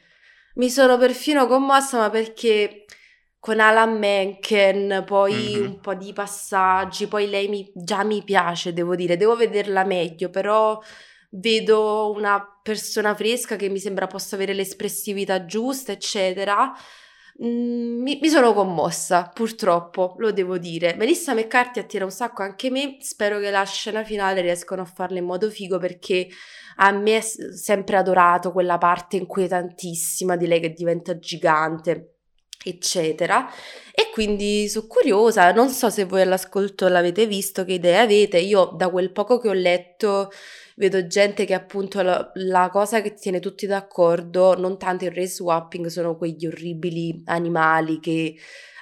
Mi 0.56 0.68
sono 0.68 0.98
perfino 0.98 1.46
commossa, 1.46 1.98
ma 1.98 2.10
perché 2.10 2.84
con 3.40 3.60
Alan 3.60 3.98
Menken, 3.98 5.04
poi 5.06 5.58
Mhm. 5.60 5.64
un 5.66 5.80
po' 5.80 5.94
di 5.94 6.12
passaggi, 6.12 7.06
poi 7.06 7.28
lei 7.28 7.48
mi- 7.48 7.70
già 7.74 8.02
mi 8.04 8.22
piace, 8.24 8.72
devo 8.72 8.94
dire, 8.96 9.16
devo 9.16 9.36
vederla 9.36 9.84
meglio, 9.84 10.30
però 10.30 10.80
vedo 11.30 12.10
una 12.14 12.42
persona 12.62 13.14
fresca 13.14 13.56
che 13.56 13.68
mi 13.68 13.78
sembra 13.78 14.06
possa 14.06 14.34
avere 14.36 14.54
l'espressività 14.54 15.44
giusta, 15.44 15.92
eccetera. 15.92 16.72
Mm, 17.44 18.02
mi, 18.02 18.18
mi 18.20 18.28
sono 18.28 18.52
commossa, 18.52 19.30
purtroppo, 19.32 20.14
lo 20.18 20.32
devo 20.32 20.58
dire. 20.58 20.94
Melissa 20.96 21.34
McCarthy 21.34 21.78
attira 21.80 22.04
un 22.04 22.10
sacco 22.10 22.42
anche 22.42 22.70
me, 22.70 22.96
spero 23.00 23.38
che 23.38 23.50
la 23.50 23.62
scena 23.64 24.02
finale 24.02 24.40
riescano 24.40 24.82
a 24.82 24.84
farla 24.84 25.18
in 25.18 25.24
modo 25.24 25.48
figo 25.50 25.78
perché 25.78 26.26
a 26.76 26.90
me 26.90 27.18
è 27.18 27.20
sempre 27.20 27.96
adorato 27.96 28.50
quella 28.52 28.78
parte 28.78 29.16
inquietantissima 29.16 30.36
di 30.36 30.46
lei 30.46 30.60
che 30.60 30.72
diventa 30.72 31.16
gigante, 31.18 32.17
eccetera. 32.64 33.48
E 33.92 34.10
quindi 34.12 34.68
sono 34.68 34.86
curiosa, 34.86 35.50
non 35.52 35.70
so 35.70 35.90
se 35.90 36.04
voi 36.04 36.22
all'ascolto 36.22 36.88
l'avete 36.88 37.26
visto, 37.26 37.64
che 37.64 37.74
idee 37.74 37.98
avete. 37.98 38.38
Io 38.38 38.66
da 38.76 38.88
quel 38.90 39.10
poco 39.12 39.38
che 39.38 39.48
ho 39.48 39.52
letto 39.52 40.30
vedo 40.76 41.06
gente 41.06 41.44
che 41.44 41.54
appunto 41.54 42.02
la, 42.02 42.30
la 42.34 42.68
cosa 42.70 43.00
che 43.00 43.14
tiene 43.14 43.40
tutti 43.40 43.66
d'accordo, 43.66 44.56
non 44.56 44.78
tanto 44.78 45.04
il 45.04 45.10
race 45.10 45.34
swapping, 45.34 45.86
sono 45.86 46.16
quegli 46.16 46.46
orribili 46.46 47.22
animali 47.26 47.98
che 47.98 48.36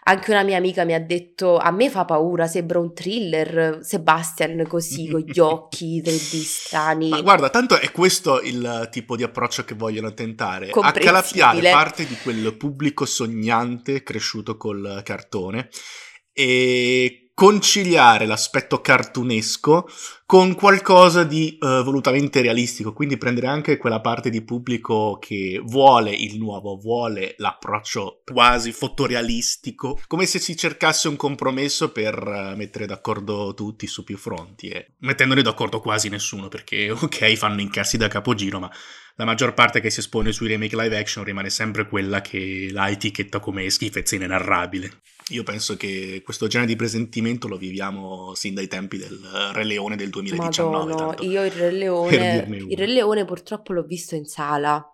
anche 0.09 0.31
una 0.31 0.43
mia 0.43 0.57
amica 0.57 0.85
mi 0.85 0.95
ha 0.95 1.01
detto 1.01 1.57
a 1.59 1.71
me 1.73 1.91
fa 1.91 2.05
paura, 2.05 2.47
sembra 2.47 2.79
un 2.79 2.95
thriller, 2.95 3.81
Sebastian 3.83 4.65
così, 4.69 5.09
con 5.09 5.21
gli 5.21 5.39
occhi 5.41 6.01
3D 6.01 6.43
strani. 6.43 7.09
Ma 7.09 7.21
guarda, 7.23 7.51
tanto 7.51 7.79
è 7.79 7.91
questo 7.91 8.41
il 8.41 8.89
tipo 8.91 9.17
di 9.17 9.25
approccio 9.25 9.65
che 9.65 9.75
vogliono 9.75 10.15
tentare. 10.15 10.71
Accalappiare 10.71 11.71
parte 11.73 12.07
di 12.07 12.17
quel 12.23 12.55
pubblico 12.57 13.05
sognante 13.05 14.05
cresciuto 14.05 14.57
col 14.57 15.01
cartone 15.03 15.69
e 16.33 17.25
conciliare 17.37 18.25
l'aspetto 18.25 18.81
cartunesco 18.81 19.87
con 20.25 20.55
qualcosa 20.55 21.23
di 21.23 21.59
eh, 21.61 21.83
volutamente 21.85 22.40
realistico, 22.40 22.95
quindi 22.95 23.19
prendere 23.19 23.47
anche 23.47 23.76
quella 23.76 24.00
parte 24.00 24.31
di 24.31 24.40
pubblico 24.40 25.19
che 25.21 25.61
vuole 25.62 26.12
il 26.12 26.38
nuovo, 26.38 26.78
vuole 26.78 27.35
l'approccio 27.37 28.23
quasi 28.25 28.73
fotorealistico, 28.73 30.00
come 30.07 30.25
se 30.25 30.38
si 30.38 30.57
cercasse 30.57 31.09
un 31.09 31.16
compromesso 31.16 31.93
per 31.93 32.14
eh, 32.16 32.57
mettere 32.57 32.87
d'accordo 32.87 33.52
tutti 33.52 33.87
su 33.87 34.02
più 34.02 34.16
fronti 34.16 34.69
e 34.69 34.95
mettendone 35.00 35.43
d'accordo 35.43 35.81
quasi 35.81 36.09
nessuno, 36.09 36.49
perché 36.49 36.88
ok, 36.99 37.35
fanno 37.35 37.61
incassi 37.61 37.99
da 37.99 38.09
capogiro, 38.09 38.61
ma 38.61 38.71
la 39.16 39.26
maggior 39.26 39.52
parte 39.52 39.81
che 39.81 39.90
si 39.90 40.00
espone 40.00 40.33
sui 40.33 40.49
remake 40.49 40.75
live 40.75 40.97
action 40.97 41.23
rimane 41.23 41.50
sempre 41.50 41.87
quella 41.87 42.23
che 42.23 42.71
la 42.73 42.88
etichetta 42.88 43.40
come 43.40 43.69
schifezza 43.69 44.14
inenarrabile. 44.14 45.02
Io 45.30 45.42
penso 45.42 45.76
che 45.76 46.23
questo 46.25 46.47
genere 46.47 46.71
di 46.71 46.76
presentimento 46.76 47.49
lo 47.49 47.56
viviamo 47.56 48.33
sin 48.35 48.54
dai 48.54 48.68
tempi 48.68 48.97
del 48.97 49.18
Re 49.52 49.64
Leone 49.64 49.97
del 49.97 50.11
2019. 50.11 50.71
Madonna, 50.71 50.95
tanto 50.95 51.25
io 51.25 51.45
il 51.45 51.50
Re 51.50 51.73
Leone, 51.73 52.47
il 52.68 52.76
Re 52.76 52.87
Leone 52.87 53.25
purtroppo 53.25 53.73
l'ho 53.73 53.83
visto 53.83 54.14
in 54.14 54.25
sala. 54.25 54.88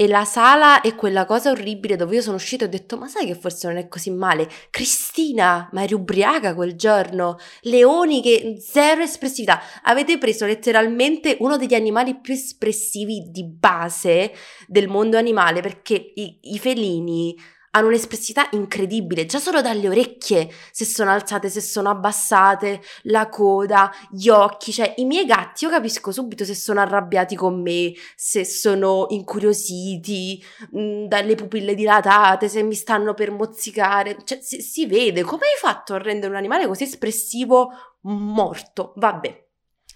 E 0.00 0.06
la 0.06 0.24
sala 0.24 0.80
è 0.80 0.94
quella 0.94 1.24
cosa 1.24 1.50
orribile 1.50 1.96
dove 1.96 2.14
io 2.14 2.22
sono 2.22 2.36
uscita 2.36 2.62
e 2.62 2.68
ho 2.68 2.70
detto: 2.70 2.96
Ma 2.96 3.08
sai 3.08 3.26
che 3.26 3.34
forse 3.34 3.66
non 3.66 3.78
è 3.78 3.88
così 3.88 4.12
male? 4.12 4.48
Cristina, 4.70 5.68
ma 5.72 5.82
eri 5.82 5.94
ubriaca 5.94 6.54
quel 6.54 6.76
giorno? 6.76 7.36
Leoni 7.62 8.22
che 8.22 8.58
zero 8.60 9.02
espressività. 9.02 9.60
Avete 9.82 10.18
preso 10.18 10.46
letteralmente 10.46 11.36
uno 11.40 11.56
degli 11.56 11.74
animali 11.74 12.20
più 12.20 12.32
espressivi 12.32 13.28
di 13.32 13.44
base 13.44 14.32
del 14.68 14.86
mondo 14.86 15.16
animale 15.16 15.62
perché 15.62 16.12
i, 16.14 16.38
i 16.42 16.60
felini 16.60 17.34
hanno 17.70 17.88
un'espressività 17.88 18.48
incredibile, 18.52 19.26
già 19.26 19.38
solo 19.38 19.60
dalle 19.60 19.88
orecchie, 19.88 20.50
se 20.70 20.84
sono 20.84 21.10
alzate, 21.10 21.48
se 21.48 21.60
sono 21.60 21.90
abbassate, 21.90 22.80
la 23.02 23.28
coda, 23.28 23.92
gli 24.10 24.28
occhi, 24.28 24.72
cioè 24.72 24.94
i 24.96 25.04
miei 25.04 25.26
gatti 25.26 25.64
io 25.64 25.70
capisco 25.70 26.12
subito 26.12 26.44
se 26.44 26.54
sono 26.54 26.80
arrabbiati 26.80 27.36
con 27.36 27.60
me, 27.60 27.92
se 28.16 28.44
sono 28.44 29.06
incuriositi, 29.10 30.42
mh, 30.70 31.04
dalle 31.06 31.34
pupille 31.34 31.74
dilatate, 31.74 32.48
se 32.48 32.62
mi 32.62 32.74
stanno 32.74 33.14
per 33.14 33.30
mozzicare, 33.30 34.16
cioè 34.24 34.38
si, 34.40 34.60
si 34.60 34.86
vede 34.86 35.22
come 35.22 35.42
hai 35.42 35.58
fatto 35.58 35.94
a 35.94 35.98
rendere 35.98 36.30
un 36.30 36.36
animale 36.36 36.66
così 36.66 36.84
espressivo 36.84 37.70
morto, 38.02 38.92
vabbè. 38.96 39.47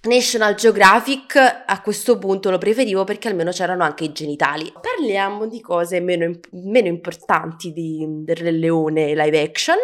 National 0.04 0.56
Geographic 0.56 1.36
a 1.64 1.80
questo 1.80 2.18
punto 2.18 2.50
lo 2.50 2.58
preferivo 2.58 3.04
perché 3.04 3.28
almeno 3.28 3.52
c'erano 3.52 3.84
anche 3.84 4.02
i 4.02 4.12
genitali. 4.12 4.72
Parliamo 4.72 5.46
di 5.46 5.60
cose 5.60 6.00
meno, 6.00 6.40
meno 6.50 6.88
importanti 6.88 7.72
di, 7.72 8.04
del 8.08 8.58
Leone 8.58 9.14
live 9.14 9.40
action. 9.40 9.76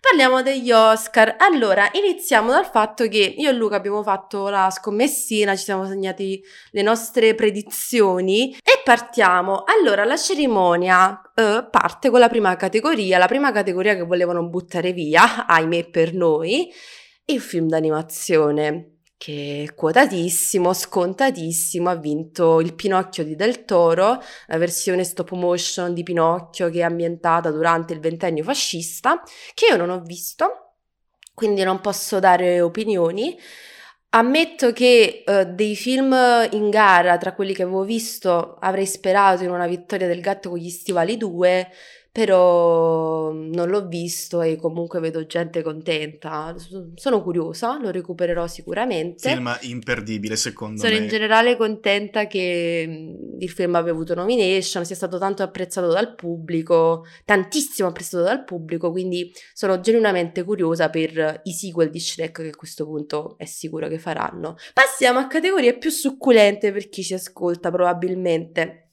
Parliamo 0.00 0.42
degli 0.42 0.72
Oscar. 0.72 1.36
Allora, 1.38 1.88
iniziamo 1.92 2.50
dal 2.50 2.66
fatto 2.66 3.06
che 3.06 3.18
io 3.36 3.48
e 3.48 3.52
Luca 3.52 3.76
abbiamo 3.76 4.02
fatto 4.02 4.48
la 4.48 4.70
scommessina, 4.70 5.54
ci 5.54 5.62
siamo 5.62 5.86
segnati 5.86 6.42
le 6.72 6.82
nostre 6.82 7.36
predizioni 7.36 8.52
e 8.54 8.80
partiamo. 8.82 9.62
Allora, 9.66 10.02
la 10.02 10.16
cerimonia 10.16 11.20
eh, 11.32 11.64
parte 11.70 12.10
con 12.10 12.18
la 12.18 12.28
prima 12.28 12.56
categoria, 12.56 13.18
la 13.18 13.28
prima 13.28 13.52
categoria 13.52 13.94
che 13.94 14.02
volevano 14.02 14.48
buttare 14.48 14.92
via, 14.92 15.46
ahimè 15.46 15.90
per 15.90 16.12
noi, 16.12 16.72
il 17.26 17.40
film 17.40 17.68
d'animazione 17.68 18.96
che 19.20 19.66
è 19.68 19.74
quotatissimo, 19.74 20.72
scontatissimo, 20.72 21.90
ha 21.90 21.94
vinto 21.94 22.58
il 22.58 22.72
Pinocchio 22.74 23.22
di 23.22 23.36
Del 23.36 23.66
Toro, 23.66 24.18
la 24.46 24.56
versione 24.56 25.04
stop 25.04 25.32
motion 25.32 25.92
di 25.92 26.02
Pinocchio 26.02 26.70
che 26.70 26.78
è 26.78 26.84
ambientata 26.84 27.50
durante 27.50 27.92
il 27.92 28.00
ventennio 28.00 28.42
fascista, 28.42 29.22
che 29.52 29.66
io 29.66 29.76
non 29.76 29.90
ho 29.90 30.00
visto, 30.00 30.76
quindi 31.34 31.62
non 31.64 31.82
posso 31.82 32.18
dare 32.18 32.62
opinioni. 32.62 33.38
Ammetto 34.12 34.72
che 34.72 35.22
eh, 35.26 35.44
dei 35.48 35.76
film 35.76 36.16
in 36.52 36.70
gara, 36.70 37.18
tra 37.18 37.34
quelli 37.34 37.52
che 37.52 37.64
avevo 37.64 37.84
visto, 37.84 38.56
avrei 38.58 38.86
sperato 38.86 39.44
in 39.44 39.50
una 39.50 39.66
vittoria 39.66 40.06
del 40.06 40.22
gatto 40.22 40.48
con 40.48 40.58
gli 40.58 40.70
stivali 40.70 41.18
2, 41.18 41.70
però 42.12 43.30
non 43.32 43.68
l'ho 43.68 43.86
visto 43.86 44.40
e 44.42 44.56
comunque 44.56 44.98
vedo 44.98 45.26
gente 45.26 45.62
contenta. 45.62 46.54
Sono 46.94 47.22
curiosa, 47.22 47.78
lo 47.80 47.90
recupererò 47.90 48.48
sicuramente. 48.48 49.30
Film 49.30 49.56
imperdibile, 49.62 50.34
secondo 50.34 50.80
Sono 50.80 50.94
me. 50.94 51.02
in 51.02 51.08
generale 51.08 51.56
contenta 51.56 52.26
che 52.26 53.16
il 53.38 53.50
film 53.50 53.76
abbia 53.76 53.92
avuto 53.92 54.14
nomination, 54.14 54.84
sia 54.84 54.96
stato 54.96 55.18
tanto 55.18 55.44
apprezzato 55.44 55.88
dal 55.88 56.16
pubblico, 56.16 57.04
tantissimo 57.24 57.88
apprezzato 57.88 58.24
dal 58.24 58.44
pubblico, 58.44 58.90
quindi 58.90 59.32
sono 59.52 59.78
genuinamente 59.78 60.42
curiosa 60.42 60.90
per 60.90 61.40
i 61.44 61.52
sequel 61.52 61.90
di 61.90 62.00
Shrek 62.00 62.42
che 62.42 62.48
a 62.48 62.56
questo 62.56 62.84
punto 62.86 63.36
è 63.38 63.44
sicuro 63.44 63.86
che 63.86 63.98
faranno. 64.00 64.56
Passiamo 64.72 65.20
a 65.20 65.28
categorie 65.28 65.78
più 65.78 65.90
succulente 65.90 66.72
per 66.72 66.88
chi 66.88 67.04
ci 67.04 67.14
ascolta 67.14 67.70
probabilmente. 67.70 68.86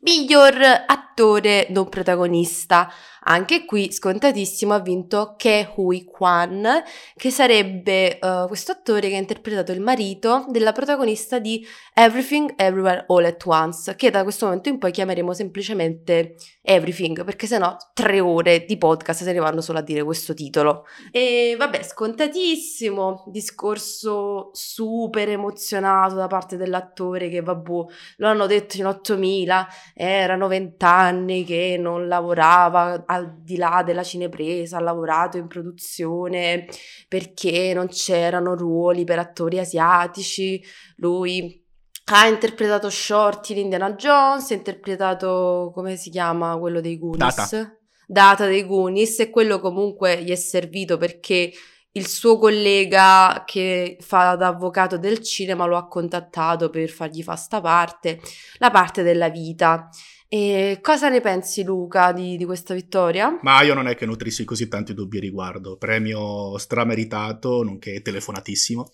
Miglior 0.00 0.84
attore 0.86 1.66
non 1.70 1.88
protagonista. 1.88 2.92
Anche 3.30 3.66
qui 3.66 3.92
scontatissimo 3.92 4.72
ha 4.72 4.78
vinto 4.78 5.34
Ke 5.36 5.70
Hui 5.76 6.04
Kwan, 6.04 6.66
che 7.14 7.30
sarebbe 7.30 8.18
eh, 8.18 8.44
questo 8.46 8.72
attore 8.72 9.10
che 9.10 9.16
ha 9.16 9.18
interpretato 9.18 9.70
il 9.70 9.82
marito 9.82 10.46
della 10.48 10.72
protagonista 10.72 11.38
di 11.38 11.62
Everything 11.92 12.54
Everywhere 12.56 13.04
All 13.08 13.26
at 13.26 13.44
Once, 13.44 13.94
che 13.96 14.10
da 14.10 14.22
questo 14.22 14.46
momento 14.46 14.70
in 14.70 14.78
poi 14.78 14.92
chiameremo 14.92 15.34
semplicemente 15.34 16.36
Everything, 16.62 17.22
perché 17.22 17.46
sennò 17.46 17.76
tre 17.92 18.18
ore 18.20 18.64
di 18.64 18.78
podcast 18.78 19.22
se 19.22 19.32
ne 19.32 19.40
vanno 19.40 19.60
solo 19.60 19.78
a 19.80 19.82
dire 19.82 20.02
questo 20.02 20.32
titolo. 20.32 20.86
E 21.10 21.54
vabbè, 21.58 21.82
scontatissimo, 21.82 23.24
discorso 23.26 24.48
super 24.54 25.28
emozionato 25.28 26.14
da 26.14 26.28
parte 26.28 26.56
dell'attore 26.56 27.28
che 27.28 27.42
vabbè, 27.42 27.70
lo 28.16 28.26
hanno 28.26 28.46
detto 28.46 28.78
in 28.78 28.86
8000, 28.86 29.68
erano 29.94 30.48
vent'anni 30.48 31.44
che 31.44 31.76
non 31.78 32.08
lavorava 32.08 33.04
al 33.18 33.42
di 33.42 33.56
là 33.56 33.82
della 33.84 34.02
cinepresa, 34.02 34.78
ha 34.78 34.80
lavorato 34.80 35.36
in 35.36 35.46
produzione 35.46 36.66
perché 37.06 37.72
non 37.74 37.88
c'erano 37.88 38.54
ruoli 38.54 39.04
per 39.04 39.18
attori 39.18 39.58
asiatici, 39.58 40.64
lui 40.96 41.64
ha 42.10 42.26
interpretato 42.26 42.88
Short 42.88 43.50
in 43.50 43.58
Indiana 43.58 43.92
Jones, 43.92 44.50
ha 44.50 44.54
interpretato, 44.54 45.70
come 45.74 45.96
si 45.96 46.10
chiama, 46.10 46.56
quello 46.58 46.80
dei 46.80 46.98
Goonies? 46.98 47.50
Data. 47.50 47.78
data 48.06 48.46
dei 48.46 48.64
Goonies 48.64 49.20
e 49.20 49.30
quello 49.30 49.60
comunque 49.60 50.22
gli 50.22 50.30
è 50.30 50.36
servito 50.36 50.96
perché 50.96 51.52
il 51.92 52.06
suo 52.06 52.38
collega 52.38 53.42
che 53.44 53.96
fa 54.00 54.36
da 54.36 54.48
avvocato 54.48 54.98
del 54.98 55.20
cinema 55.22 55.66
lo 55.66 55.76
ha 55.76 55.88
contattato 55.88 56.70
per 56.70 56.88
fargli 56.88 57.22
fare 57.22 57.38
sta 57.38 57.60
parte, 57.60 58.20
la 58.58 58.70
parte 58.70 59.02
della 59.02 59.28
vita. 59.28 59.88
E 60.30 60.80
cosa 60.82 61.08
ne 61.08 61.22
pensi 61.22 61.62
Luca 61.62 62.12
di, 62.12 62.36
di, 62.36 62.44
questa 62.44 62.74
vittoria? 62.74 63.38
Ma 63.40 63.62
io 63.62 63.72
non 63.72 63.88
è 63.88 63.96
che 63.96 64.04
nutrissi 64.04 64.44
così 64.44 64.68
tanti 64.68 64.92
dubbi 64.92 65.18
riguardo, 65.18 65.78
premio 65.78 66.58
strameritato, 66.58 67.62
nonché 67.62 68.02
telefonatissimo. 68.02 68.92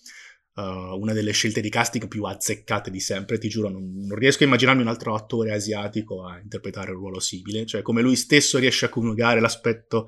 Uh, 0.53 0.97
una 0.97 1.11
delle 1.11 1.33
scelte 1.33 1.59
di 1.59 1.67
casting 1.67 2.07
più 2.07 2.23
azzeccate 2.23 2.89
di 2.89 3.01
sempre, 3.01 3.37
ti 3.37 3.49
giuro, 3.49 3.67
non, 3.67 3.91
non, 3.93 4.17
riesco 4.17 4.43
a 4.43 4.47
immaginarmi 4.47 4.81
un 4.81 4.87
altro 4.87 5.13
attore 5.13 5.51
asiatico 5.51 6.25
a 6.25 6.39
interpretare 6.39 6.91
un 6.91 6.97
ruolo 6.97 7.19
simile, 7.19 7.65
cioè 7.65 7.81
come 7.81 8.01
lui 8.01 8.15
stesso 8.15 8.57
riesce 8.57 8.85
a 8.85 8.89
coniugare 8.89 9.41
l'aspetto 9.41 10.07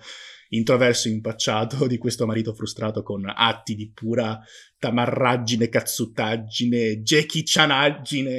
introverso 0.49 1.09
impacciato 1.09 1.85
di 1.87 1.97
questo 1.97 2.25
marito 2.25 2.53
frustrato 2.53 3.03
con 3.03 3.23
atti 3.27 3.75
di 3.75 3.91
pura 3.91 4.39
tamarraggine, 4.79 5.67
cazzuttaggine, 5.67 7.01
Jackie 7.01 7.43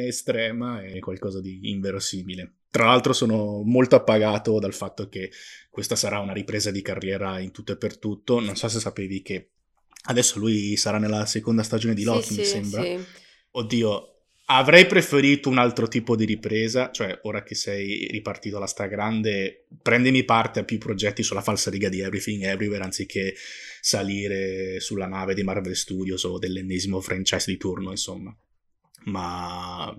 estrema 0.06 0.80
e 0.80 1.00
qualcosa 1.00 1.42
di 1.42 1.70
inverosimile. 1.70 2.57
Tra 2.70 2.84
l'altro 2.84 3.12
sono 3.12 3.62
molto 3.64 3.96
appagato 3.96 4.58
dal 4.58 4.74
fatto 4.74 5.08
che 5.08 5.30
questa 5.70 5.96
sarà 5.96 6.18
una 6.18 6.32
ripresa 6.32 6.70
di 6.70 6.82
carriera 6.82 7.38
in 7.38 7.50
tutto 7.50 7.72
e 7.72 7.76
per 7.76 7.98
tutto. 7.98 8.40
Non 8.40 8.56
so 8.56 8.68
se 8.68 8.80
sapevi 8.80 9.22
che 9.22 9.50
adesso 10.04 10.38
lui 10.38 10.76
sarà 10.76 10.98
nella 10.98 11.26
seconda 11.26 11.62
stagione 11.62 11.94
di 11.94 12.04
Loki, 12.04 12.34
sì, 12.34 12.36
mi 12.38 12.44
sì, 12.44 12.50
sembra. 12.50 12.82
Sì. 12.82 12.98
Oddio, 13.52 14.18
Avrei 14.50 14.86
preferito 14.86 15.50
un 15.50 15.58
altro 15.58 15.88
tipo 15.88 16.16
di 16.16 16.24
ripresa, 16.24 16.90
cioè 16.90 17.18
ora 17.24 17.42
che 17.42 17.54
sei 17.54 18.08
ripartito 18.10 18.56
alla 18.56 18.66
stragrande, 18.66 19.66
prendimi 19.82 20.24
parte 20.24 20.60
a 20.60 20.64
più 20.64 20.78
progetti 20.78 21.22
sulla 21.22 21.42
falsa 21.42 21.68
riga 21.68 21.90
di 21.90 22.00
Everything 22.00 22.44
Everywhere 22.44 22.82
anziché 22.82 23.34
salire 23.82 24.80
sulla 24.80 25.06
nave 25.06 25.34
di 25.34 25.42
Marvel 25.42 25.76
Studios 25.76 26.24
o 26.24 26.38
dell'ennesimo 26.38 26.98
franchise 27.02 27.50
di 27.50 27.58
turno, 27.58 27.90
insomma. 27.90 28.34
Ma 29.04 29.94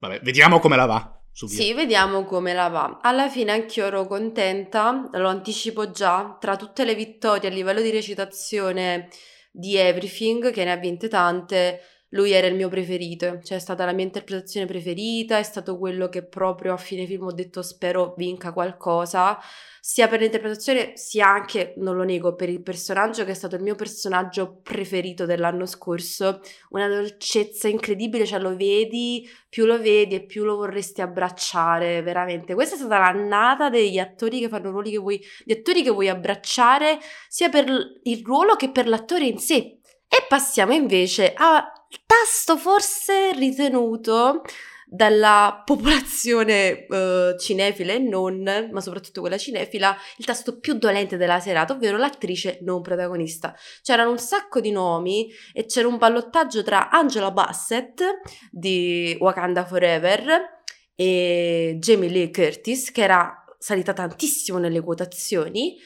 vabbè, 0.00 0.20
vediamo 0.20 0.58
come 0.58 0.76
la 0.76 0.84
va. 0.84 1.23
Sì, 1.34 1.74
vediamo 1.74 2.24
come 2.24 2.54
la 2.54 2.68
va. 2.68 3.00
Alla 3.02 3.28
fine 3.28 3.50
anch'io 3.50 3.86
ero 3.86 4.06
contenta, 4.06 5.08
lo 5.12 5.28
anticipo 5.28 5.90
già, 5.90 6.36
tra 6.40 6.56
tutte 6.56 6.84
le 6.84 6.94
vittorie 6.94 7.50
a 7.50 7.52
livello 7.52 7.80
di 7.80 7.90
recitazione 7.90 9.08
di 9.50 9.76
Everything, 9.76 10.52
che 10.52 10.64
ne 10.64 10.70
ha 10.70 10.76
vinte 10.76 11.08
tante, 11.08 11.80
lui 12.14 12.30
era 12.32 12.46
il 12.46 12.54
mio 12.54 12.68
preferito, 12.68 13.40
cioè 13.42 13.58
è 13.58 13.60
stata 13.60 13.84
la 13.84 13.92
mia 13.92 14.04
interpretazione 14.04 14.66
preferita, 14.66 15.38
è 15.38 15.42
stato 15.42 15.76
quello 15.76 16.08
che 16.08 16.24
proprio 16.24 16.72
a 16.72 16.76
fine 16.76 17.06
film 17.06 17.24
ho 17.24 17.32
detto 17.32 17.60
spero 17.60 18.14
vinca 18.16 18.52
qualcosa, 18.52 19.36
sia 19.80 20.06
per 20.06 20.20
l'interpretazione 20.20 20.92
sia 20.96 21.26
anche, 21.26 21.74
non 21.78 21.96
lo 21.96 22.04
nego, 22.04 22.36
per 22.36 22.48
il 22.48 22.62
personaggio 22.62 23.24
che 23.24 23.32
è 23.32 23.34
stato 23.34 23.56
il 23.56 23.62
mio 23.62 23.74
personaggio 23.74 24.60
preferito 24.62 25.26
dell'anno 25.26 25.66
scorso, 25.66 26.40
una 26.70 26.86
dolcezza 26.86 27.66
incredibile, 27.66 28.26
cioè 28.26 28.38
lo 28.38 28.56
vedi, 28.56 29.28
più 29.48 29.66
lo 29.66 29.78
vedi 29.80 30.14
e 30.14 30.24
più 30.24 30.44
lo 30.44 30.54
vorresti 30.54 31.00
abbracciare, 31.02 32.00
veramente. 32.02 32.54
Questa 32.54 32.76
è 32.76 32.78
stata 32.78 32.98
l'annata 32.98 33.68
degli 33.70 33.98
attori 33.98 34.38
che 34.38 34.48
fanno 34.48 34.70
ruoli 34.70 34.92
che 34.92 34.98
vuoi, 34.98 35.20
gli 35.44 35.52
attori 35.52 35.82
che 35.82 35.90
vuoi 35.90 36.08
abbracciare 36.08 37.00
sia 37.28 37.48
per 37.48 37.66
il 38.04 38.22
ruolo 38.24 38.54
che 38.54 38.70
per 38.70 38.86
l'attore 38.86 39.26
in 39.26 39.38
sé. 39.38 39.80
E 40.06 40.26
passiamo 40.28 40.72
invece 40.72 41.34
a 41.36 41.72
tasto 42.06 42.56
forse 42.56 43.32
ritenuto 43.32 44.42
dalla 44.86 45.62
popolazione 45.64 46.86
uh, 46.88 47.36
cinefila 47.38 47.94
e 47.94 47.98
non, 47.98 48.68
ma 48.70 48.80
soprattutto 48.80 49.20
quella 49.20 49.38
cinefila, 49.38 49.96
il 50.18 50.24
tasto 50.24 50.60
più 50.60 50.74
dolente 50.74 51.16
della 51.16 51.40
serata, 51.40 51.72
ovvero 51.72 51.96
l'attrice 51.96 52.58
non 52.62 52.80
protagonista. 52.80 53.56
C'erano 53.82 54.10
un 54.10 54.18
sacco 54.18 54.60
di 54.60 54.70
nomi 54.70 55.32
e 55.52 55.66
c'era 55.66 55.88
un 55.88 55.98
ballottaggio 55.98 56.62
tra 56.62 56.90
Angela 56.90 57.30
Bassett 57.30 58.02
di 58.50 59.16
Wakanda 59.18 59.64
Forever 59.64 60.62
e 60.94 61.76
Jamie 61.80 62.10
Lee 62.10 62.30
Curtis, 62.30 62.92
che 62.92 63.02
era 63.02 63.44
salita 63.58 63.92
tantissimo 63.92 64.58
nelle 64.58 64.80
quotazioni, 64.80 65.76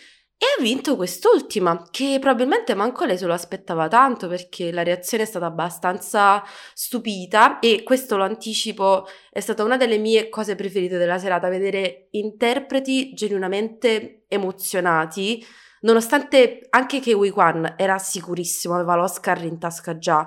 e 0.40 0.46
ha 0.56 0.62
vinto 0.62 0.94
quest'ultima, 0.94 1.88
che 1.90 2.18
probabilmente 2.20 2.74
manco 2.74 3.04
lei 3.04 3.18
se 3.18 3.26
lo 3.26 3.32
aspettava 3.32 3.88
tanto 3.88 4.28
perché 4.28 4.70
la 4.70 4.84
reazione 4.84 5.24
è 5.24 5.26
stata 5.26 5.46
abbastanza 5.46 6.44
stupita 6.74 7.58
e 7.58 7.82
questo 7.82 8.16
lo 8.16 8.22
anticipo, 8.22 9.08
è 9.32 9.40
stata 9.40 9.64
una 9.64 9.76
delle 9.76 9.98
mie 9.98 10.28
cose 10.28 10.54
preferite 10.54 10.96
della 10.96 11.18
serata, 11.18 11.48
vedere 11.48 12.06
interpreti 12.12 13.12
genuinamente 13.14 14.26
emozionati, 14.28 15.44
nonostante 15.80 16.60
anche 16.70 17.00
Kiwi 17.00 17.30
Kwan 17.30 17.74
era 17.76 17.98
sicurissimo, 17.98 18.74
aveva 18.74 18.94
l'Oscar 18.94 19.42
in 19.44 19.58
tasca 19.58 19.98
già, 19.98 20.24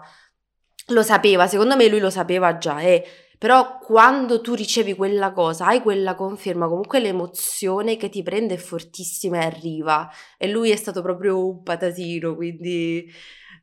lo 0.88 1.04
sapeva, 1.04 1.48
secondo 1.48 1.78
me 1.78 1.88
lui 1.88 2.00
lo 2.00 2.10
sapeva 2.10 2.58
già 2.58 2.82
e 2.82 3.06
però 3.42 3.80
quando 3.80 4.40
tu 4.40 4.54
ricevi 4.54 4.94
quella 4.94 5.32
cosa, 5.32 5.66
hai 5.66 5.82
quella 5.82 6.14
conferma, 6.14 6.68
comunque 6.68 7.00
l'emozione 7.00 7.98
che 7.98 8.08
ti 8.08 8.22
prende 8.22 8.54
è 8.54 8.58
fortissima 8.58 9.38
e 9.42 9.46
arriva. 9.46 10.08
E 10.38 10.48
lui 10.48 10.70
è 10.70 10.76
stato 10.76 11.02
proprio 11.02 11.44
un 11.48 11.64
patatino, 11.64 12.36
quindi... 12.36 13.12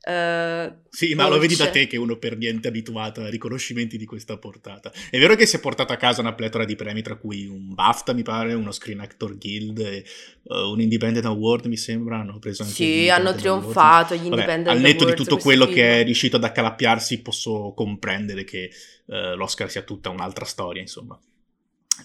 Uh, 0.08 0.74
sì, 0.88 1.14
ma 1.14 1.28
lo 1.28 1.38
vedi 1.38 1.54
da 1.54 1.68
te 1.68 1.86
che 1.86 1.96
è 1.96 1.98
uno 1.98 2.16
per 2.16 2.38
niente 2.38 2.68
abituato 2.68 3.20
a 3.20 3.28
riconoscimenti 3.28 3.98
di 3.98 4.06
questa 4.06 4.38
portata. 4.38 4.90
È 5.10 5.18
vero 5.18 5.34
che 5.34 5.44
si 5.44 5.56
è 5.56 5.60
portato 5.60 5.92
a 5.92 5.96
casa 5.96 6.22
una 6.22 6.32
pletora 6.32 6.64
di 6.64 6.76
premi, 6.76 7.02
tra 7.02 7.16
cui 7.16 7.46
un 7.46 7.74
BAFTA, 7.74 8.14
mi 8.14 8.22
pare, 8.22 8.54
uno 8.54 8.72
Screen 8.72 9.00
Actor 9.00 9.36
Guild 9.36 9.78
e 9.80 10.04
uh, 10.44 10.70
un 10.70 10.80
Independent 10.80 11.26
Award, 11.26 11.66
mi 11.66 11.76
sembra. 11.76 12.20
Hanno 12.20 12.38
preso 12.38 12.62
anche 12.62 12.74
Sì, 12.74 13.10
hanno 13.10 13.34
trionfato 13.34 14.14
Award. 14.14 14.26
gli 14.26 14.30
Vabbè, 14.30 14.40
Independent 14.40 14.68
Al 14.68 14.80
netto 14.80 15.04
di 15.04 15.14
tutto 15.14 15.36
quello 15.36 15.64
film. 15.64 15.76
che 15.76 16.00
è 16.00 16.04
riuscito 16.04 16.36
ad 16.36 16.44
accalappiarsi, 16.44 17.20
posso 17.20 17.74
comprendere 17.76 18.44
che 18.44 18.70
uh, 19.04 19.36
l'Oscar 19.36 19.70
sia 19.70 19.82
tutta 19.82 20.08
un'altra 20.08 20.46
storia, 20.46 20.80
insomma. 20.80 21.20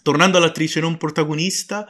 Tornando 0.01 0.37
all'attrice 0.39 0.81
non 0.81 0.97
protagonista, 0.97 1.87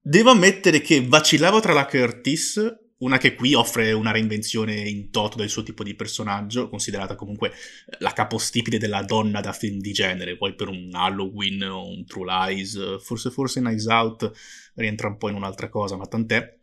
devo 0.00 0.30
ammettere 0.30 0.80
che 0.80 1.04
vacillavo 1.04 1.58
tra 1.58 1.72
la 1.72 1.86
Curtis 1.86 2.86
una 2.98 3.18
che 3.18 3.34
qui 3.34 3.54
offre 3.54 3.92
una 3.92 4.10
reinvenzione 4.10 4.74
in 4.74 5.10
toto 5.10 5.36
del 5.36 5.48
suo 5.48 5.62
tipo 5.62 5.82
di 5.82 5.94
personaggio, 5.94 6.68
considerata 6.68 7.14
comunque 7.14 7.52
la 7.98 8.12
capostipite 8.12 8.78
della 8.78 9.02
donna 9.02 9.40
da 9.40 9.52
film 9.52 9.78
di 9.78 9.92
genere, 9.92 10.36
poi 10.36 10.54
per 10.54 10.68
un 10.68 10.90
Halloween 10.92 11.62
o 11.62 11.88
un 11.88 12.04
True 12.04 12.26
Lies, 12.26 12.98
forse 13.00 13.30
forse 13.30 13.60
Nice 13.60 13.88
Out 13.90 14.32
rientra 14.74 15.08
un 15.08 15.16
po' 15.16 15.28
in 15.28 15.36
un'altra 15.36 15.68
cosa, 15.68 15.96
ma 15.96 16.06
tant'è. 16.06 16.58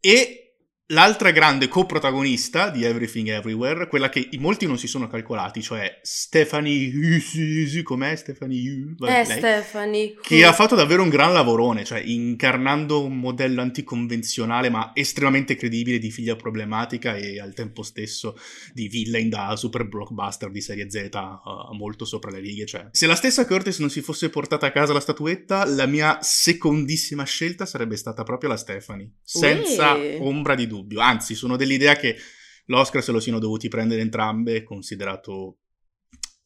E 0.00 0.45
L'altra 0.90 1.32
grande 1.32 1.66
coprotagonista 1.66 2.70
di 2.70 2.84
Everything 2.84 3.26
Everywhere, 3.26 3.88
quella 3.88 4.08
che 4.08 4.28
molti 4.38 4.68
non 4.68 4.78
si 4.78 4.86
sono 4.86 5.08
calcolati, 5.08 5.60
cioè 5.60 5.98
Stephanie 6.00 6.92
com'è 7.82 8.14
Stephanie 8.14 8.94
Vabbè, 8.96 9.18
eh, 9.18 9.24
Stephanie. 9.24 10.14
Che 10.22 10.44
ha 10.44 10.52
fatto 10.52 10.76
davvero 10.76 11.02
un 11.02 11.08
gran 11.08 11.32
lavorone, 11.32 11.84
cioè 11.84 12.00
incarnando 12.04 13.02
un 13.02 13.18
modello 13.18 13.62
anticonvenzionale 13.62 14.68
ma 14.70 14.92
estremamente 14.94 15.56
credibile 15.56 15.98
di 15.98 16.12
figlia 16.12 16.36
problematica 16.36 17.16
e 17.16 17.40
al 17.40 17.52
tempo 17.52 17.82
stesso 17.82 18.38
di 18.72 18.86
villain 18.86 19.28
da 19.28 19.56
super 19.56 19.88
blockbuster 19.88 20.52
di 20.52 20.60
serie 20.60 20.88
Z 20.88 21.08
uh, 21.12 21.74
molto 21.74 22.04
sopra 22.04 22.30
le 22.30 22.38
righe. 22.38 22.64
Cioè, 22.64 22.90
se 22.92 23.08
la 23.08 23.16
stessa 23.16 23.44
Curtis 23.44 23.80
non 23.80 23.90
si 23.90 24.02
fosse 24.02 24.30
portata 24.30 24.66
a 24.66 24.70
casa 24.70 24.92
la 24.92 25.00
statuetta, 25.00 25.64
la 25.64 25.86
mia 25.86 26.18
secondissima 26.20 27.24
scelta 27.24 27.66
sarebbe 27.66 27.96
stata 27.96 28.22
proprio 28.22 28.50
la 28.50 28.56
Stephanie, 28.56 29.10
senza 29.24 29.94
Ui. 29.94 30.18
ombra 30.20 30.54
di 30.54 30.68
dubbio 30.68 30.74
dubbio. 30.76 31.00
Anzi, 31.00 31.34
sono 31.34 31.56
dell'idea 31.56 31.96
che 31.96 32.16
l'Oscar 32.66 33.02
se 33.02 33.12
lo 33.12 33.20
siano 33.20 33.38
dovuti 33.38 33.68
prendere 33.68 34.00
entrambe, 34.00 34.62
considerato 34.62 35.58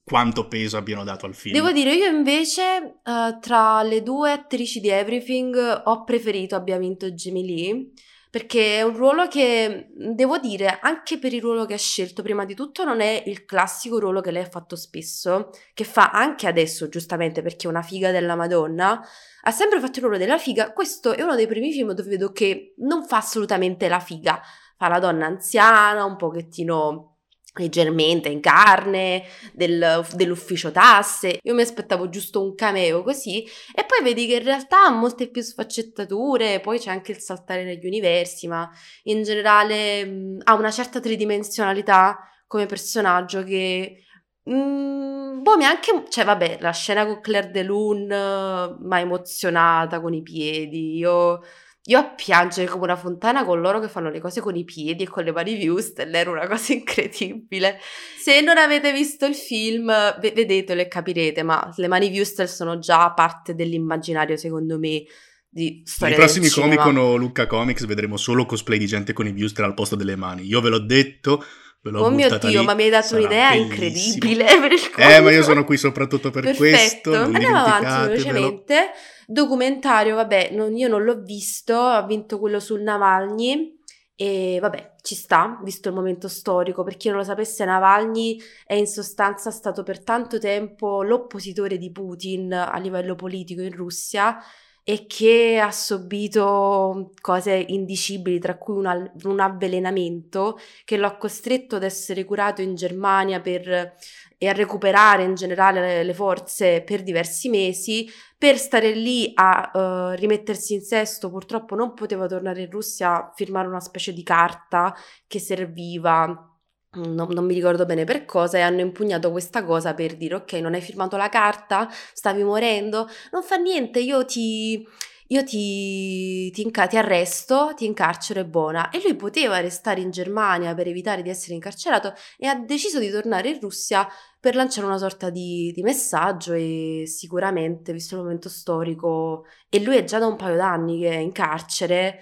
quanto 0.02 0.48
peso 0.48 0.76
abbiano 0.76 1.04
dato 1.04 1.26
al 1.26 1.34
film. 1.34 1.54
Devo 1.54 1.72
dire, 1.72 1.94
io 1.94 2.10
invece 2.10 3.00
uh, 3.04 3.38
tra 3.40 3.82
le 3.82 4.02
due 4.02 4.32
attrici 4.32 4.80
di 4.80 4.88
Everything 4.88 5.82
ho 5.84 6.04
preferito 6.04 6.56
abbia 6.56 6.78
vinto 6.78 7.10
Jamie 7.12 7.44
Lee. 7.44 7.92
Perché 8.30 8.76
è 8.76 8.82
un 8.82 8.94
ruolo 8.96 9.26
che, 9.26 9.88
devo 9.92 10.38
dire, 10.38 10.78
anche 10.80 11.18
per 11.18 11.32
il 11.32 11.40
ruolo 11.40 11.64
che 11.64 11.74
ha 11.74 11.78
scelto, 11.78 12.22
prima 12.22 12.44
di 12.44 12.54
tutto 12.54 12.84
non 12.84 13.00
è 13.00 13.24
il 13.26 13.44
classico 13.44 13.98
ruolo 13.98 14.20
che 14.20 14.30
lei 14.30 14.44
ha 14.44 14.48
fatto 14.48 14.76
spesso, 14.76 15.50
che 15.74 15.82
fa 15.82 16.10
anche 16.10 16.46
adesso, 16.46 16.88
giustamente, 16.88 17.42
perché 17.42 17.66
è 17.66 17.70
una 17.70 17.82
figa 17.82 18.12
della 18.12 18.36
Madonna, 18.36 19.02
ha 19.42 19.50
sempre 19.50 19.80
fatto 19.80 19.98
il 19.98 20.04
ruolo 20.04 20.16
della 20.16 20.38
figa. 20.38 20.72
Questo 20.72 21.12
è 21.12 21.22
uno 21.22 21.34
dei 21.34 21.48
primi 21.48 21.72
film 21.72 21.90
dove 21.90 22.08
vedo 22.08 22.30
che 22.30 22.74
non 22.78 23.04
fa 23.04 23.16
assolutamente 23.16 23.88
la 23.88 23.98
figa, 23.98 24.40
fa 24.76 24.86
la 24.86 25.00
donna 25.00 25.26
anziana, 25.26 26.04
un 26.04 26.14
pochettino 26.14 27.09
leggermente 27.54 28.28
in 28.28 28.40
carne 28.40 29.24
del, 29.52 30.06
dell'ufficio 30.14 30.70
tasse. 30.70 31.38
Io 31.42 31.54
mi 31.54 31.62
aspettavo 31.62 32.08
giusto 32.08 32.42
un 32.42 32.54
cameo 32.54 33.02
così 33.02 33.42
e 33.42 33.84
poi 33.84 34.02
vedi 34.02 34.26
che 34.26 34.36
in 34.36 34.44
realtà 34.44 34.84
ha 34.84 34.90
molte 34.90 35.28
più 35.28 35.42
sfaccettature, 35.42 36.60
poi 36.60 36.78
c'è 36.78 36.90
anche 36.90 37.12
il 37.12 37.18
saltare 37.18 37.64
negli 37.64 37.86
universi, 37.86 38.46
ma 38.46 38.70
in 39.04 39.22
generale 39.22 40.04
mh, 40.04 40.40
ha 40.44 40.54
una 40.54 40.70
certa 40.70 41.00
tridimensionalità 41.00 42.18
come 42.46 42.66
personaggio 42.66 43.42
che 43.42 44.04
Mm, 44.48 45.42
boh, 45.42 45.56
mi 45.56 45.64
anche. 45.64 46.04
Cioè, 46.08 46.24
vabbè, 46.24 46.58
la 46.60 46.70
scena 46.72 47.04
con 47.06 47.20
Claire 47.20 47.50
de 47.50 47.62
Lune 47.62 48.76
mi 48.80 48.94
ha 48.94 48.98
emozionata 49.00 50.00
con 50.00 50.14
i 50.14 50.22
piedi. 50.22 50.96
Io, 50.96 51.40
io 51.90 51.98
a 51.98 52.04
piangere 52.04 52.68
come 52.68 52.84
una 52.84 52.96
fontana 52.96 53.44
con 53.44 53.60
loro 53.60 53.80
che 53.80 53.88
fanno 53.88 54.10
le 54.10 54.20
cose 54.20 54.40
con 54.40 54.54
i 54.54 54.64
piedi 54.64 55.02
e 55.02 55.08
con 55.08 55.24
le 55.24 55.32
mani 55.32 55.68
Wustel, 55.68 56.14
era 56.14 56.30
una 56.30 56.46
cosa 56.46 56.72
incredibile. 56.72 57.78
Se 58.16 58.40
non 58.40 58.58
avete 58.58 58.92
visto 58.92 59.26
il 59.26 59.34
film, 59.34 59.92
vedetelo 60.20 60.80
e 60.80 60.86
capirete, 60.86 61.42
ma 61.42 61.68
le 61.76 61.88
mani 61.88 62.16
Wustel 62.16 62.48
sono 62.48 62.78
già 62.78 63.10
parte 63.10 63.56
dell'immaginario, 63.56 64.36
secondo 64.36 64.78
me, 64.78 65.02
di 65.48 65.82
storia 65.84 66.16
Nei 66.16 66.24
prossimi 66.24 66.48
Comic 66.48 66.80
Con 66.80 66.96
o 66.96 67.16
Lucca 67.16 67.48
Comics 67.48 67.84
vedremo 67.84 68.16
solo 68.16 68.46
cosplay 68.46 68.78
di 68.78 68.86
gente 68.86 69.12
con 69.12 69.26
i 69.26 69.32
Wustel 69.32 69.64
al 69.64 69.74
posto 69.74 69.96
delle 69.96 70.14
mani. 70.14 70.44
Io 70.44 70.60
ve 70.60 70.68
l'ho 70.68 70.78
detto, 70.78 71.44
oh 71.84 72.10
mio 72.10 72.38
Dio, 72.38 72.60
lì. 72.60 72.64
ma 72.64 72.74
mi 72.74 72.84
hai 72.84 72.90
dato 72.90 73.16
un'idea 73.16 73.50
bellissimo. 73.50 73.72
incredibile 73.72 74.44
per 74.60 74.72
il 74.72 74.80
Eh, 74.96 75.20
ma 75.20 75.30
io 75.30 75.42
sono 75.42 75.64
qui 75.64 75.76
soprattutto 75.76 76.30
per 76.30 76.44
Perfetto. 76.44 77.10
questo. 77.10 77.14
Andiamo 77.14 77.56
avanti 77.56 78.08
velocemente. 78.08 78.90
Documentario, 79.26 80.14
vabbè, 80.16 80.50
non, 80.52 80.76
io 80.76 80.88
non 80.88 81.04
l'ho 81.04 81.20
visto, 81.22 81.76
ha 81.78 82.04
vinto 82.04 82.38
quello 82.38 82.60
sul 82.60 82.82
Navalny. 82.82 83.78
E 84.14 84.58
vabbè, 84.60 84.96
ci 85.00 85.14
sta, 85.14 85.58
visto 85.64 85.88
il 85.88 85.94
momento 85.94 86.28
storico. 86.28 86.82
Per 86.82 86.98
chi 86.98 87.08
non 87.08 87.16
lo 87.16 87.24
sapesse, 87.24 87.64
Navalny 87.64 88.38
è 88.66 88.74
in 88.74 88.86
sostanza 88.86 89.50
stato 89.50 89.82
per 89.82 90.02
tanto 90.02 90.38
tempo 90.38 91.02
l'oppositore 91.02 91.78
di 91.78 91.90
Putin 91.90 92.52
a 92.52 92.76
livello 92.78 93.14
politico 93.14 93.62
in 93.62 93.72
Russia 93.72 94.36
e 94.82 95.06
che 95.06 95.60
ha 95.62 95.70
subito 95.70 97.12
cose 97.20 97.64
indicibili, 97.68 98.38
tra 98.38 98.56
cui 98.56 98.76
un, 98.76 99.10
un 99.24 99.40
avvelenamento 99.40 100.58
che 100.84 100.96
lo 100.96 101.06
ha 101.06 101.16
costretto 101.16 101.76
ad 101.76 101.82
essere 101.82 102.24
curato 102.24 102.62
in 102.62 102.74
Germania 102.74 103.40
per, 103.40 103.94
e 104.38 104.48
a 104.48 104.52
recuperare 104.52 105.22
in 105.22 105.34
generale 105.34 105.80
le, 105.80 106.02
le 106.02 106.14
forze 106.14 106.82
per 106.82 107.02
diversi 107.02 107.48
mesi. 107.48 108.08
Per 108.38 108.56
stare 108.56 108.92
lì 108.92 109.30
a 109.34 109.70
uh, 109.72 110.16
rimettersi 110.16 110.72
in 110.72 110.80
sesto, 110.80 111.30
purtroppo 111.30 111.74
non 111.74 111.92
poteva 111.92 112.26
tornare 112.26 112.62
in 112.62 112.70
Russia 112.70 113.12
a 113.12 113.32
firmare 113.34 113.68
una 113.68 113.80
specie 113.80 114.14
di 114.14 114.22
carta 114.22 114.94
che 115.26 115.38
serviva 115.38 116.49
non, 116.92 117.28
non, 117.30 117.44
mi 117.44 117.54
ricordo 117.54 117.84
bene 117.86 118.04
per 118.04 118.24
cosa, 118.24 118.58
e 118.58 118.62
hanno 118.62 118.80
impugnato 118.80 119.30
questa 119.30 119.64
cosa 119.64 119.94
per 119.94 120.16
dire 120.16 120.34
ok, 120.36 120.52
non 120.54 120.74
hai 120.74 120.80
firmato 120.80 121.16
la 121.16 121.28
carta, 121.28 121.88
stavi 122.12 122.42
morendo, 122.42 123.08
non 123.30 123.42
fa 123.42 123.56
niente, 123.56 124.00
io 124.00 124.24
ti, 124.24 124.84
io 125.28 125.44
ti, 125.44 126.50
ti, 126.50 126.68
ti 126.70 126.96
arresto, 126.96 127.72
ti 127.76 127.84
incarcero, 127.86 128.40
è 128.40 128.44
buona. 128.44 128.90
E 128.90 129.00
lui 129.02 129.14
poteva 129.14 129.60
restare 129.60 130.00
in 130.00 130.10
Germania 130.10 130.74
per 130.74 130.88
evitare 130.88 131.22
di 131.22 131.30
essere 131.30 131.54
incarcerato 131.54 132.12
e 132.36 132.48
ha 132.48 132.56
deciso 132.56 132.98
di 132.98 133.10
tornare 133.10 133.50
in 133.50 133.60
Russia 133.60 134.08
per 134.40 134.56
lanciare 134.56 134.86
una 134.86 134.98
sorta 134.98 135.30
di, 135.30 135.70
di 135.72 135.82
messaggio 135.82 136.54
e 136.54 137.04
sicuramente, 137.06 137.92
visto 137.92 138.16
il 138.16 138.22
momento 138.22 138.48
storico, 138.48 139.44
e 139.68 139.80
lui 139.80 139.96
è 139.96 140.04
già 140.04 140.18
da 140.18 140.26
un 140.26 140.36
paio 140.36 140.56
d'anni 140.56 140.98
che 141.00 141.10
è 141.10 141.18
in 141.18 141.32
carcere, 141.32 142.20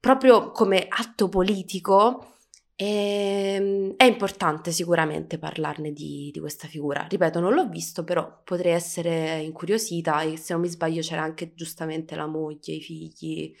proprio 0.00 0.50
come 0.50 0.86
atto 0.88 1.28
politico 1.28 2.37
e, 2.80 3.54
ehm, 3.56 3.94
è 3.96 4.04
importante 4.04 4.70
sicuramente 4.70 5.36
parlarne 5.36 5.92
di, 5.92 6.30
di, 6.32 6.38
questa 6.38 6.68
figura. 6.68 7.06
Ripeto, 7.08 7.40
non 7.40 7.52
l'ho 7.52 7.68
visto, 7.68 8.04
però 8.04 8.40
potrei 8.44 8.72
essere 8.72 9.40
incuriosita 9.40 10.22
e 10.22 10.36
se 10.36 10.52
non 10.52 10.62
mi 10.62 10.68
sbaglio 10.68 11.00
c'era 11.00 11.22
anche 11.22 11.54
giustamente 11.54 12.14
la 12.14 12.26
moglie, 12.26 12.74
i 12.74 12.80
figli 12.80 13.52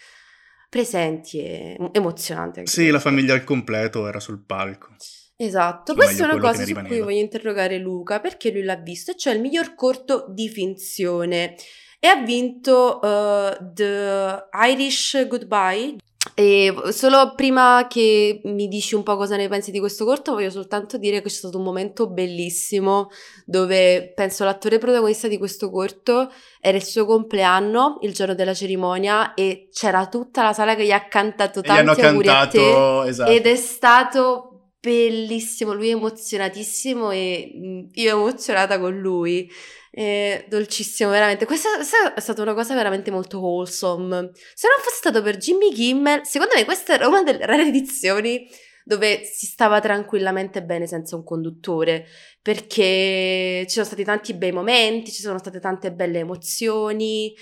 presenti 0.70 1.40
e 1.40 1.90
emozionante. 1.90 2.64
Sì, 2.66 2.90
la 2.90 3.00
famiglia 3.00 3.34
al 3.34 3.42
completo 3.42 4.06
era 4.06 4.20
sul 4.20 4.44
palco. 4.44 4.94
Esatto, 5.34 5.94
questa 5.94 6.22
è 6.22 6.32
una 6.32 6.38
cosa 6.38 6.64
su 6.64 6.74
cui 6.74 7.00
voglio 7.00 7.18
interrogare 7.18 7.78
Luca 7.78 8.20
perché 8.20 8.52
lui 8.52 8.62
l'ha 8.62 8.76
visto, 8.76 9.14
cioè 9.14 9.34
il 9.34 9.40
miglior 9.40 9.74
corto 9.74 10.26
di 10.28 10.48
finzione 10.48 11.56
e 11.98 12.06
ha 12.06 12.22
vinto 12.22 13.00
uh, 13.02 13.72
The 13.72 14.46
Irish 14.68 15.26
Goodbye 15.26 15.96
e 16.34 16.74
solo 16.90 17.34
prima 17.34 17.86
che 17.88 18.40
mi 18.44 18.68
dici 18.68 18.94
un 18.94 19.02
po' 19.02 19.16
cosa 19.16 19.36
ne 19.36 19.48
pensi 19.48 19.70
di 19.70 19.78
questo 19.78 20.04
corto, 20.04 20.32
voglio 20.32 20.50
soltanto 20.50 20.96
dire 20.98 21.20
che 21.20 21.28
c'è 21.28 21.34
stato 21.34 21.58
un 21.58 21.64
momento 21.64 22.08
bellissimo 22.08 23.08
dove 23.44 24.12
penso 24.14 24.44
l'attore 24.44 24.78
protagonista 24.78 25.28
di 25.28 25.38
questo 25.38 25.70
corto 25.70 26.30
era 26.60 26.76
il 26.76 26.84
suo 26.84 27.06
compleanno, 27.06 27.98
il 28.02 28.12
giorno 28.12 28.34
della 28.34 28.54
cerimonia, 28.54 29.34
e 29.34 29.68
c'era 29.72 30.06
tutta 30.06 30.42
la 30.42 30.52
sala 30.52 30.74
che 30.74 30.84
gli 30.84 30.90
ha 30.90 31.06
cantato 31.08 31.60
tanti 31.60 32.00
auguri 32.00 32.26
cantato, 32.26 33.02
te, 33.04 33.08
esatto. 33.08 33.30
ed 33.30 33.46
è 33.46 33.56
stato 33.56 34.70
bellissimo, 34.80 35.74
lui 35.74 35.88
è 35.88 35.92
emozionatissimo 35.92 37.10
e 37.10 37.88
io 37.92 38.16
emozionata 38.16 38.78
con 38.78 38.98
lui. 38.98 39.50
È 39.90 40.44
dolcissimo, 40.48 41.10
veramente. 41.10 41.46
Questa, 41.46 41.68
questa, 41.76 42.14
è 42.14 42.20
stata 42.20 42.42
una 42.42 42.54
cosa 42.54 42.74
veramente 42.74 43.10
molto 43.10 43.40
wholesome. 43.40 44.30
Se 44.54 44.68
non 44.68 44.82
fosse 44.82 44.96
stato 44.96 45.22
per 45.22 45.36
Jimmy 45.36 45.72
Kimmel, 45.72 46.24
secondo 46.24 46.54
me 46.54 46.64
questa 46.64 46.94
era 46.94 47.08
una 47.08 47.22
delle 47.22 47.46
rare 47.46 47.66
edizioni 47.66 48.46
dove 48.88 49.22
si 49.22 49.44
stava 49.44 49.80
tranquillamente 49.80 50.62
bene 50.62 50.86
senza 50.86 51.14
un 51.14 51.22
conduttore, 51.22 52.06
perché 52.40 53.66
ci 53.66 53.74
sono 53.74 53.84
stati 53.84 54.02
tanti 54.02 54.32
bei 54.32 54.50
momenti, 54.50 55.12
ci 55.12 55.20
sono 55.20 55.38
state 55.38 55.60
tante 55.60 55.92
belle 55.92 56.20
emozioni 56.20 57.34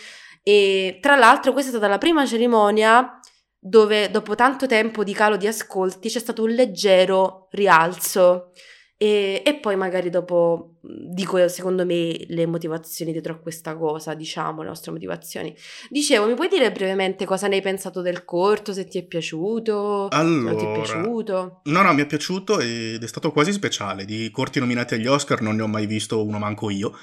e 0.43 0.99
tra 1.01 1.15
l'altro 1.15 1.53
questa 1.53 1.71
è 1.71 1.75
stata 1.75 1.89
la 1.89 1.99
prima 1.99 2.27
cerimonia 2.27 3.21
dove 3.59 4.11
dopo 4.11 4.35
tanto 4.35 4.67
tempo 4.67 5.05
di 5.05 5.13
calo 5.13 5.37
di 5.37 5.47
ascolti 5.47 6.09
c'è 6.09 6.19
stato 6.19 6.43
un 6.43 6.51
leggero 6.51 7.47
rialzo. 7.53 8.51
E, 8.99 9.43
e, 9.45 9.57
poi 9.57 9.77
magari 9.77 10.09
dopo 10.09 10.77
dico 10.81 11.49
secondo 11.49 11.85
me 11.85 12.17
le 12.29 12.47
motivazioni 12.47 13.13
dietro 13.13 13.35
a 13.35 13.37
questa 13.37 13.77
cosa, 13.77 14.15
diciamo 14.15 14.63
le 14.63 14.69
nostre 14.69 14.91
motivazioni. 14.91 15.55
Dicevo, 15.91 16.27
mi 16.27 16.35
puoi 16.35 16.49
dire 16.49 16.73
brevemente 16.73 17.27
cosa 17.27 17.47
ne 17.47 17.57
hai 17.57 17.63
pensato 17.63 18.01
del 18.01 18.25
corto, 18.25 18.73
se 18.73 18.87
ti 18.87 18.99
è 18.99 19.05
piaciuto? 19.05 20.09
Allora, 20.09 20.51
non 20.53 20.57
ti 20.57 20.65
è 20.65 20.73
piaciuto? 20.73 21.61
No, 21.65 21.83
no, 21.83 21.93
mi 21.93 22.03
è 22.03 22.07
piaciuto 22.07 22.59
ed 22.59 23.03
è 23.03 23.07
stato 23.07 23.33
quasi 23.33 23.53
speciale. 23.53 24.07
Di 24.07 24.31
corti 24.31 24.61
nominati 24.61 24.95
agli 24.95 25.07
Oscar 25.07 25.43
non 25.43 25.57
ne 25.57 25.63
ho 25.63 25.69
mai 25.69 25.87
visto 25.87 26.25
uno 26.25 26.39
manco 26.39 26.71
io. 26.71 26.97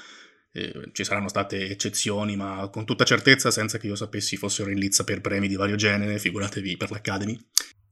Eh, 0.50 0.90
ci 0.92 1.04
saranno 1.04 1.28
state 1.28 1.68
eccezioni, 1.68 2.34
ma 2.34 2.68
con 2.72 2.84
tutta 2.84 3.04
certezza, 3.04 3.52
senza 3.52 3.78
che 3.78 3.86
io 3.86 3.96
sapessi 3.96 4.36
fossero 4.36 4.70
in 4.70 4.78
lizza 4.78 5.04
per 5.04 5.20
premi 5.20 5.46
di 5.46 5.54
vario 5.54 5.76
genere, 5.76 6.18
figuratevi 6.18 6.76
per 6.76 6.90
l'Academy. 6.90 7.38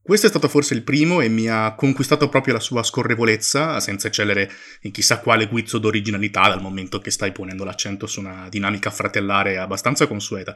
Questo 0.05 0.25
è 0.25 0.29
stato 0.29 0.49
forse 0.49 0.73
il 0.73 0.83
primo 0.83 1.21
e 1.21 1.29
mi 1.29 1.47
ha 1.47 1.75
conquistato 1.75 2.27
proprio 2.27 2.53
la 2.53 2.59
sua 2.59 2.83
scorrevolezza, 2.83 3.79
senza 3.79 4.09
eccellere 4.09 4.51
in 4.81 4.91
chissà 4.91 5.19
quale 5.19 5.47
guizzo 5.47 5.77
d'originalità, 5.77 6.49
dal 6.49 6.61
momento 6.61 6.99
che 6.99 7.09
stai 7.09 7.31
ponendo 7.31 7.63
l'accento 7.63 8.05
su 8.05 8.19
una 8.19 8.49
dinamica 8.49 8.89
fratellare 8.89 9.57
abbastanza 9.57 10.05
consueta, 10.05 10.53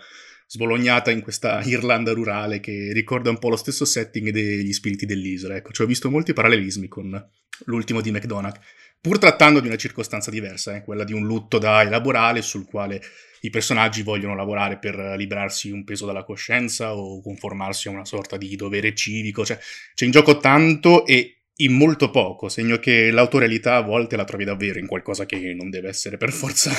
svolognata 0.47 1.11
in 1.11 1.21
questa 1.21 1.61
Irlanda 1.63 2.11
rurale 2.11 2.59
che 2.59 2.91
ricorda 2.91 3.29
un 3.29 3.39
po' 3.39 3.47
lo 3.47 3.55
stesso 3.55 3.85
setting 3.85 4.31
degli 4.31 4.73
spiriti 4.73 5.05
dell'isola. 5.05 5.55
Ecco, 5.55 5.71
ci 5.71 5.81
ho 5.81 5.85
visto 5.85 6.11
molti 6.11 6.33
parallelismi 6.33 6.89
con 6.89 7.29
l'ultimo 7.67 8.01
di 8.01 8.11
McDonagh, 8.11 8.59
pur 8.99 9.17
trattando 9.19 9.59
di 9.59 9.67
una 9.67 9.75
circostanza 9.75 10.31
diversa, 10.31 10.75
eh, 10.75 10.83
quella 10.83 11.03
di 11.03 11.13
un 11.13 11.25
lutto 11.25 11.57
da 11.57 11.81
elaborare 11.81 12.41
sul 12.41 12.65
quale 12.65 13.01
i 13.41 13.49
personaggi 13.49 14.01
vogliono 14.01 14.35
lavorare 14.35 14.77
per 14.77 14.95
liberarsi 15.15 15.69
un 15.69 15.83
peso 15.83 16.05
dalla 16.05 16.23
coscienza 16.23 16.95
o 16.95 17.21
conformarsi 17.21 17.87
a 17.87 17.91
una 17.91 18.05
sorta 18.05 18.35
di 18.37 18.55
dovere 18.55 18.95
civico, 18.95 19.45
cioè 19.45 19.59
c'è 19.93 20.05
in 20.05 20.11
gioco 20.11 20.37
tanto 20.39 21.05
e 21.05 21.43
in 21.59 21.73
molto 21.73 22.11
poco, 22.11 22.49
segno 22.49 22.77
che 22.77 23.09
l'autorialità 23.11 23.75
a 23.75 23.81
volte 23.81 24.15
la 24.15 24.25
trovi 24.25 24.43
davvero 24.43 24.79
in 24.79 24.87
qualcosa 24.87 25.25
che 25.25 25.53
non 25.53 25.69
deve 25.69 25.89
essere 25.89 26.17
per 26.17 26.31
forza 26.31 26.71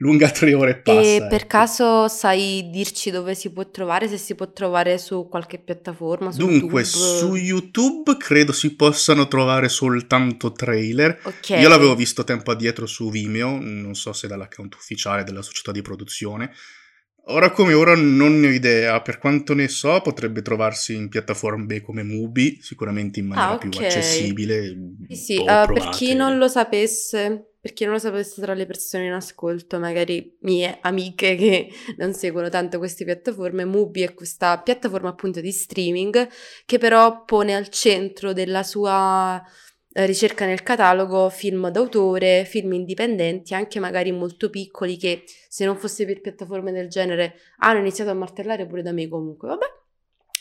lunga 0.00 0.30
tre 0.30 0.54
ore 0.54 0.70
e 0.70 0.76
passa. 0.76 1.00
E 1.00 1.26
per 1.28 1.40
ecco. 1.42 1.46
caso 1.46 2.08
sai 2.08 2.68
dirci 2.70 3.10
dove 3.10 3.34
si 3.34 3.50
può 3.52 3.68
trovare, 3.70 4.08
se 4.08 4.16
si 4.16 4.34
può 4.34 4.50
trovare 4.52 4.98
su 4.98 5.28
qualche 5.28 5.58
piattaforma? 5.58 6.32
Su 6.32 6.38
Dunque, 6.38 6.82
YouTube? 6.82 6.84
su 6.84 7.34
YouTube 7.36 8.16
credo 8.16 8.52
si 8.52 8.74
possano 8.74 9.28
trovare 9.28 9.68
soltanto 9.68 10.52
trailer. 10.52 11.20
Okay. 11.22 11.60
Io 11.60 11.68
l'avevo 11.68 11.94
visto 11.94 12.24
tempo 12.24 12.50
addietro 12.50 12.86
su 12.86 13.10
Vimeo, 13.10 13.58
non 13.60 13.94
so 13.94 14.12
se 14.12 14.26
dall'account 14.26 14.74
ufficiale 14.74 15.24
della 15.24 15.42
società 15.42 15.70
di 15.70 15.82
produzione. 15.82 16.52
Ora 17.26 17.50
come 17.50 17.74
ora 17.74 17.94
non 17.94 18.40
ne 18.40 18.48
ho 18.48 18.50
idea, 18.50 19.00
per 19.02 19.18
quanto 19.18 19.52
ne 19.54 19.68
so 19.68 20.00
potrebbe 20.00 20.40
trovarsi 20.40 20.94
in 20.94 21.08
piattaforme 21.08 21.82
come 21.82 22.02
Mubi, 22.02 22.58
sicuramente 22.60 23.20
in 23.20 23.26
maniera 23.26 23.50
ah, 23.50 23.54
okay. 23.54 23.68
più 23.68 23.84
accessibile. 23.84 24.76
Sì, 25.08 25.14
sì. 25.14 25.36
Uh, 25.36 25.72
per 25.72 25.90
chi 25.90 26.14
non 26.14 26.38
lo 26.38 26.48
sapesse, 26.48 27.49
per 27.60 27.74
chi 27.74 27.84
non 27.84 27.92
lo 27.92 27.98
sapesse 27.98 28.40
tra 28.40 28.54
le 28.54 28.64
persone 28.64 29.04
in 29.04 29.12
ascolto, 29.12 29.78
magari 29.78 30.36
mie 30.40 30.78
amiche 30.80 31.36
che 31.36 31.68
non 31.98 32.14
seguono 32.14 32.48
tanto 32.48 32.78
queste 32.78 33.04
piattaforme, 33.04 33.64
Mubi 33.64 34.02
è 34.02 34.14
questa 34.14 34.58
piattaforma 34.60 35.10
appunto 35.10 35.40
di 35.40 35.52
streaming 35.52 36.28
che 36.64 36.78
però 36.78 37.24
pone 37.24 37.54
al 37.54 37.68
centro 37.68 38.32
della 38.32 38.62
sua 38.62 39.42
eh, 39.92 40.06
ricerca 40.06 40.46
nel 40.46 40.62
catalogo 40.62 41.28
film 41.28 41.68
d'autore, 41.68 42.46
film 42.46 42.72
indipendenti, 42.72 43.52
anche 43.54 43.78
magari 43.78 44.10
molto 44.10 44.48
piccoli 44.48 44.96
che 44.96 45.24
se 45.48 45.64
non 45.66 45.76
fosse 45.76 46.06
per 46.06 46.20
piattaforme 46.22 46.72
del 46.72 46.88
genere 46.88 47.34
hanno 47.58 47.80
iniziato 47.80 48.10
a 48.10 48.14
martellare 48.14 48.66
pure 48.66 48.82
da 48.82 48.92
me 48.92 49.06
comunque, 49.08 49.48
vabbè 49.48 49.66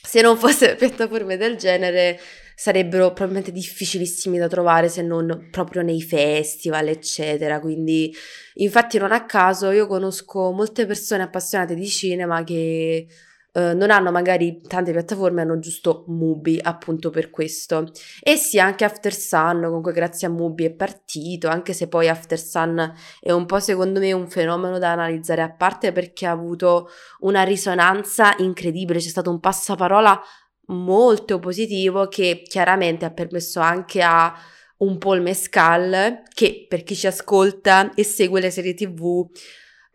se 0.01 0.21
non 0.21 0.37
fosse 0.37 0.75
piattaforme 0.77 1.37
del 1.37 1.55
genere 1.55 2.19
sarebbero 2.55 3.13
probabilmente 3.13 3.53
difficilissimi 3.53 4.37
da 4.37 4.49
trovare 4.49 4.89
se 4.89 5.01
non 5.01 5.47
proprio 5.49 5.81
nei 5.81 6.01
festival, 6.01 6.89
eccetera. 6.89 7.61
Quindi, 7.61 8.13
infatti, 8.55 8.97
non 8.97 9.13
a 9.13 9.25
caso 9.25 9.71
io 9.71 9.87
conosco 9.87 10.51
molte 10.51 10.85
persone 10.85 11.23
appassionate 11.23 11.73
di 11.73 11.87
cinema 11.87 12.43
che 12.43 13.07
Uh, 13.51 13.75
non 13.75 13.89
hanno 13.89 14.11
magari 14.11 14.61
tante 14.61 14.91
piattaforme, 14.91 15.41
hanno 15.41 15.57
giusto 15.57 16.03
Mubi 16.07 16.59
appunto 16.61 17.09
per 17.09 17.29
questo. 17.29 17.91
E 18.21 18.35
sì, 18.35 18.59
anche 18.59 18.85
After 18.85 19.13
Sun, 19.13 19.61
comunque 19.63 19.91
grazie 19.91 20.27
a 20.27 20.29
Mubi 20.29 20.65
è 20.65 20.71
partito, 20.71 21.47
anche 21.47 21.73
se 21.73 21.87
poi 21.87 22.07
After 22.07 22.39
Sun 22.39 22.93
è 23.19 23.31
un 23.31 23.45
po' 23.45 23.59
secondo 23.59 23.99
me 23.99 24.11
un 24.11 24.29
fenomeno 24.29 24.77
da 24.77 24.91
analizzare 24.91 25.41
a 25.41 25.51
parte 25.51 25.91
perché 25.91 26.27
ha 26.27 26.31
avuto 26.31 26.89
una 27.21 27.43
risonanza 27.43 28.35
incredibile, 28.37 28.99
c'è 28.99 29.09
stato 29.09 29.31
un 29.31 29.39
passaparola 29.39 30.21
molto 30.67 31.39
positivo 31.39 32.07
che 32.07 32.43
chiaramente 32.47 33.05
ha 33.05 33.11
permesso 33.11 33.59
anche 33.59 34.01
a 34.01 34.33
un 34.77 34.97
Paul 34.97 35.21
Mescal 35.21 36.23
che 36.33 36.65
per 36.67 36.83
chi 36.83 36.95
ci 36.95 37.07
ascolta 37.07 37.93
e 37.93 38.03
segue 38.03 38.39
le 38.39 38.51
serie 38.51 38.73
tv 38.73 39.27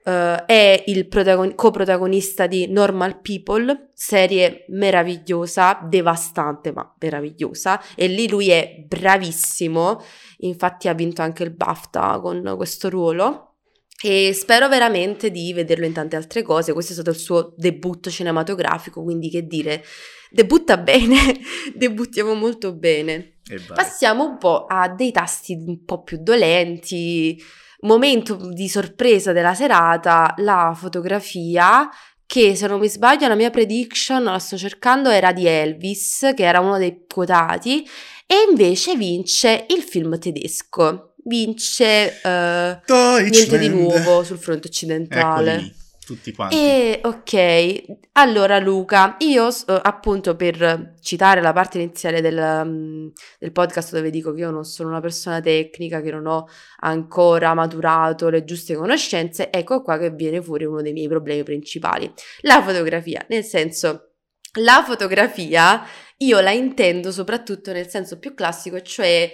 Uh, 0.04 0.44
è 0.44 0.84
il 0.88 1.08
protagon- 1.08 1.54
coprotagonista 1.54 2.46
di 2.46 2.68
Normal 2.68 3.22
People, 3.22 3.88
serie 3.94 4.66
meravigliosa, 4.68 5.80
devastante 5.82 6.72
ma 6.72 6.94
meravigliosa, 7.00 7.82
e 7.94 8.08
lì 8.08 8.28
lui 8.28 8.50
è 8.50 8.84
bravissimo, 8.86 10.02
infatti 10.40 10.88
ha 10.88 10.92
vinto 10.92 11.22
anche 11.22 11.42
il 11.42 11.52
BAFTA 11.52 12.20
con 12.20 12.52
questo 12.54 12.90
ruolo. 12.90 13.54
E 14.02 14.34
spero 14.34 14.68
veramente 14.68 15.30
di 15.30 15.54
vederlo 15.54 15.86
in 15.86 15.94
tante 15.94 16.16
altre 16.16 16.42
cose. 16.42 16.74
Questo 16.74 16.90
è 16.90 16.94
stato 16.96 17.08
il 17.08 17.16
suo 17.16 17.54
debutto 17.56 18.10
cinematografico, 18.10 19.02
quindi 19.02 19.30
che 19.30 19.46
dire, 19.46 19.82
debutta 20.30 20.76
bene, 20.76 21.16
debuttiamo 21.74 22.34
molto 22.34 22.74
bene. 22.74 23.38
Passiamo 23.74 24.26
un 24.26 24.36
po' 24.36 24.66
a 24.66 24.90
dei 24.90 25.12
tasti 25.12 25.54
un 25.54 25.84
po' 25.84 26.02
più 26.02 26.18
dolenti 26.20 27.40
momento 27.84 28.34
di 28.52 28.68
sorpresa 28.68 29.32
della 29.32 29.54
serata, 29.54 30.34
la 30.38 30.74
fotografia 30.76 31.88
che 32.26 32.56
se 32.56 32.66
non 32.66 32.80
mi 32.80 32.88
sbaglio 32.88 33.28
la 33.28 33.34
mia 33.34 33.50
prediction, 33.50 34.24
la 34.24 34.38
sto 34.38 34.56
cercando, 34.56 35.10
era 35.10 35.32
di 35.32 35.46
Elvis, 35.46 36.32
che 36.34 36.44
era 36.44 36.60
uno 36.60 36.78
dei 36.78 37.04
quotati, 37.06 37.86
e 38.26 38.34
invece 38.48 38.96
vince 38.96 39.66
il 39.68 39.82
film 39.82 40.18
tedesco. 40.18 41.14
Vince 41.26 42.20
uh, 42.22 42.92
niente 43.22 43.58
di 43.58 43.68
nuovo 43.68 44.24
sul 44.24 44.38
fronte 44.38 44.68
occidentale. 44.68 45.54
Eccoli 45.54 45.83
tutti 46.04 46.32
quanti. 46.32 46.56
E 46.56 47.00
ok, 47.02 47.84
allora 48.12 48.58
Luca, 48.58 49.16
io 49.18 49.46
uh, 49.46 49.62
appunto 49.66 50.36
per 50.36 50.94
citare 51.00 51.40
la 51.40 51.52
parte 51.52 51.78
iniziale 51.78 52.20
del, 52.20 52.36
um, 52.36 53.12
del, 53.38 53.52
podcast 53.52 53.94
dove 53.94 54.10
dico 54.10 54.32
che 54.32 54.40
io 54.40 54.50
non 54.50 54.64
sono 54.64 54.90
una 54.90 55.00
persona 55.00 55.40
tecnica, 55.40 56.00
che 56.00 56.10
non 56.10 56.26
ho 56.26 56.46
ancora 56.80 57.54
maturato 57.54 58.28
le 58.28 58.44
giuste 58.44 58.74
conoscenze, 58.74 59.50
ecco 59.50 59.82
qua 59.82 59.98
che 59.98 60.10
viene 60.10 60.42
fuori 60.42 60.64
uno 60.64 60.82
dei 60.82 60.92
miei 60.92 61.08
problemi 61.08 61.42
principali, 61.42 62.12
la 62.42 62.62
fotografia, 62.62 63.24
nel 63.28 63.44
senso... 63.44 64.10
La 64.58 64.84
fotografia 64.86 65.84
io 66.18 66.38
la 66.38 66.52
intendo 66.52 67.10
soprattutto 67.10 67.72
nel 67.72 67.88
senso 67.88 68.20
più 68.20 68.34
classico, 68.34 68.80
cioè 68.82 69.32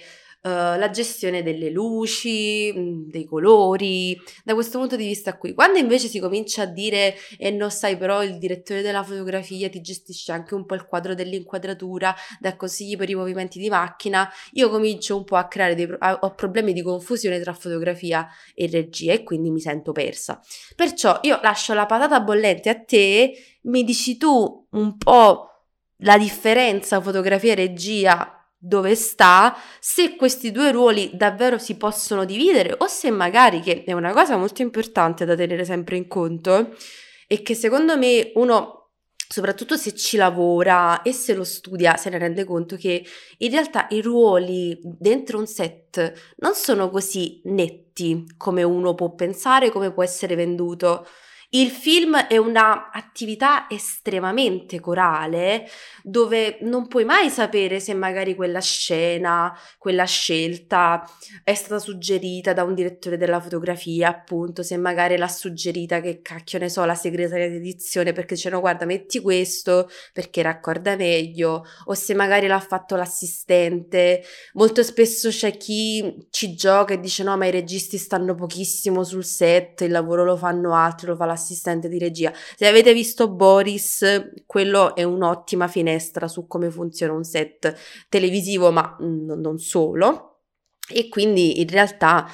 la 0.49 0.91
gestione 0.91 1.43
delle 1.43 1.71
luci, 1.71 2.73
mm, 2.75 3.11
dei 3.11 3.25
colori, 3.25 4.19
da 4.43 4.55
questo 4.55 4.79
punto 4.79 4.97
di 4.97 5.07
vista 5.07 5.37
qui. 5.37 5.53
Quando 5.53 5.79
invece 5.79 6.09
si 6.09 6.19
comincia 6.19 6.63
a 6.63 6.67
dire 6.67 7.15
e 7.39 7.49
eh, 7.49 7.51
non 7.51 7.71
sai 7.71 7.97
però 7.97 8.23
il 8.23 8.39
direttore 8.39 8.81
della 8.81 9.03
fotografia 9.03 9.69
ti 9.69 9.81
gestisce 9.81 10.33
anche 10.33 10.55
un 10.55 10.65
po' 10.65 10.75
il 10.75 10.87
quadro 10.87 11.15
dell'inquadratura, 11.15 12.15
dà 12.39 12.57
consigli 12.57 12.97
per 12.97 13.11
i 13.11 13.15
movimenti 13.15 13.59
di 13.59 13.69
macchina, 13.69 14.31
io 14.53 14.71
comincio 14.71 15.17
un 15.17 15.25
po' 15.25 15.37
a 15.37 15.47
creare 15.47 15.75
dei 15.75 15.89
ho 16.01 16.35
problemi 16.35 16.73
di 16.73 16.83
confusione 16.83 17.41
tra 17.41 17.53
fotografia 17.53 18.27
e 18.55 18.67
regia 18.67 19.13
e 19.13 19.23
quindi 19.23 19.51
mi 19.51 19.61
sento 19.61 19.93
persa. 19.93 20.41
Perciò 20.75 21.19
io 21.23 21.39
lascio 21.43 21.75
la 21.75 21.87
patata 21.87 22.21
bollente 22.21 22.71
a 22.71 22.81
te, 22.81 23.33
mi 23.63 23.85
dici 23.85 24.17
tu 24.17 24.67
un 24.71 24.97
po' 24.97 25.47
la 25.99 26.17
differenza 26.17 27.01
fotografia 27.01 27.53
e 27.53 27.57
regia 27.57 28.40
dove 28.63 28.95
sta, 28.95 29.57
se 29.81 30.17
questi 30.17 30.53
due 30.53 30.71
ruoli 30.71 31.11
davvero 31.15 31.57
si 31.57 31.77
possono 31.77 32.27
dividere 32.27 32.75
o 32.77 32.87
se 32.87 33.11
magari, 33.11 33.61
che 33.61 33.85
è 33.85 33.93
una 33.93 34.13
cosa 34.13 34.37
molto 34.37 34.61
importante 34.61 35.25
da 35.25 35.35
tenere 35.35 35.65
sempre 35.65 35.97
in 35.97 36.07
conto, 36.07 36.77
e 37.27 37.41
che 37.41 37.55
secondo 37.55 37.97
me 37.97 38.33
uno, 38.35 38.91
soprattutto 39.27 39.79
se 39.79 39.95
ci 39.95 40.19
lavora 40.19 41.01
e 41.01 41.13
se 41.13 41.33
lo 41.33 41.45
studia, 41.45 41.97
se 41.97 42.11
ne 42.11 42.19
rende 42.19 42.45
conto 42.45 42.77
che 42.77 43.03
in 43.39 43.51
realtà 43.51 43.87
i 43.91 44.03
ruoli 44.03 44.79
dentro 44.83 45.39
un 45.39 45.47
set 45.47 46.35
non 46.37 46.55
sono 46.55 46.91
così 46.91 47.41
netti 47.45 48.27
come 48.37 48.63
uno 48.63 48.95
può 48.95 49.15
pensare, 49.15 49.71
come 49.71 49.91
può 49.91 50.03
essere 50.03 50.35
venduto. 50.35 51.07
Il 51.53 51.71
film 51.71 52.17
è 52.17 52.37
un'attività 52.37 53.69
estremamente 53.69 54.79
corale 54.79 55.67
dove 56.05 56.59
non 56.61 56.87
puoi 56.87 57.05
mai 57.05 57.29
sapere 57.29 57.81
se 57.81 57.93
magari 57.93 58.37
quella 58.37 58.61
scena, 58.61 59.53
quella 59.77 60.05
scelta 60.05 61.05
è 61.43 61.53
stata 61.55 61.81
suggerita 61.81 62.53
da 62.53 62.63
un 62.63 62.75
direttore 62.75 63.17
della 63.17 63.41
fotografia, 63.41 64.11
appunto, 64.11 64.63
se 64.63 64.77
magari 64.77 65.17
l'ha 65.17 65.27
suggerita 65.27 66.01
che 66.01 66.23
cacchio 66.23 66.61
ne 66.61 66.69
so, 66.69 66.85
la 66.85 66.95
segretaria 66.95 67.49
di 67.49 67.57
edizione 67.57 68.13
perché 68.13 68.37
dicevano 68.37 68.61
guarda 68.61 68.85
metti 68.85 69.21
questo 69.21 69.91
perché 70.13 70.43
raccorda 70.43 70.95
meglio 70.95 71.65
o 71.87 71.95
se 71.95 72.15
magari 72.15 72.47
l'ha 72.47 72.61
fatto 72.61 72.95
l'assistente. 72.95 74.23
Molto 74.53 74.85
spesso 74.85 75.31
c'è 75.31 75.57
chi 75.57 76.29
ci 76.31 76.55
gioca 76.55 76.95
e 76.95 77.01
dice 77.01 77.25
no 77.25 77.37
ma 77.37 77.47
i 77.47 77.51
registi 77.51 77.99
stanno 77.99 78.37
pochissimo 78.37 79.03
sul 79.03 79.25
set, 79.25 79.81
il 79.81 79.91
lavoro 79.91 80.23
lo 80.25 80.37
fanno 80.37 80.75
altri, 80.75 81.09
lo 81.09 81.17
fa 81.17 81.25
la 81.25 81.39
assistente 81.41 81.89
di 81.89 81.99
regia. 81.99 82.33
Se 82.57 82.67
avete 82.67 82.93
visto 82.93 83.29
Boris, 83.31 84.43
quello 84.47 84.95
è 84.95 85.03
un'ottima 85.03 85.69
finestra 85.69 86.29
su 86.29 86.47
come 86.47 86.71
funziona 86.71 87.13
un 87.13 87.25
set 87.25 87.75
televisivo, 88.09 88.71
ma 88.71 88.97
n- 89.01 89.41
non 89.41 89.59
solo. 89.59 90.43
E 90.93 91.09
quindi 91.09 91.61
in 91.61 91.69
realtà 91.69 92.29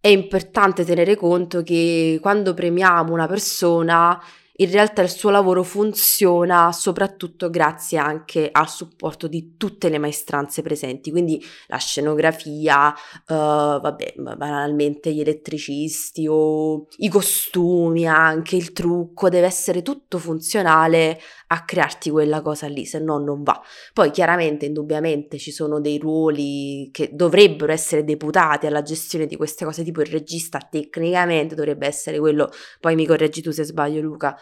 è 0.00 0.08
importante 0.08 0.84
tenere 0.84 1.16
conto 1.16 1.62
che 1.62 2.18
quando 2.20 2.52
premiamo 2.52 3.12
una 3.12 3.26
persona 3.26 4.22
in 4.58 4.70
realtà 4.70 5.02
il 5.02 5.10
suo 5.10 5.30
lavoro 5.30 5.62
funziona 5.64 6.70
soprattutto 6.70 7.50
grazie 7.50 7.98
anche 7.98 8.50
al 8.52 8.68
supporto 8.68 9.26
di 9.26 9.56
tutte 9.56 9.88
le 9.88 9.98
maestranze 9.98 10.62
presenti, 10.62 11.10
quindi 11.10 11.42
la 11.66 11.78
scenografia, 11.78 12.88
uh, 12.90 13.34
vabbè, 13.34 14.14
banalmente 14.16 15.12
gli 15.12 15.20
elettricisti 15.20 16.26
o 16.28 16.86
i 16.98 17.08
costumi, 17.08 18.06
anche 18.06 18.54
il 18.54 18.72
trucco, 18.72 19.28
deve 19.28 19.46
essere 19.46 19.82
tutto 19.82 20.18
funzionale 20.18 21.20
a 21.48 21.64
crearti 21.64 22.10
quella 22.10 22.40
cosa 22.40 22.66
lì, 22.68 22.84
se 22.84 22.98
no 23.00 23.18
non 23.18 23.42
va. 23.42 23.60
Poi 23.92 24.10
chiaramente, 24.10 24.66
indubbiamente 24.66 25.38
ci 25.38 25.50
sono 25.50 25.80
dei 25.80 25.98
ruoli 25.98 26.90
che 26.92 27.10
dovrebbero 27.12 27.72
essere 27.72 28.04
deputati 28.04 28.66
alla 28.66 28.82
gestione 28.82 29.26
di 29.26 29.36
queste 29.36 29.64
cose, 29.64 29.82
tipo 29.82 30.00
il 30.00 30.06
regista 30.06 30.58
tecnicamente 30.58 31.54
dovrebbe 31.54 31.86
essere 31.86 32.18
quello, 32.18 32.50
poi 32.80 32.94
mi 32.94 33.06
correggi 33.06 33.42
tu 33.42 33.50
se 33.50 33.64
sbaglio 33.64 34.00
Luca, 34.00 34.36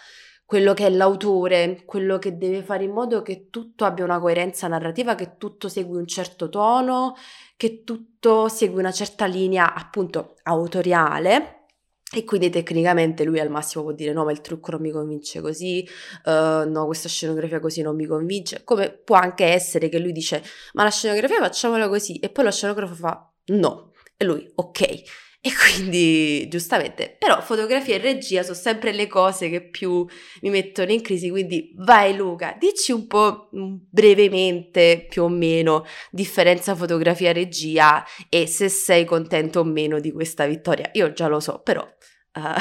quello 0.52 0.74
che 0.74 0.84
è 0.84 0.90
l'autore, 0.90 1.82
quello 1.86 2.18
che 2.18 2.36
deve 2.36 2.62
fare 2.62 2.84
in 2.84 2.90
modo 2.90 3.22
che 3.22 3.48
tutto 3.48 3.86
abbia 3.86 4.04
una 4.04 4.20
coerenza 4.20 4.68
narrativa, 4.68 5.14
che 5.14 5.38
tutto 5.38 5.66
segui 5.66 5.96
un 5.96 6.06
certo 6.06 6.50
tono, 6.50 7.16
che 7.56 7.84
tutto 7.84 8.48
segui 8.48 8.80
una 8.80 8.92
certa 8.92 9.24
linea 9.24 9.72
appunto 9.72 10.34
autoriale. 10.42 11.60
E 12.12 12.24
quindi 12.24 12.50
tecnicamente 12.50 13.24
lui 13.24 13.40
al 13.40 13.48
massimo 13.48 13.82
può 13.82 13.92
dire 13.94 14.12
no, 14.12 14.24
ma 14.24 14.30
il 14.30 14.42
trucco 14.42 14.72
non 14.72 14.82
mi 14.82 14.90
convince 14.90 15.40
così, 15.40 15.88
uh, 16.26 16.68
no, 16.68 16.84
questa 16.84 17.08
scenografia 17.08 17.58
così 17.58 17.80
non 17.80 17.96
mi 17.96 18.04
convince. 18.04 18.62
Come 18.62 18.90
può 18.90 19.16
anche 19.16 19.46
essere 19.46 19.88
che 19.88 19.98
lui 19.98 20.12
dice 20.12 20.42
ma 20.74 20.82
la 20.82 20.90
scenografia 20.90 21.38
facciamola 21.38 21.88
così 21.88 22.18
e 22.18 22.28
poi 22.28 22.44
lo 22.44 22.50
scenografo 22.50 22.92
fa 22.92 23.32
no. 23.46 23.92
E 24.18 24.24
lui 24.26 24.52
ok. 24.54 25.30
E 25.44 25.50
quindi, 25.56 26.46
giustamente, 26.48 27.16
però 27.18 27.42
fotografia 27.42 27.96
e 27.96 27.98
regia 27.98 28.44
sono 28.44 28.54
sempre 28.54 28.92
le 28.92 29.08
cose 29.08 29.50
che 29.50 29.60
più 29.60 30.06
mi 30.42 30.50
mettono 30.50 30.92
in 30.92 31.02
crisi, 31.02 31.30
quindi 31.30 31.72
vai 31.78 32.14
Luca, 32.14 32.54
dici 32.56 32.92
un 32.92 33.08
po' 33.08 33.48
mm, 33.56 33.74
brevemente, 33.90 35.04
più 35.10 35.24
o 35.24 35.28
meno, 35.28 35.84
differenza 36.12 36.76
fotografia-regia 36.76 38.04
e 38.28 38.46
se 38.46 38.68
sei 38.68 39.04
contento 39.04 39.58
o 39.58 39.64
meno 39.64 39.98
di 39.98 40.12
questa 40.12 40.46
vittoria. 40.46 40.88
Io 40.92 41.12
già 41.12 41.26
lo 41.26 41.40
so, 41.40 41.58
però... 41.58 41.84
Uh, 42.34 42.54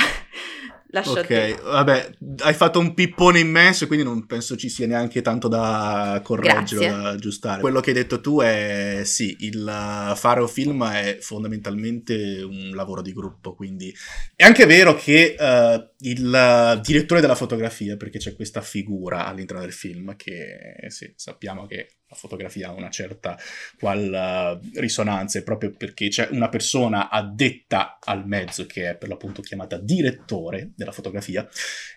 Lascio 0.94 1.12
ok, 1.12 1.62
vabbè, 1.64 2.12
hai 2.40 2.54
fatto 2.54 2.80
un 2.80 2.94
pippone 2.94 3.40
immenso, 3.40 3.88
quindi 3.88 4.04
non 4.04 4.26
penso 4.26 4.58
ci 4.58 4.68
sia 4.68 4.88
neanche 4.88 5.22
tanto 5.22 5.48
da 5.48 6.20
correggere 6.22 6.90
o 6.90 6.98
da 6.98 7.10
aggiustare. 7.10 7.62
Quello 7.62 7.80
che 7.80 7.92
hai 7.92 7.96
detto 7.96 8.20
tu 8.20 8.42
è 8.42 9.02
sì, 9.06 9.38
il 9.40 10.14
fare 10.16 10.42
un 10.42 10.50
film 10.50 10.86
è 10.86 11.18
fondamentalmente 11.22 12.42
un 12.42 12.72
lavoro 12.74 13.02
di 13.02 13.14
gruppo, 13.14 13.56
quindi 13.56 13.96
è 14.36 14.44
anche 14.44 14.66
vero 14.66 14.94
che 14.96 15.36
uh, 15.40 15.90
il 16.00 16.80
direttore 16.84 17.22
della 17.22 17.36
fotografia, 17.36 17.96
perché 17.96 18.20
c'è 18.20 18.36
questa 18.36 18.62
figura 18.62 19.26
all'interno 19.28 19.62
del 19.62 19.74
film 19.74 20.16
che 20.18 20.76
sì, 20.90 21.14
sappiamo 21.16 21.68
che 21.68 22.01
la 22.12 22.18
fotografia 22.18 22.68
ha 22.68 22.74
una 22.74 22.90
certa 22.90 23.38
qual 23.80 24.60
uh, 24.62 24.80
risonanza, 24.80 25.42
proprio 25.44 25.72
perché 25.72 26.10
c'è 26.10 26.28
una 26.32 26.50
persona 26.50 27.10
addetta 27.10 27.98
al 28.04 28.28
mezzo 28.28 28.66
che 28.66 28.90
è 28.90 28.96
per 28.98 29.08
l'appunto 29.08 29.42
chiamata 29.42 29.78
direttore 29.78 30.72
della 30.76 30.92
fotografia 30.92 31.48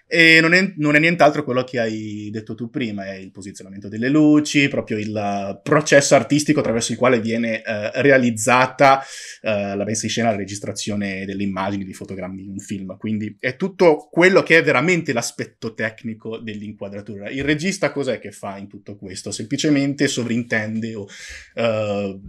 e 0.07 0.41
non 0.41 0.53
è, 0.53 0.75
non 0.77 0.95
è 0.95 0.99
nient'altro 0.99 1.45
quello 1.45 1.65
che 1.65 1.81
hai 1.81 2.29
detto 2.31 2.55
tu 2.55 2.71
prima, 2.71 3.07
è 3.07 3.15
il 3.15 3.31
posizionamento 3.31 3.89
delle 3.89 4.09
luci, 4.09 4.69
proprio 4.69 4.99
il 4.99 5.61
processo 5.63 6.15
artistico 6.15 6.61
attraverso 6.61 6.93
il 6.93 6.99
quale 6.99 7.21
viene 7.21 7.63
uh, 7.65 8.01
realizzata 8.01 9.03
la 9.43 9.85
messa 9.85 10.07
in 10.07 10.11
scena, 10.11 10.31
la 10.31 10.37
registrazione 10.37 11.25
delle 11.25 11.43
immagini, 11.43 11.85
di 11.85 11.93
fotogrammi 11.93 12.45
in 12.45 12.51
un 12.51 12.59
film, 12.59 12.97
quindi 12.97 13.37
è 13.39 13.57
tutto 13.57 14.09
quello 14.11 14.43
che 14.43 14.59
è 14.59 14.63
veramente 14.63 15.13
l'aspetto 15.13 15.75
tecnico 15.75 16.39
dell'inquadratura. 16.39 17.29
Il 17.29 17.45
regista 17.45 17.93
cos'è 17.93 18.19
che 18.19 18.31
fa 18.31 18.57
in 18.57 18.69
tutto 18.69 18.97
questo? 18.97 19.31
Semplicemente 19.31 20.07
sovrintende 20.07 20.95
o 20.95 21.07
uh, 21.55 22.21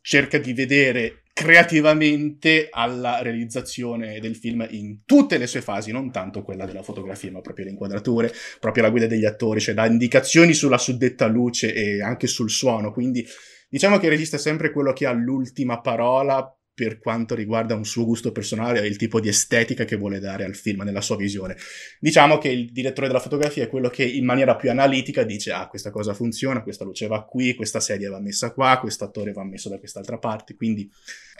cerca 0.00 0.38
di 0.38 0.52
vedere 0.54 1.24
creativamente 1.38 2.66
alla 2.68 3.22
realizzazione 3.22 4.18
del 4.18 4.34
film 4.34 4.66
in 4.70 5.04
tutte 5.04 5.38
le 5.38 5.46
sue 5.46 5.60
fasi, 5.60 5.92
non 5.92 6.10
tanto 6.10 6.42
quella 6.42 6.66
della 6.66 6.82
fotografia, 6.82 7.30
ma 7.30 7.40
proprio 7.40 7.66
le 7.66 7.70
inquadrature, 7.70 8.32
proprio 8.58 8.82
la 8.82 8.90
guida 8.90 9.06
degli 9.06 9.24
attori, 9.24 9.60
cioè 9.60 9.72
dà 9.72 9.86
indicazioni 9.86 10.52
sulla 10.52 10.78
suddetta 10.78 11.28
luce 11.28 11.72
e 11.72 12.02
anche 12.02 12.26
sul 12.26 12.50
suono, 12.50 12.90
quindi 12.92 13.24
diciamo 13.68 13.98
che 13.98 14.06
il 14.06 14.10
regista 14.10 14.34
è 14.34 14.40
sempre 14.40 14.72
quello 14.72 14.92
che 14.92 15.06
ha 15.06 15.12
l'ultima 15.12 15.80
parola 15.80 16.57
per 16.78 17.00
quanto 17.00 17.34
riguarda 17.34 17.74
un 17.74 17.84
suo 17.84 18.04
gusto 18.04 18.30
personale 18.30 18.80
e 18.80 18.86
il 18.86 18.96
tipo 18.96 19.18
di 19.18 19.26
estetica 19.26 19.84
che 19.84 19.96
vuole 19.96 20.20
dare 20.20 20.44
al 20.44 20.54
film 20.54 20.82
nella 20.82 21.00
sua 21.00 21.16
visione. 21.16 21.56
Diciamo 21.98 22.38
che 22.38 22.50
il 22.50 22.70
direttore 22.70 23.08
della 23.08 23.18
fotografia 23.18 23.64
è 23.64 23.68
quello 23.68 23.88
che 23.88 24.04
in 24.04 24.24
maniera 24.24 24.54
più 24.54 24.70
analitica 24.70 25.24
dice 25.24 25.50
ah 25.50 25.66
questa 25.66 25.90
cosa 25.90 26.14
funziona, 26.14 26.62
questa 26.62 26.84
luce 26.84 27.08
va 27.08 27.24
qui, 27.24 27.56
questa 27.56 27.80
sedia 27.80 28.10
va 28.10 28.20
messa 28.20 28.52
qua, 28.52 28.78
questo 28.78 29.02
attore 29.02 29.32
va 29.32 29.42
messo 29.42 29.68
da 29.68 29.80
quest'altra 29.80 30.18
parte, 30.18 30.54
quindi 30.54 30.88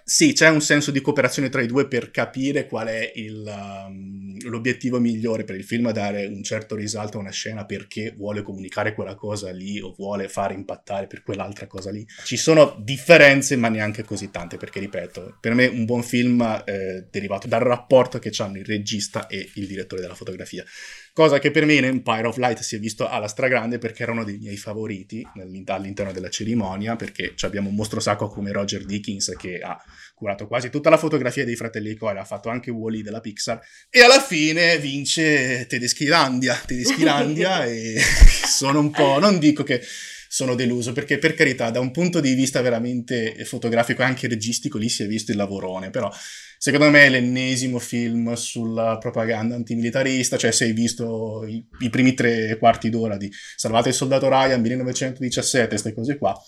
sì, 0.08 0.32
c'è 0.32 0.48
un 0.48 0.62
senso 0.62 0.90
di 0.90 1.02
cooperazione 1.02 1.50
tra 1.50 1.60
i 1.60 1.66
due 1.66 1.86
per 1.86 2.10
capire 2.10 2.66
qual 2.66 2.86
è 2.86 3.12
il, 3.16 3.44
um, 3.46 4.38
l'obiettivo 4.48 4.98
migliore 4.98 5.44
per 5.44 5.54
il 5.54 5.64
film, 5.64 5.92
dare 5.92 6.24
un 6.24 6.42
certo 6.42 6.74
risalto 6.76 7.18
a 7.18 7.20
una 7.20 7.30
scena 7.30 7.66
perché 7.66 8.14
vuole 8.16 8.40
comunicare 8.40 8.94
quella 8.94 9.14
cosa 9.14 9.50
lì 9.50 9.78
o 9.80 9.92
vuole 9.94 10.30
fare 10.30 10.54
impattare 10.54 11.08
per 11.08 11.22
quell'altra 11.22 11.66
cosa 11.66 11.90
lì. 11.90 12.06
Ci 12.24 12.38
sono 12.38 12.74
differenze, 12.80 13.56
ma 13.56 13.68
neanche 13.68 14.02
così 14.02 14.30
tante, 14.30 14.56
perché 14.56 14.80
ripeto, 14.80 15.27
per 15.40 15.54
me 15.54 15.66
un 15.66 15.84
buon 15.84 16.02
film 16.02 16.62
eh, 16.64 17.06
derivato 17.10 17.46
dal 17.46 17.60
rapporto 17.60 18.18
che 18.18 18.32
hanno 18.38 18.58
il 18.58 18.64
regista 18.64 19.26
e 19.26 19.50
il 19.54 19.66
direttore 19.66 20.00
della 20.00 20.14
fotografia. 20.14 20.64
Cosa 21.12 21.40
che 21.40 21.50
per 21.50 21.64
me 21.64 21.74
in 21.74 21.84
Empire 21.84 22.28
of 22.28 22.36
Light 22.36 22.60
si 22.60 22.76
è 22.76 22.78
visto 22.78 23.08
alla 23.08 23.26
stragrande 23.26 23.78
perché 23.78 24.04
era 24.04 24.12
uno 24.12 24.22
dei 24.22 24.38
miei 24.38 24.56
favoriti 24.56 25.26
all'interno 25.66 26.12
della 26.12 26.30
cerimonia, 26.30 26.94
perché 26.94 27.34
abbiamo 27.40 27.70
un 27.70 27.74
mostro 27.74 27.98
sacco 27.98 28.28
come 28.28 28.52
Roger 28.52 28.84
Dickens 28.84 29.34
che 29.36 29.58
ha 29.58 29.76
curato 30.14 30.46
quasi 30.46 30.70
tutta 30.70 30.90
la 30.90 30.96
fotografia 30.96 31.44
dei 31.44 31.56
fratelli 31.56 31.96
Coen, 31.96 32.18
ha 32.18 32.24
fatto 32.24 32.48
anche 32.48 32.70
Wally 32.70 33.02
della 33.02 33.20
Pixar, 33.20 33.60
e 33.90 34.00
alla 34.00 34.20
fine 34.20 34.78
vince 34.78 35.66
Tedeschilandia, 35.66 36.54
Tedeschilandia 36.64 37.64
e 37.66 37.96
sono 38.46 38.78
un 38.78 38.90
po', 38.90 39.18
non 39.18 39.38
dico 39.38 39.64
che 39.64 39.82
sono 40.28 40.54
deluso 40.54 40.92
perché 40.92 41.18
per 41.18 41.34
carità 41.34 41.70
da 41.70 41.80
un 41.80 41.90
punto 41.90 42.20
di 42.20 42.34
vista 42.34 42.60
veramente 42.60 43.44
fotografico 43.44 44.02
e 44.02 44.04
anche 44.04 44.28
registico 44.28 44.78
lì 44.78 44.88
si 44.88 45.02
è 45.02 45.06
visto 45.06 45.30
il 45.30 45.36
lavorone 45.36 45.90
però 45.90 46.10
secondo 46.58 46.90
me 46.90 47.06
è 47.06 47.08
l'ennesimo 47.08 47.78
film 47.78 48.34
sulla 48.34 48.98
propaganda 48.98 49.54
antimilitarista 49.54 50.36
cioè 50.36 50.52
se 50.52 50.64
hai 50.64 50.72
visto 50.72 51.44
i, 51.46 51.64
i 51.80 51.90
primi 51.90 52.14
tre 52.14 52.56
quarti 52.58 52.90
d'ora 52.90 53.16
di 53.16 53.30
Salvate 53.56 53.88
il 53.88 53.94
soldato 53.94 54.28
Ryan 54.28 54.60
1917 54.60 55.68
queste 55.68 55.94
cose 55.94 56.18
qua 56.18 56.38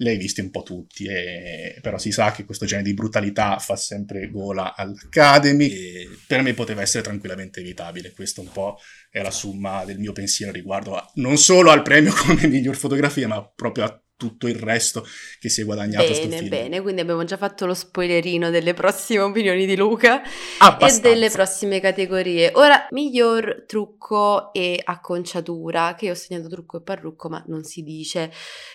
le 0.00 0.10
hai 0.10 0.16
viste 0.16 0.40
un 0.40 0.50
po' 0.50 0.62
tutti 0.62 1.04
e, 1.06 1.78
però 1.80 1.98
si 1.98 2.10
sa 2.10 2.32
che 2.32 2.44
questo 2.44 2.66
genere 2.66 2.88
di 2.88 2.94
brutalità 2.94 3.58
fa 3.58 3.76
sempre 3.76 4.30
gola 4.30 4.74
all'Academy. 4.74 5.68
E 5.68 6.08
per 6.26 6.42
me 6.42 6.54
poteva 6.54 6.82
essere 6.82 7.02
tranquillamente 7.02 7.60
evitabile 7.60 8.12
questo 8.12 8.40
un 8.40 8.50
po' 8.50 8.78
è 9.10 9.20
la 9.22 9.30
somma 9.30 9.84
del 9.84 9.98
mio 9.98 10.12
pensiero 10.12 10.52
riguardo 10.52 10.94
a, 10.94 11.10
non 11.14 11.36
solo 11.36 11.70
al 11.70 11.82
premio 11.82 12.12
come 12.16 12.46
miglior 12.46 12.76
fotografia, 12.76 13.26
ma 13.28 13.44
proprio 13.44 13.84
a 13.84 14.02
tutto 14.20 14.46
il 14.46 14.56
resto 14.56 15.06
che 15.38 15.48
si 15.48 15.62
è 15.62 15.64
guadagnato 15.64 16.12
bene. 16.12 16.42
Bene, 16.42 16.82
quindi 16.82 17.00
abbiamo 17.00 17.24
già 17.24 17.38
fatto 17.38 17.64
lo 17.64 17.72
spoilerino 17.72 18.50
delle 18.50 18.74
prossime 18.74 19.22
opinioni 19.22 19.64
di 19.64 19.76
Luca 19.76 20.20
Abbastanza. 20.58 21.08
e 21.08 21.12
delle 21.14 21.30
prossime 21.30 21.80
categorie. 21.80 22.50
Ora, 22.52 22.86
miglior 22.90 23.64
trucco 23.66 24.52
e 24.52 24.78
acconciatura, 24.84 25.94
che 25.94 26.04
io 26.04 26.12
ho 26.12 26.16
segnato 26.16 26.48
trucco 26.48 26.76
e 26.76 26.82
parrucco, 26.82 27.30
ma 27.30 27.42
non 27.48 27.64
si 27.64 27.82
dice, 27.82 28.30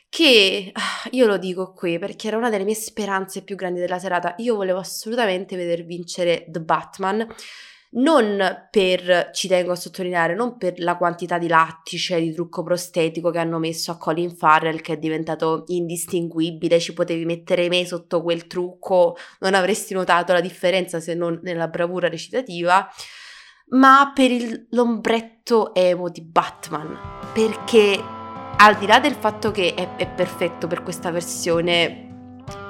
che 0.10 0.72
ah, 0.74 1.08
io 1.12 1.28
lo 1.28 1.38
dico 1.38 1.74
qui 1.74 2.00
perché 2.00 2.28
era 2.28 2.38
una 2.38 2.50
delle 2.50 2.64
mie 2.64 2.74
speranze 2.74 3.44
più 3.44 3.56
grandi 3.56 3.80
della 3.80 4.00
serata. 4.00 4.34
Io 4.40 4.56
volevo 4.56 4.80
assolutamente 4.80 5.56
veder 5.56 5.86
vincere 5.86 6.46
The 6.48 6.62
Batman 6.62 7.28
non 7.92 8.68
per, 8.70 9.30
ci 9.34 9.48
tengo 9.48 9.72
a 9.72 9.76
sottolineare, 9.76 10.36
non 10.36 10.58
per 10.58 10.80
la 10.80 10.98
quantità 10.98 11.38
di 11.38 11.48
lattice, 11.48 12.20
di 12.20 12.34
trucco 12.34 12.64
prostetico 12.64 13.30
che 13.32 13.40
hanno 13.40 13.60
messo 13.60 13.92
a 13.92 13.98
Colin 13.98 14.36
Farrell 14.36 14.82
che 14.82 14.94
è 14.94 14.98
diventato 14.98 15.64
indistinguibile, 15.68 16.80
ci 16.80 16.94
potevi 16.94 17.26
mettere 17.26 17.70
me 17.70 17.86
sotto 17.86 18.22
quel 18.22 18.48
trucco, 18.48 19.16
non 19.40 19.54
avresti 19.54 19.94
notato 19.94 20.34
la 20.34 20.42
differenza 20.42 21.00
se 21.00 21.14
non 21.14 21.40
nella 21.44 21.68
bravura 21.68 22.10
recitativa, 22.10 22.90
ma 23.68 24.12
per 24.14 24.32
il, 24.32 24.68
l'ombretto 24.72 25.74
emo 25.74 26.10
di 26.10 26.22
Batman, 26.22 26.98
perché 27.34 28.00
al 28.58 28.78
di 28.78 28.86
là 28.86 29.00
del 29.00 29.16
fatto 29.16 29.52
che 29.52 29.74
è, 29.74 29.96
è 29.96 30.08
perfetto 30.08 30.68
per 30.68 30.84
questa 30.84 31.12
versione 31.12 32.05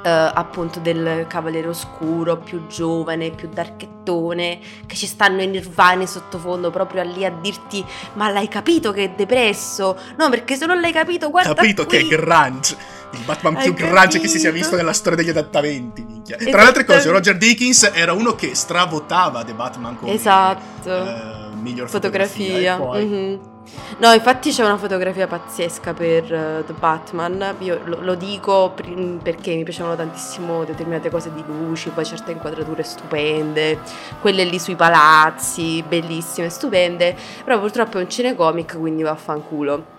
appunto 0.10 0.80
del 0.80 1.26
Cavaliere 1.28 1.68
Oscuro, 1.68 2.38
più 2.38 2.68
giovane, 2.68 3.32
più 3.32 3.50
darchettone, 3.52 4.60
che 4.86 4.96
ci 4.96 5.08
stanno 5.08 5.42
in 5.42 5.52
Nirvana 5.52 6.02
in 6.02 6.08
sottofondo 6.08 6.70
proprio 6.70 7.04
lì 7.04 7.26
a 7.26 7.32
dirti 7.32 7.84
ma 8.14 8.30
l'hai 8.30 8.48
capito 8.48 8.92
che 8.92 9.06
è 9.06 9.10
depresso? 9.10 9.98
No, 10.18 10.30
perché 10.30 10.56
se 10.56 10.66
non 10.66 10.80
l'hai 10.80 10.92
capito 10.92 11.30
guarda 11.30 11.54
Capito 11.54 11.86
qui. 11.86 11.98
che 11.98 12.04
è 12.04 12.08
grunge, 12.08 12.78
il 13.12 13.20
Batman 13.26 13.56
più 13.56 13.74
grunge 13.74 14.20
che 14.20 14.28
si 14.28 14.40
sia 14.40 14.52
visto 14.52 14.76
nella 14.76 14.94
storia 14.94 15.18
degli 15.18 15.30
adattamenti, 15.30 16.04
minchia. 16.04 16.38
Tra 16.38 16.62
le 16.62 16.68
altre 16.68 16.86
cose, 16.86 17.10
Roger 17.10 17.38
Dickens 17.38 17.90
era 17.94 18.14
uno 18.14 18.36
che 18.36 18.54
stravotava 18.54 19.44
The 19.44 19.54
Batman 19.54 19.98
come 19.98 20.14
Esatto. 20.14 20.90
eh, 20.90 21.56
miglior 21.62 21.90
fotografia, 21.90 22.78
fotografia. 22.78 23.54
No, 23.98 24.12
infatti 24.12 24.52
c'è 24.52 24.64
una 24.64 24.78
fotografia 24.78 25.28
pazzesca 25.28 25.94
per 25.94 26.32
eh, 26.32 26.64
The 26.66 26.74
Batman. 26.74 27.56
Io 27.60 27.80
lo, 27.86 28.02
lo 28.02 28.16
dico 28.16 28.72
pri- 28.76 29.20
perché 29.22 29.56
mi 29.56 29.64
piacevano 29.64 29.96
tantissimo 29.96 30.64
determinate 30.66 31.10
cose 31.10 31.34
di 31.34 31.44
luci, 31.46 31.90
poi 31.90 32.06
certe 32.06 32.32
inquadrature 32.32 32.84
stupende, 32.84 33.80
quelle 34.22 34.44
lì 34.44 34.60
sui 34.60 34.76
palazzi, 34.76 35.84
bellissime, 35.88 36.50
stupende. 36.50 37.16
Però 37.44 37.60
purtroppo 37.60 37.98
è 37.98 38.02
un 38.02 38.10
cinecomic, 38.10 38.78
quindi 38.78 39.04
vaffanculo. 39.04 39.95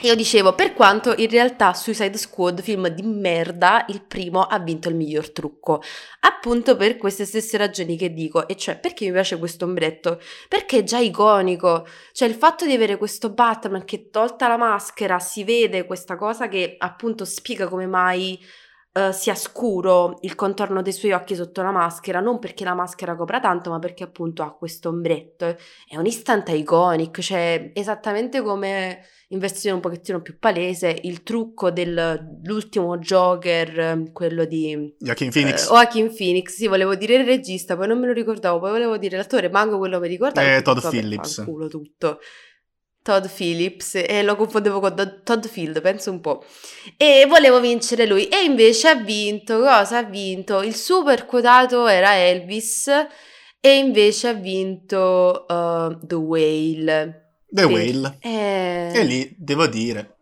Io 0.00 0.16
dicevo, 0.16 0.54
per 0.54 0.72
quanto 0.72 1.14
in 1.16 1.28
realtà 1.28 1.74
Suicide 1.74 2.18
Squad, 2.18 2.60
film 2.60 2.88
di 2.88 3.02
merda, 3.02 3.84
il 3.88 4.02
primo 4.02 4.42
ha 4.42 4.58
vinto 4.58 4.88
il 4.88 4.96
miglior 4.96 5.30
trucco. 5.30 5.80
Appunto 6.20 6.74
per 6.74 6.96
queste 6.96 7.24
stesse 7.24 7.56
ragioni 7.56 7.96
che 7.96 8.12
dico, 8.12 8.48
e 8.48 8.56
cioè 8.56 8.78
perché 8.80 9.04
mi 9.04 9.12
piace 9.12 9.38
questo 9.38 9.64
ombretto? 9.64 10.20
Perché 10.48 10.78
è 10.78 10.82
già 10.82 10.98
iconico. 10.98 11.86
Cioè 12.10 12.26
il 12.26 12.34
fatto 12.34 12.66
di 12.66 12.72
avere 12.72 12.96
questo 12.96 13.30
Batman 13.30 13.84
che 13.84 14.10
tolta 14.10 14.48
la 14.48 14.56
maschera 14.56 15.20
si 15.20 15.44
vede 15.44 15.86
questa 15.86 16.16
cosa 16.16 16.48
che 16.48 16.74
appunto 16.78 17.24
spiega 17.24 17.68
come 17.68 17.86
mai 17.86 18.36
eh, 18.94 19.12
sia 19.12 19.34
scuro 19.34 20.18
il 20.20 20.34
contorno 20.34 20.82
dei 20.82 20.92
suoi 20.92 21.12
occhi 21.12 21.34
sotto 21.34 21.62
la 21.62 21.70
maschera, 21.70 22.20
non 22.20 22.38
perché 22.38 22.64
la 22.64 22.74
maschera 22.74 23.16
copra 23.16 23.40
tanto, 23.40 23.70
ma 23.70 23.78
perché 23.78 24.04
appunto 24.04 24.42
ha 24.42 24.54
questo 24.54 24.90
ombretto. 24.90 25.56
È 25.88 25.96
un 25.96 26.04
istante 26.04 26.52
iconic, 26.52 27.20
cioè 27.20 27.70
esattamente 27.72 28.42
come 28.42 29.00
in 29.28 29.38
versione 29.38 29.76
un 29.76 29.80
pochettino 29.80 30.20
più 30.20 30.38
palese 30.38 30.94
il 31.04 31.22
trucco 31.22 31.70
dell'ultimo 31.70 32.98
Joker, 32.98 34.10
quello 34.12 34.44
di 34.44 34.94
Joaquin 34.98 35.30
Phoenix. 35.30 35.64
eh, 35.64 35.68
Joaquin 35.68 36.14
Phoenix, 36.14 36.54
sì, 36.54 36.66
volevo 36.66 36.94
dire 36.94 37.14
il 37.14 37.24
regista, 37.24 37.76
poi 37.76 37.88
non 37.88 37.98
me 37.98 38.06
lo 38.06 38.12
ricordavo, 38.12 38.58
poi 38.58 38.72
volevo 38.72 38.98
dire 38.98 39.16
l'attore, 39.16 39.48
manco 39.48 39.78
quello 39.78 39.98
mi 40.00 40.08
ricordavo. 40.08 40.46
Eh, 40.46 40.60
Todd 40.60 40.80
Phillips. 40.86 41.36
fanculo 41.36 41.68
tutto. 41.68 42.18
Todd 43.02 43.26
Phillips 43.26 43.96
e 43.96 44.22
lo 44.22 44.36
confondevo 44.36 44.78
con 44.80 45.20
Todd 45.24 45.44
Field, 45.46 45.80
penso 45.80 46.10
un 46.10 46.20
po'. 46.20 46.44
E 46.96 47.24
volevo 47.28 47.60
vincere 47.60 48.06
lui 48.06 48.28
e 48.28 48.44
invece 48.44 48.88
ha 48.88 48.94
vinto, 48.94 49.58
cosa 49.58 49.98
ha 49.98 50.02
vinto? 50.04 50.62
Il 50.62 50.74
super 50.76 51.26
quotato 51.26 51.86
era 51.88 52.16
Elvis 52.16 52.88
e 53.60 53.76
invece 53.76 54.28
ha 54.28 54.32
vinto 54.32 55.44
uh, 55.48 55.98
The 56.06 56.14
Whale. 56.14 57.18
The 57.48 57.66
Che- 57.66 57.72
Whale. 57.72 58.16
Eh, 58.20 58.92
E 58.94 59.02
lì, 59.04 59.34
devo 59.36 59.66
dire, 59.66 60.16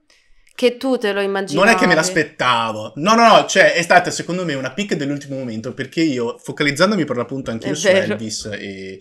Che 0.54 0.76
tu 0.76 0.96
te 0.98 1.12
lo 1.12 1.20
immaginavi. 1.20 1.66
non 1.66 1.74
è 1.74 1.78
che 1.78 1.86
me 1.86 1.94
l'aspettavo. 1.94 2.92
No, 2.96 3.14
no, 3.14 3.26
no, 3.28 3.46
cioè 3.46 3.72
è 3.74 3.82
stata 3.82 4.10
secondo 4.10 4.44
me 4.44 4.54
una 4.54 4.72
pick 4.72 4.94
dell'ultimo 4.94 5.36
momento 5.38 5.72
perché 5.74 6.00
io, 6.02 6.38
focalizzandomi 6.38 7.04
per 7.04 7.16
l'appunto 7.16 7.50
anch'io 7.50 7.72
È 7.72 7.74
su 7.74 7.86
vero. 7.88 8.12
Elvis 8.12 8.44
e 8.46 8.98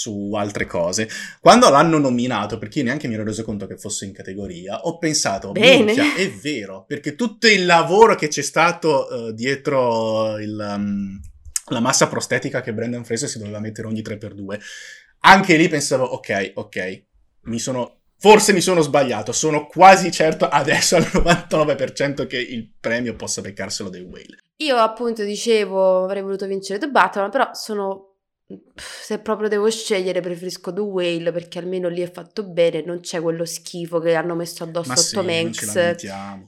su 0.00 0.32
altre 0.34 0.64
cose. 0.64 1.08
Quando 1.40 1.68
l'hanno 1.68 1.98
nominato, 1.98 2.56
perché 2.56 2.78
io 2.78 2.86
neanche 2.86 3.06
mi 3.06 3.14
ero 3.14 3.24
reso 3.24 3.44
conto 3.44 3.66
che 3.66 3.76
fosse 3.76 4.06
in 4.06 4.12
categoria, 4.12 4.80
ho 4.80 4.96
pensato, 4.96 5.52
Bene. 5.52 5.84
minchia, 5.84 6.14
è 6.14 6.30
vero, 6.30 6.84
perché 6.86 7.14
tutto 7.14 7.46
il 7.46 7.66
lavoro 7.66 8.14
che 8.14 8.28
c'è 8.28 8.40
stato 8.40 9.28
eh, 9.28 9.34
dietro 9.34 10.38
il, 10.38 10.56
um, 10.58 11.20
la 11.66 11.80
massa 11.80 12.08
prostetica 12.08 12.62
che 12.62 12.72
Brandon 12.72 13.04
Fraser 13.04 13.28
si 13.28 13.38
doveva 13.38 13.60
mettere 13.60 13.88
ogni 13.88 14.00
3x2, 14.00 14.58
anche 15.20 15.56
lì 15.56 15.68
pensavo, 15.68 16.04
ok, 16.04 16.52
ok, 16.54 17.02
mi 17.42 17.58
sono... 17.58 17.96
Forse 18.22 18.52
mi 18.52 18.60
sono 18.60 18.82
sbagliato, 18.82 19.32
sono 19.32 19.66
quasi 19.66 20.10
certo 20.12 20.46
adesso 20.46 20.94
al 20.94 21.04
99% 21.04 22.26
che 22.26 22.36
il 22.36 22.70
premio 22.78 23.16
possa 23.16 23.40
beccarselo 23.40 23.88
dei 23.88 24.02
Whale. 24.02 24.36
Io 24.58 24.76
appunto 24.76 25.24
dicevo 25.24 26.04
avrei 26.04 26.20
voluto 26.20 26.46
vincere 26.46 26.78
The 26.78 26.90
Batman, 26.90 27.30
però 27.30 27.48
sono 27.54 28.09
se 28.74 29.18
proprio 29.18 29.48
devo 29.48 29.70
scegliere 29.70 30.20
preferisco 30.20 30.72
The 30.72 30.80
Whale 30.80 31.32
perché 31.32 31.58
almeno 31.58 31.88
lì 31.88 32.00
è 32.00 32.10
fatto 32.10 32.44
bene, 32.44 32.82
non 32.82 33.00
c'è 33.00 33.20
quello 33.20 33.44
schifo 33.44 33.98
che 33.98 34.14
hanno 34.14 34.34
messo 34.34 34.64
addosso 34.64 34.88
Ma 34.88 34.94
a 34.94 34.96
sì, 34.96 35.14
Tom 35.14 35.28
Hanks 35.28 35.96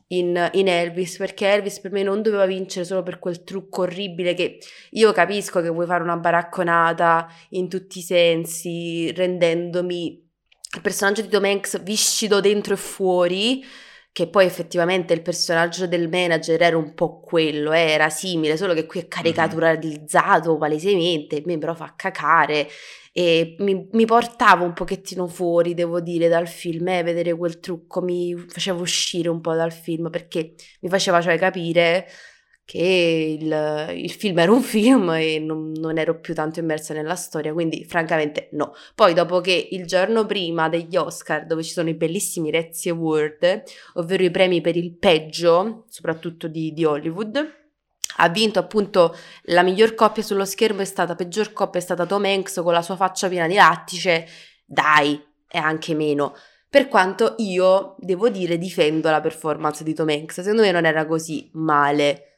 in, 0.09 0.51
in 0.53 0.69
Elvis, 0.69 1.17
perché 1.17 1.49
Elvis 1.49 1.81
per 1.81 1.93
me 1.93 2.03
non 2.03 2.23
doveva 2.23 2.47
vincere 2.47 2.85
solo 2.85 3.03
per 3.03 3.19
quel 3.19 3.45
trucco 3.45 3.83
orribile 3.83 4.35
che 4.35 4.59
io 4.91 5.13
capisco 5.13 5.61
che 5.61 5.69
vuoi 5.69 5.87
fare 5.87 6.03
una 6.03 6.17
baracconata 6.17 7.29
in 7.51 7.69
tutti 7.69 7.99
i 7.99 8.03
sensi, 8.03 9.13
rendendomi 9.13 10.31
il 10.75 10.81
personaggio 10.81 11.23
di 11.23 11.29
Tom 11.29 11.45
Hanks 11.45 11.83
viscido 11.83 12.41
dentro 12.41 12.75
e 12.75 12.79
fuori, 12.79 13.65
che 14.13 14.29
poi 14.29 14.45
effettivamente 14.45 15.15
il 15.15 15.23
personaggio 15.23 15.87
del 15.87 16.09
manager 16.11 16.61
era 16.61 16.77
un 16.77 16.93
po' 16.93 17.21
quello, 17.21 17.73
eh, 17.73 17.93
era 17.93 18.11
simile, 18.11 18.59
solo 18.59 18.75
che 18.75 18.85
qui 18.85 19.01
è 19.01 19.09
caricaturalizzato 19.09 20.59
palesemente, 20.59 21.43
mi 21.47 21.57
però 21.57 21.75
fa 21.75 21.95
cacare 21.97 22.69
e 23.11 23.57
mi, 23.59 23.89
mi 23.93 24.05
portava 24.05 24.65
un 24.65 24.75
pochettino 24.75 25.27
fuori, 25.27 25.73
devo 25.73 26.01
dire, 26.01 26.29
dal 26.29 26.47
film, 26.47 26.89
eh, 26.89 27.03
vedere 27.03 27.35
quel 27.35 27.59
trucco 27.59 28.03
mi 28.03 28.35
faceva 28.49 28.81
uscire 28.81 29.31
un 29.31 29.41
po' 29.41 29.55
dal 29.55 29.73
film 29.73 30.11
perché 30.11 30.55
mi 30.81 30.89
faceva 30.91 31.21
cioè 31.23 31.39
capire 31.39 32.07
che 32.65 33.37
il, 33.41 33.93
il 33.97 34.11
film 34.11 34.39
era 34.39 34.53
un 34.53 34.63
film 34.63 35.11
e 35.11 35.39
non, 35.39 35.73
non 35.73 35.99
ero 35.99 36.21
più 36.21 36.35
tanto 36.35 36.61
immersa 36.61 36.95
nella 36.95 37.17
storia, 37.17 37.53
quindi 37.53 37.85
francamente 37.85 38.49
no. 38.53 38.75
Poi 38.95 39.15
dopo 39.15 39.41
che 39.41 39.69
il 39.73 39.87
giorno 39.87 40.25
prima 40.27 40.69
degli 40.69 40.97
Oscar, 40.97 41.47
dove 41.47 41.63
ci 41.63 41.73
sono 41.73 41.89
i 41.89 41.95
bellissimi 41.95 42.51
Razzie 42.51 42.93
Award, 42.93 43.63
ovvero 43.95 44.23
i 44.23 44.31
premi 44.31 44.61
per 44.61 44.77
il 44.77 44.97
peggio, 44.97 45.85
soprattutto 45.89 46.49
di, 46.49 46.73
di 46.73 46.85
Hollywood, 46.85 47.61
ha 48.17 48.29
vinto 48.29 48.59
appunto 48.59 49.17
la 49.45 49.63
miglior 49.63 49.95
coppia 49.95 50.23
sullo 50.23 50.45
schermo 50.45 50.83
è 50.83 50.85
stata, 50.85 51.15
peggior 51.15 51.53
coppia 51.53 51.81
è 51.81 51.83
stata 51.83 52.07
Tom 52.07 52.25
Hanks 52.25 52.61
con 52.63 52.73
la 52.73 52.83
sua 52.83 52.97
faccia 52.97 53.29
piena 53.29 53.47
di 53.47 53.55
lattice, 53.55 54.27
dai, 54.65 55.21
è 55.49 55.59
anche 55.59 55.95
meno. 55.95 56.35
Per 56.69 56.89
quanto 56.89 57.35
io, 57.39 57.97
devo 57.99 58.31
dire, 58.31 58.57
difendo 58.57 59.11
la 59.11 59.21
performance 59.21 59.85
di 59.85 59.93
Tom 59.93 60.09
Hanks, 60.09 60.41
secondo 60.41 60.63
me 60.63 60.71
non 60.71 60.87
era 60.87 61.07
così 61.07 61.51
male 61.53 62.32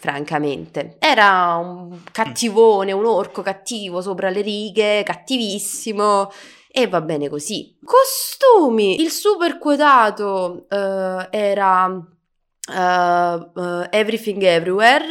francamente. 0.00 0.96
Era 0.98 1.56
un 1.56 2.00
cattivone, 2.10 2.92
un 2.92 3.04
orco 3.04 3.42
cattivo 3.42 4.00
sopra 4.00 4.30
le 4.30 4.40
righe, 4.40 5.02
cattivissimo. 5.02 6.32
E 6.72 6.86
va 6.86 7.00
bene 7.02 7.28
così. 7.28 7.76
Costumi. 7.84 9.00
Il 9.00 9.10
super 9.10 9.58
quotato 9.58 10.66
eh, 10.70 11.28
era 11.30 11.84
uh, 11.86 13.60
uh, 13.60 13.86
Everything 13.90 14.42
Everywhere. 14.42 15.04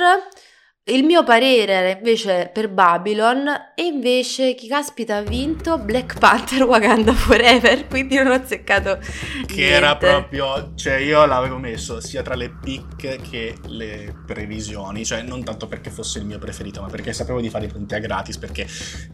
Il 0.89 1.03
mio 1.03 1.23
parere 1.23 1.71
era 1.73 1.89
invece 1.89 2.49
per 2.51 2.67
Babylon 2.69 3.47
e 3.75 3.83
invece 3.83 4.55
chi 4.55 4.67
caspita 4.67 5.17
ha 5.17 5.21
vinto 5.21 5.77
Black 5.77 6.17
Panther 6.17 6.63
Wakanda 6.63 7.13
Forever, 7.13 7.85
quindi 7.89 8.15
non 8.15 8.27
ho 8.27 8.33
azzeccato 8.33 8.97
Che 8.97 9.53
niente. 9.53 9.67
era 9.69 9.95
proprio, 9.97 10.71
cioè 10.75 10.95
io 10.95 11.23
l'avevo 11.25 11.57
messo 11.57 11.99
sia 12.01 12.23
tra 12.23 12.33
le 12.33 12.49
pick 12.61 13.21
che 13.29 13.55
le 13.67 14.15
previsioni, 14.25 15.05
cioè 15.05 15.21
non 15.21 15.43
tanto 15.43 15.67
perché 15.67 15.91
fosse 15.91 16.17
il 16.19 16.25
mio 16.25 16.39
preferito, 16.39 16.81
ma 16.81 16.87
perché 16.87 17.13
sapevo 17.13 17.39
di 17.39 17.49
fare 17.49 17.65
i 17.65 17.69
punti 17.69 17.93
a 17.93 17.99
gratis, 17.99 18.37
perché 18.37 18.65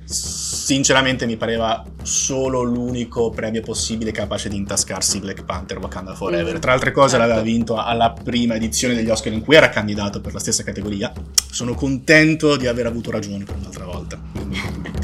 sinceramente 0.06 1.26
mi 1.26 1.36
pareva 1.36 1.84
solo 2.04 2.62
l'unico 2.62 3.30
premio 3.32 3.62
possibile 3.62 4.12
capace 4.12 4.48
di 4.50 4.56
intascarsi 4.56 5.20
Black 5.20 5.44
Panther 5.44 5.80
Wakanda 5.80 6.14
Forever. 6.16 6.56
Mm, 6.56 6.60
Tra 6.60 6.72
altre 6.72 6.92
cose 6.92 7.18
certo. 7.18 7.26
l'aveva 7.28 7.42
vinto 7.42 7.76
alla 7.76 8.12
prima 8.12 8.56
edizione 8.56 8.96
degli 8.96 9.10
Oscar 9.10 9.34
in 9.34 9.42
cui 9.42 9.56
era 9.56 9.70
candidato 9.70 10.22
per 10.22 10.32
la 10.34 10.40
stessa 10.40 10.64
categoria. 10.64 11.12
Sono 11.52 11.65
contento 11.74 12.56
di 12.56 12.68
aver 12.68 12.86
avuto 12.86 13.10
ragione 13.12 13.44
per 13.44 13.56
un'altra 13.56 13.86
volta. 13.86 14.20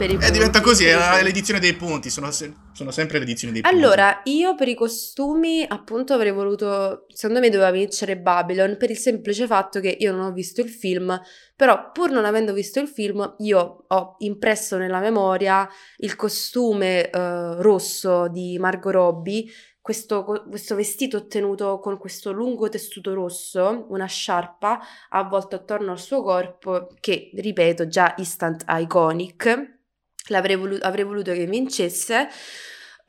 Per 0.00 0.10
i 0.10 0.16
punti, 0.16 0.30
diventa 0.32 0.62
così, 0.62 0.86
è 0.86 1.22
l'edizione 1.22 1.60
dei 1.60 1.74
punti, 1.74 2.08
sono, 2.08 2.30
se- 2.30 2.54
sono 2.72 2.90
sempre 2.90 3.18
l'edizione 3.18 3.52
dei 3.52 3.60
punti. 3.60 3.76
Allora, 3.76 4.22
io 4.24 4.54
per 4.54 4.68
i 4.68 4.74
costumi 4.74 5.62
appunto 5.68 6.14
avrei 6.14 6.32
voluto, 6.32 7.04
secondo 7.12 7.40
me 7.40 7.50
doveva 7.50 7.70
vincere 7.70 8.16
Babylon 8.16 8.78
per 8.78 8.90
il 8.90 8.96
semplice 8.96 9.46
fatto 9.46 9.78
che 9.78 9.94
io 10.00 10.12
non 10.12 10.22
ho 10.22 10.32
visto 10.32 10.62
il 10.62 10.70
film, 10.70 11.20
però 11.54 11.90
pur 11.92 12.10
non 12.10 12.24
avendo 12.24 12.54
visto 12.54 12.80
il 12.80 12.88
film 12.88 13.34
io 13.40 13.84
ho 13.86 14.16
impresso 14.20 14.78
nella 14.78 15.00
memoria 15.00 15.68
il 15.98 16.16
costume 16.16 17.10
eh, 17.10 17.60
rosso 17.60 18.28
di 18.28 18.56
Margot 18.58 18.94
Robbie, 18.94 19.44
questo, 19.80 20.24
questo 20.48 20.74
vestito 20.74 21.16
ottenuto 21.16 21.78
con 21.78 21.98
questo 21.98 22.32
lungo 22.32 22.68
tessuto 22.68 23.14
rosso, 23.14 23.86
una 23.88 24.06
sciarpa 24.06 24.80
avvolta 25.10 25.56
attorno 25.56 25.92
al 25.92 25.98
suo 25.98 26.22
corpo 26.22 26.88
che, 27.00 27.30
ripeto, 27.34 27.88
già 27.88 28.14
instant 28.18 28.64
iconic. 28.68 29.78
L'avrei 30.28 30.56
volu- 30.56 30.82
avrei 30.82 31.04
voluto 31.04 31.32
che 31.32 31.46
vincesse. 31.46 32.28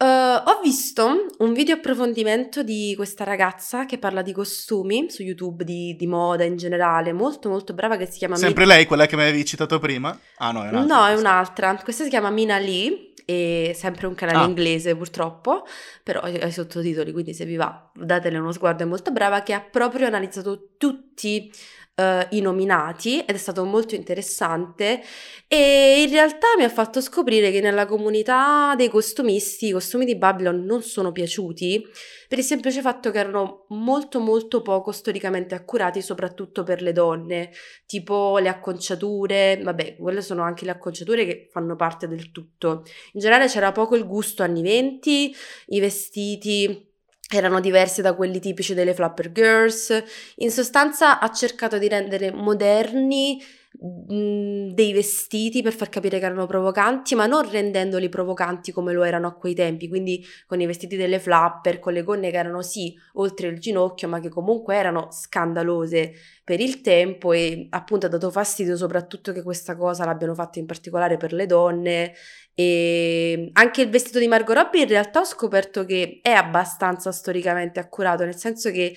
Eh, 0.01 0.05
ho 0.05 0.59
visto 0.63 1.27
un 1.37 1.53
video 1.53 1.75
approfondimento 1.75 2.63
di 2.63 2.93
questa 2.95 3.23
ragazza 3.23 3.85
che 3.85 3.99
parla 3.99 4.23
di 4.23 4.31
costumi 4.31 5.11
su 5.11 5.21
YouTube, 5.21 5.63
di, 5.63 5.95
di 5.95 6.07
moda 6.07 6.43
in 6.43 6.57
generale, 6.57 7.13
molto 7.13 7.49
molto 7.49 7.75
brava, 7.75 7.97
che 7.97 8.07
si 8.07 8.17
chiama 8.17 8.35
Sempre 8.35 8.65
lei, 8.65 8.87
quella 8.87 9.05
che 9.05 9.15
mi 9.15 9.21
avevi 9.21 9.45
citato 9.45 9.77
prima? 9.77 10.17
Ah 10.37 10.51
no, 10.51 10.63
è 10.63 10.69
un'altra. 10.69 10.95
No, 10.95 11.05
è 11.05 11.11
questa. 11.11 11.29
un'altra. 11.29 11.75
Questa 11.83 12.03
si 12.03 12.09
chiama 12.09 12.31
Mina 12.31 12.57
Lee, 12.57 13.10
è 13.25 13.71
sempre 13.75 14.07
un 14.07 14.15
canale 14.15 14.39
Ah. 14.39 14.45
inglese 14.47 14.95
purtroppo, 14.95 15.65
però 16.03 16.21
ha 16.21 16.29
i 16.29 16.51
sottotitoli, 16.51 17.11
quindi 17.11 17.33
se 17.33 17.45
vi 17.45 17.55
va 17.55 17.89
datele 17.93 18.37
uno 18.37 18.51
sguardo, 18.51 18.83
è 18.83 18.85
molto 18.85 19.11
brava, 19.11 19.41
che 19.43 19.53
ha 19.53 19.61
proprio 19.61 20.07
analizzato 20.07 20.69
tutti 20.77 21.51
eh, 21.95 22.27
i 22.31 22.41
nominati 22.41 23.19
ed 23.19 23.35
è 23.35 23.37
stato 23.37 23.63
molto 23.63 23.95
interessante 23.95 25.01
e 25.47 26.03
in 26.03 26.09
realtà 26.11 26.47
mi 26.57 26.63
ha 26.63 26.69
fatto 26.69 27.01
scoprire 27.01 27.51
che 27.51 27.61
nella 27.61 27.85
comunità 27.85 28.73
dei 28.75 28.89
costumisti 28.89 29.67
i 29.67 29.71
costumi 29.71 30.05
di 30.05 30.15
Babylon 30.15 30.63
non 30.63 30.81
sono 30.81 31.11
piaciuti 31.11 31.85
per 32.27 32.39
il 32.39 32.45
semplice 32.45 32.79
fatto 32.81 33.11
che 33.11 33.19
erano 33.19 33.65
molto 33.69 34.21
molto 34.21 34.61
poco 34.61 34.93
storicamente 34.93 35.53
accurati, 35.53 36.01
soprattutto 36.01 36.63
per 36.63 36.81
le 36.81 36.93
donne 36.93 37.51
tipo 37.85 38.37
le 38.37 38.47
acconciature, 38.47 39.59
vabbè, 39.61 39.97
quelle 39.97 40.21
sono 40.21 40.41
anche 40.41 40.63
le 40.63 40.71
acconciature 40.71 41.25
che 41.25 41.49
fanno 41.51 41.75
parte 41.75 42.07
del 42.07 42.31
tutto. 42.31 42.83
In 43.11 43.19
generale 43.19 43.47
c'era 43.47 43.73
poco 43.73 43.97
il 43.97 44.07
gusto 44.07 44.43
anni 44.43 44.61
20, 44.61 45.35
i 45.67 45.79
vestiti 45.81 46.90
erano 47.37 47.59
diversi 47.59 48.01
da 48.01 48.13
quelli 48.13 48.39
tipici 48.39 48.73
delle 48.73 48.93
Flapper 48.93 49.31
Girls. 49.31 50.03
In 50.37 50.51
sostanza 50.51 51.19
ha 51.19 51.31
cercato 51.31 51.77
di 51.77 51.87
rendere 51.87 52.31
moderni 52.31 53.41
dei 53.73 54.91
vestiti 54.91 55.61
per 55.61 55.73
far 55.73 55.87
capire 55.87 56.19
che 56.19 56.25
erano 56.25 56.45
provocanti, 56.45 57.15
ma 57.15 57.25
non 57.25 57.49
rendendoli 57.49 58.09
provocanti 58.09 58.71
come 58.71 58.91
lo 58.91 59.03
erano 59.03 59.27
a 59.27 59.33
quei 59.33 59.55
tempi, 59.55 59.87
quindi 59.87 60.23
con 60.45 60.59
i 60.59 60.65
vestiti 60.65 60.97
delle 60.97 61.19
flapper, 61.19 61.79
con 61.79 61.93
le 61.93 62.03
gonne 62.03 62.31
che 62.31 62.37
erano 62.37 62.61
sì 62.61 62.93
oltre 63.13 63.47
il 63.47 63.59
ginocchio, 63.59 64.09
ma 64.09 64.19
che 64.19 64.29
comunque 64.29 64.75
erano 64.75 65.07
scandalose 65.11 66.13
per 66.43 66.59
il 66.59 66.81
tempo 66.81 67.31
e 67.31 67.67
appunto 67.69 68.07
ha 68.07 68.09
dato 68.09 68.29
fastidio 68.29 68.75
soprattutto 68.75 69.31
che 69.31 69.41
questa 69.41 69.75
cosa 69.77 70.03
l'abbiano 70.03 70.35
fatta 70.35 70.59
in 70.59 70.65
particolare 70.65 71.15
per 71.15 71.31
le 71.31 71.45
donne. 71.45 72.13
E 72.53 73.49
anche 73.53 73.81
il 73.81 73.89
vestito 73.89 74.19
di 74.19 74.27
Margot 74.27 74.55
Robbie 74.55 74.81
in 74.81 74.89
realtà 74.89 75.21
ho 75.21 75.25
scoperto 75.25 75.85
che 75.85 76.19
è 76.21 76.31
abbastanza 76.31 77.11
storicamente 77.13 77.79
accurato, 77.79 78.25
nel 78.25 78.35
senso 78.35 78.69
che 78.69 78.93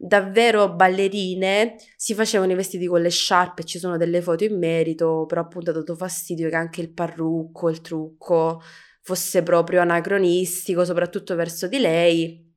davvero 0.00 0.72
ballerine 0.74 1.76
si 1.96 2.14
facevano 2.14 2.52
i 2.52 2.54
vestiti 2.54 2.86
con 2.86 3.02
le 3.02 3.10
sciarpe, 3.10 3.64
ci 3.64 3.78
sono 3.78 3.96
delle 3.96 4.22
foto 4.22 4.44
in 4.44 4.56
merito, 4.56 5.26
però 5.26 5.42
appunto 5.42 5.70
ha 5.70 5.74
dato 5.74 5.96
fastidio 5.96 6.48
che 6.48 6.56
anche 6.56 6.80
il 6.80 6.92
parrucco, 6.92 7.68
il 7.68 7.80
trucco 7.80 8.62
fosse 9.02 9.42
proprio 9.42 9.80
anacronistico, 9.80 10.84
soprattutto 10.84 11.34
verso 11.34 11.66
di 11.66 11.78
lei. 11.78 12.47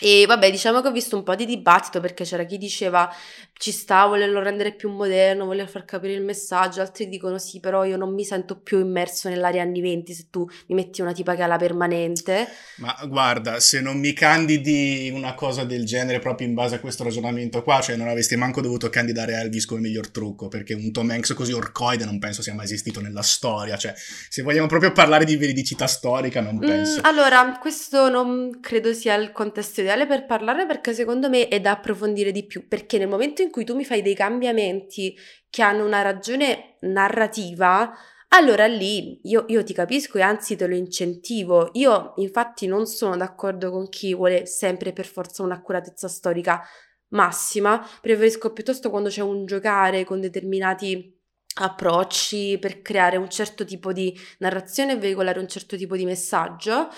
E 0.00 0.24
vabbè, 0.26 0.50
diciamo 0.50 0.80
che 0.80 0.88
ho 0.88 0.92
visto 0.92 1.16
un 1.16 1.22
po' 1.22 1.34
di 1.34 1.44
dibattito 1.44 2.00
perché 2.00 2.24
c'era 2.24 2.44
chi 2.44 2.56
diceva 2.58 3.12
ci 3.60 3.72
sta, 3.72 4.06
volerlo 4.06 4.40
rendere 4.40 4.72
più 4.72 4.88
moderno, 4.88 5.44
voler 5.44 5.68
far 5.68 5.84
capire 5.84 6.14
il 6.14 6.22
messaggio, 6.22 6.80
altri 6.80 7.10
dicono 7.10 7.36
sì, 7.36 7.60
però 7.60 7.84
io 7.84 7.98
non 7.98 8.14
mi 8.14 8.24
sento 8.24 8.58
più 8.58 8.78
immerso 8.78 9.28
nell'area 9.28 9.60
anni 9.60 9.82
20 9.82 10.14
se 10.14 10.26
tu 10.30 10.48
mi 10.68 10.74
metti 10.74 11.02
una 11.02 11.12
tipa 11.12 11.34
che 11.34 11.42
ha 11.42 11.46
la 11.46 11.58
permanente. 11.58 12.48
Ma 12.76 12.96
guarda, 13.06 13.60
se 13.60 13.82
non 13.82 13.98
mi 13.98 14.14
candidi 14.14 15.10
una 15.12 15.34
cosa 15.34 15.64
del 15.64 15.84
genere 15.84 16.20
proprio 16.20 16.46
in 16.46 16.54
base 16.54 16.76
a 16.76 16.80
questo 16.80 17.04
ragionamento 17.04 17.62
qua, 17.62 17.82
cioè 17.82 17.96
non 17.96 18.08
avresti 18.08 18.34
manco 18.34 18.62
dovuto 18.62 18.88
candidare 18.88 19.34
Elvis 19.34 19.66
come 19.66 19.80
miglior 19.80 20.08
trucco, 20.08 20.48
perché 20.48 20.72
un 20.72 20.90
Tom 20.90 21.10
Hanks 21.10 21.34
così 21.34 21.52
orcoide 21.52 22.06
non 22.06 22.18
penso 22.18 22.40
sia 22.40 22.54
mai 22.54 22.64
esistito 22.64 23.02
nella 23.02 23.20
storia, 23.20 23.76
cioè 23.76 23.92
se 23.94 24.40
vogliamo 24.40 24.68
proprio 24.68 24.92
parlare 24.92 25.26
di 25.26 25.36
veridicità 25.36 25.86
storica 25.86 26.40
non 26.40 26.58
penso. 26.58 27.00
Mm, 27.00 27.04
allora, 27.04 27.58
questo 27.60 28.08
non 28.08 28.58
credo 28.62 28.94
sia 28.94 29.16
il 29.16 29.32
contesto 29.32 29.82
ideale 29.90 30.06
per 30.06 30.24
parlare 30.24 30.66
perché 30.66 30.94
secondo 30.94 31.28
me 31.28 31.48
è 31.48 31.60
da 31.60 31.72
approfondire 31.72 32.30
di 32.30 32.46
più, 32.46 32.68
perché 32.68 32.96
nel 32.98 33.08
momento 33.08 33.42
in 33.42 33.50
cui 33.50 33.64
tu 33.64 33.74
mi 33.74 33.84
fai 33.84 34.02
dei 34.02 34.14
cambiamenti 34.14 35.16
che 35.48 35.62
hanno 35.62 35.84
una 35.84 36.02
ragione 36.02 36.76
narrativa, 36.80 37.92
allora 38.28 38.66
lì 38.66 39.20
io, 39.24 39.44
io, 39.48 39.64
ti 39.64 39.72
capisco 39.72 40.18
e 40.18 40.22
anzi 40.22 40.54
te 40.54 40.68
lo 40.68 40.76
incentivo. 40.76 41.70
Io 41.72 42.14
infatti 42.16 42.68
non 42.68 42.86
sono 42.86 43.16
d'accordo 43.16 43.70
con 43.72 43.88
chi 43.88 44.14
vuole 44.14 44.46
sempre 44.46 44.92
per 44.92 45.06
forza 45.06 45.42
un'accuratezza 45.42 46.06
storica 46.06 46.62
massima, 47.08 47.84
preferisco 48.00 48.52
piuttosto 48.52 48.88
quando 48.88 49.08
c'è 49.08 49.22
un 49.22 49.44
giocare 49.46 50.04
con 50.04 50.20
determinati 50.20 51.18
approcci 51.52 52.58
per 52.60 52.80
creare 52.80 53.16
un 53.16 53.28
certo 53.28 53.64
tipo 53.64 53.92
di 53.92 54.16
narrazione 54.38 54.92
e 54.92 54.96
veicolare 54.98 55.40
un 55.40 55.48
certo 55.48 55.76
tipo 55.76 55.96
di 55.96 56.04
messaggio. 56.04 56.88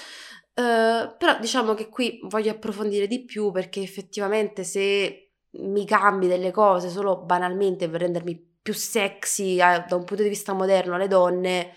Uh, 0.55 1.17
però 1.17 1.39
diciamo 1.41 1.73
che 1.73 1.89
qui 1.89 2.21
voglio 2.25 2.51
approfondire 2.51 3.07
di 3.07 3.25
più 3.25 3.51
perché 3.51 3.81
effettivamente 3.81 4.65
se 4.65 5.31
mi 5.53 5.87
cambi 5.87 6.29
delle 6.29 6.51
cose 6.51 6.91
solo 6.91 7.23
banalmente 7.23 7.89
per 7.89 8.03
rendermi 8.03 8.51
più 8.63 8.75
sexy 8.75 9.55
eh, 9.55 9.85
da 9.89 9.97
un 9.97 10.05
punto 10.05 10.23
di 10.23 10.29
vista 10.29 10.53
moderno 10.53 10.95
alle 10.95 11.09
donne, 11.09 11.75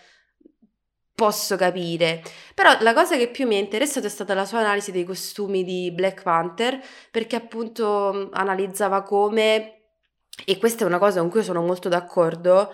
posso 1.15 1.55
capire. 1.55 2.21
Però 2.53 2.77
la 2.81 2.93
cosa 2.93 3.17
che 3.17 3.29
più 3.29 3.47
mi 3.47 3.55
è 3.55 3.59
interessata 3.59 4.05
è 4.05 4.09
stata 4.09 4.33
la 4.33 4.45
sua 4.45 4.59
analisi 4.59 4.91
dei 4.91 5.03
costumi 5.03 5.63
di 5.63 5.91
Black 5.91 6.21
Panther, 6.23 6.79
perché 7.09 7.37
appunto 7.37 8.29
analizzava 8.33 9.01
come, 9.01 9.83
e 10.45 10.57
questa 10.57 10.83
è 10.83 10.87
una 10.87 10.99
cosa 10.99 11.21
con 11.21 11.29
cui 11.29 11.43
sono 11.43 11.61
molto 11.61 11.89
d'accordo, 11.89 12.71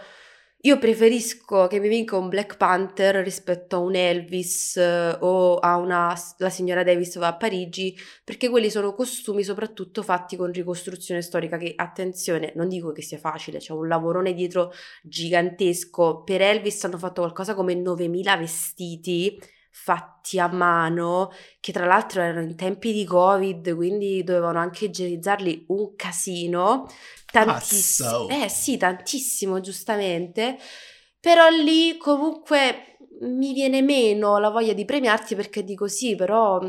io 0.63 0.77
preferisco 0.77 1.65
che 1.67 1.79
mi 1.79 1.87
vinca 1.87 2.17
un 2.17 2.29
Black 2.29 2.55
Panther 2.57 3.15
rispetto 3.23 3.77
a 3.77 3.79
un 3.79 3.95
Elvis 3.95 4.77
eh, 4.77 5.17
o 5.19 5.57
a 5.57 5.77
una 5.77 6.15
la 6.37 6.49
signora 6.51 6.83
Davis 6.83 7.17
va 7.17 7.27
a 7.27 7.35
Parigi, 7.35 7.97
perché 8.23 8.47
quelli 8.49 8.69
sono 8.69 8.93
costumi 8.93 9.43
soprattutto 9.43 10.03
fatti 10.03 10.35
con 10.35 10.51
ricostruzione 10.51 11.23
storica 11.23 11.57
che 11.57 11.73
attenzione, 11.75 12.51
non 12.55 12.67
dico 12.67 12.91
che 12.91 13.01
sia 13.01 13.17
facile, 13.17 13.57
c'è 13.57 13.73
un 13.73 13.87
lavorone 13.87 14.33
dietro 14.33 14.71
gigantesco. 15.01 16.21
Per 16.23 16.41
Elvis 16.41 16.83
hanno 16.83 16.97
fatto 16.99 17.21
qualcosa 17.21 17.55
come 17.55 17.73
9000 17.73 18.37
vestiti 18.37 19.39
fatti 19.71 20.37
a 20.37 20.47
mano, 20.47 21.31
che 21.59 21.71
tra 21.71 21.85
l'altro 21.85 22.21
erano 22.21 22.41
in 22.41 22.55
tempi 22.55 22.93
di 22.93 23.05
Covid, 23.05 23.73
quindi 23.73 24.23
dovevano 24.23 24.59
anche 24.59 24.85
igienizzarli 24.85 25.65
un 25.69 25.95
casino. 25.95 26.87
Tantissimo. 27.31 28.27
Eh 28.27 28.49
sì, 28.49 28.77
tantissimo, 28.77 29.59
giustamente. 29.61 30.57
Però 31.19 31.47
lì 31.49 31.97
comunque 31.97 32.97
mi 33.21 33.53
viene 33.53 33.81
meno 33.81 34.37
la 34.39 34.49
voglia 34.49 34.73
di 34.73 34.85
premiarti 34.85 35.35
perché 35.35 35.63
dico 35.63 35.87
sì, 35.87 36.15
però 36.15 36.59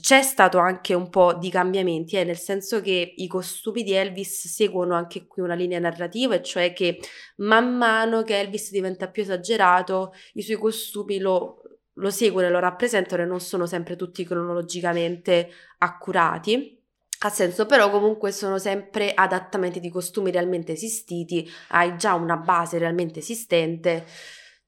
c'è 0.00 0.22
stato 0.22 0.58
anche 0.58 0.94
un 0.94 1.08
po' 1.10 1.34
di 1.34 1.48
cambiamenti, 1.48 2.16
eh, 2.16 2.24
nel 2.24 2.38
senso 2.38 2.80
che 2.80 3.14
i 3.16 3.26
costumi 3.28 3.84
di 3.84 3.92
Elvis 3.92 4.48
seguono 4.48 4.96
anche 4.96 5.28
qui 5.28 5.42
una 5.42 5.54
linea 5.54 5.78
narrativa, 5.78 6.34
e 6.34 6.42
cioè 6.42 6.72
che 6.72 6.98
man 7.36 7.76
mano 7.76 8.24
che 8.24 8.40
Elvis 8.40 8.72
diventa 8.72 9.08
più 9.08 9.22
esagerato, 9.22 10.12
i 10.32 10.42
suoi 10.42 10.56
costumi 10.56 11.18
lo, 11.18 11.59
lo 11.94 12.10
seguono 12.10 12.46
e 12.46 12.50
lo 12.50 12.58
rappresentano 12.58 13.22
e 13.22 13.26
non 13.26 13.40
sono 13.40 13.66
sempre 13.66 13.96
tutti 13.96 14.24
cronologicamente 14.24 15.50
accurati. 15.78 16.78
Ha 17.22 17.28
senso, 17.28 17.66
però 17.66 17.90
comunque 17.90 18.32
sono 18.32 18.58
sempre 18.58 19.12
adattamenti 19.12 19.78
di 19.78 19.90
costumi 19.90 20.30
realmente 20.30 20.72
esistiti, 20.72 21.46
hai 21.68 21.96
già 21.98 22.14
una 22.14 22.38
base 22.38 22.78
realmente 22.78 23.18
esistente 23.18 24.06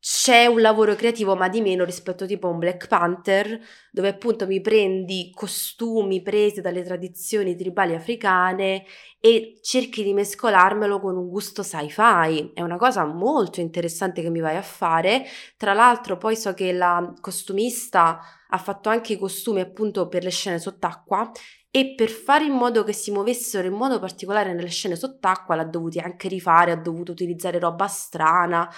c'è 0.04 0.46
un 0.46 0.60
lavoro 0.60 0.96
creativo 0.96 1.36
ma 1.36 1.48
di 1.48 1.60
meno 1.60 1.84
rispetto 1.84 2.26
tipo 2.26 2.48
a 2.48 2.50
un 2.50 2.58
Black 2.58 2.88
Panther 2.88 3.60
dove 3.92 4.08
appunto 4.08 4.48
mi 4.48 4.60
prendi 4.60 5.30
costumi 5.32 6.22
presi 6.22 6.60
dalle 6.60 6.82
tradizioni 6.82 7.54
tribali 7.54 7.94
africane 7.94 8.84
e 9.20 9.60
cerchi 9.62 10.02
di 10.02 10.12
mescolarmelo 10.12 10.98
con 10.98 11.16
un 11.16 11.28
gusto 11.28 11.62
sci-fi. 11.62 12.50
È 12.52 12.62
una 12.62 12.78
cosa 12.78 13.04
molto 13.04 13.60
interessante 13.60 14.22
che 14.22 14.30
mi 14.30 14.40
vai 14.40 14.56
a 14.56 14.62
fare. 14.62 15.24
Tra 15.56 15.72
l'altro 15.72 16.16
poi 16.16 16.34
so 16.34 16.52
che 16.52 16.72
la 16.72 17.14
costumista 17.20 18.18
ha 18.48 18.58
fatto 18.58 18.88
anche 18.88 19.12
i 19.12 19.18
costumi 19.18 19.60
appunto 19.60 20.08
per 20.08 20.24
le 20.24 20.30
scene 20.30 20.58
sott'acqua 20.58 21.30
e 21.74 21.94
per 21.94 22.10
fare 22.10 22.44
in 22.44 22.52
modo 22.52 22.84
che 22.84 22.92
si 22.92 23.10
muovessero 23.10 23.66
in 23.66 23.72
modo 23.72 23.98
particolare 23.98 24.52
nelle 24.52 24.68
scene 24.68 24.94
sott'acqua 24.94 25.54
l'ha 25.54 25.64
dovuti 25.64 25.98
anche 25.98 26.28
rifare, 26.28 26.70
ha 26.70 26.76
dovuto 26.76 27.12
utilizzare 27.12 27.58
roba 27.58 27.86
strana. 27.86 28.70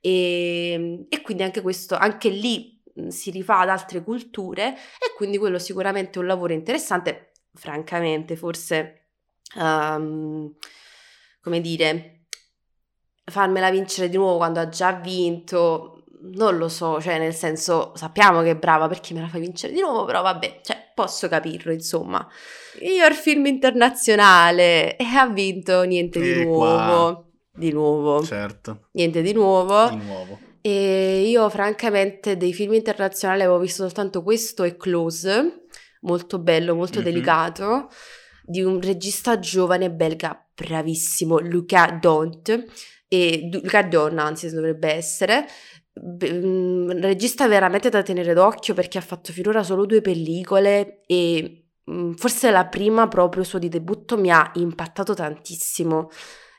E, 0.00 0.72
ehm, 0.72 1.06
e 1.08 1.22
quindi 1.22 1.44
anche 1.44 1.62
questo, 1.62 1.96
anche 1.96 2.28
lì 2.28 2.78
si 3.08 3.30
rifà 3.30 3.60
ad 3.60 3.70
altre 3.70 4.02
culture 4.04 4.74
e 4.74 5.14
quindi 5.16 5.38
quello 5.38 5.58
sicuramente 5.58 6.18
è 6.18 6.22
un 6.22 6.28
lavoro 6.28 6.52
interessante, 6.52 7.32
francamente 7.54 8.36
forse, 8.36 9.12
um, 9.56 10.54
come 11.40 11.60
dire, 11.62 12.26
farmela 13.24 13.70
vincere 13.70 14.10
di 14.10 14.16
nuovo 14.18 14.36
quando 14.36 14.60
ha 14.60 14.68
già 14.68 14.92
vinto, 14.92 16.04
non 16.34 16.58
lo 16.58 16.68
so, 16.68 17.00
cioè 17.00 17.18
nel 17.18 17.34
senso 17.34 17.92
sappiamo 17.96 18.42
che 18.42 18.50
è 18.50 18.56
brava 18.56 18.88
perché 18.88 19.14
me 19.14 19.22
la 19.22 19.28
fai 19.28 19.40
vincere 19.40 19.72
di 19.72 19.80
nuovo, 19.80 20.04
però 20.04 20.20
vabbè, 20.20 20.60
cioè 20.62 20.91
posso 20.94 21.28
capirlo, 21.28 21.72
insomma. 21.72 22.26
Miglior 22.80 23.12
film 23.12 23.46
internazionale 23.46 24.96
e 24.96 25.04
ha 25.04 25.26
vinto 25.28 25.82
niente 25.82 26.20
di 26.20 26.32
e 26.32 26.44
nuovo. 26.44 26.58
Qua 26.58 27.26
di 27.54 27.70
nuovo. 27.70 28.22
Certo. 28.24 28.88
Niente 28.92 29.22
di 29.22 29.32
nuovo. 29.32 29.88
Di 29.90 29.96
nuovo. 29.96 30.38
E 30.60 31.22
io 31.26 31.48
francamente 31.50 32.36
dei 32.36 32.54
film 32.54 32.74
internazionali 32.74 33.42
avevo 33.42 33.58
visto 33.58 33.82
soltanto 33.82 34.22
questo 34.22 34.62
e 34.62 34.76
Close, 34.76 35.64
molto 36.02 36.38
bello, 36.38 36.74
molto 36.74 37.00
mm-hmm. 37.00 37.04
delicato, 37.04 37.88
di 38.44 38.62
un 38.62 38.80
regista 38.80 39.38
giovane 39.38 39.90
belga 39.90 40.46
bravissimo, 40.54 41.40
Luca 41.40 41.98
Dont, 42.00 42.64
e 43.08 43.48
Luca 43.52 43.82
Don 43.82 44.18
anzi 44.18 44.50
dovrebbe 44.50 44.92
essere, 44.92 45.46
un 45.94 46.86
mm, 46.86 47.00
regista 47.00 47.46
veramente 47.48 47.88
da 47.88 48.02
tenere 48.02 48.32
d'occhio 48.34 48.74
perché 48.74 48.98
ha 48.98 49.02
fatto 49.02 49.32
finora 49.32 49.62
solo 49.62 49.84
due 49.84 50.00
pellicole 50.00 51.02
e 51.06 51.64
mm, 51.90 52.12
forse 52.12 52.50
la 52.50 52.66
prima 52.66 53.08
proprio 53.08 53.44
suo 53.44 53.58
di 53.58 53.68
debutto 53.68 54.16
mi 54.16 54.30
ha 54.30 54.50
impattato 54.54 55.14
tantissimo. 55.14 56.10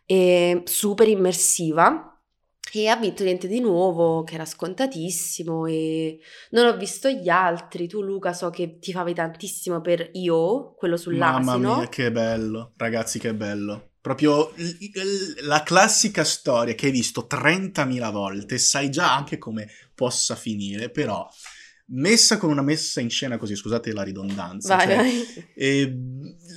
E 0.06 0.62
super 0.66 1.08
immersiva. 1.08 2.10
E 2.76 2.88
ha 2.88 2.96
vinto 2.96 3.24
niente 3.24 3.48
di 3.48 3.60
nuovo 3.60 4.24
che 4.24 4.34
era 4.34 4.46
scontatissimo 4.46 5.68
e 5.68 6.20
non 6.52 6.66
ho 6.66 6.76
visto 6.76 7.08
gli 7.08 7.30
altri. 7.30 7.88
Tu 7.88 8.02
Luca 8.02 8.34
so 8.34 8.50
che 8.50 8.80
ti 8.80 8.92
favi 8.92 9.14
tantissimo 9.14 9.80
per 9.80 10.10
Io 10.14 10.74
quello 10.74 10.98
sull'asino 10.98 11.58
mamma 11.58 11.76
mia 11.78 11.88
che 11.90 12.12
bello. 12.12 12.74
Ragazzi 12.76 13.20
che 13.20 13.34
bello 13.36 13.93
proprio 14.04 14.54
la 15.44 15.64
classica 15.64 16.26
storia 16.26 16.76
che 16.76 16.88
hai 16.88 16.92
visto 16.92 17.26
30.000 17.30 18.12
volte 18.12 18.58
sai 18.58 18.90
già 18.90 19.16
anche 19.16 19.38
come 19.38 19.70
possa 19.96 20.36
finire 20.36 20.90
però 20.90 21.26
messa 21.86 22.38
con 22.38 22.50
una 22.50 22.62
messa 22.62 23.02
in 23.02 23.10
scena 23.10 23.38
così, 23.38 23.56
scusate 23.56 23.94
la 23.94 24.04
ridondanza. 24.04 24.76
Vai, 24.76 24.88
cioè, 24.88 24.96
vai. 24.96 25.46
Eh, 25.54 25.98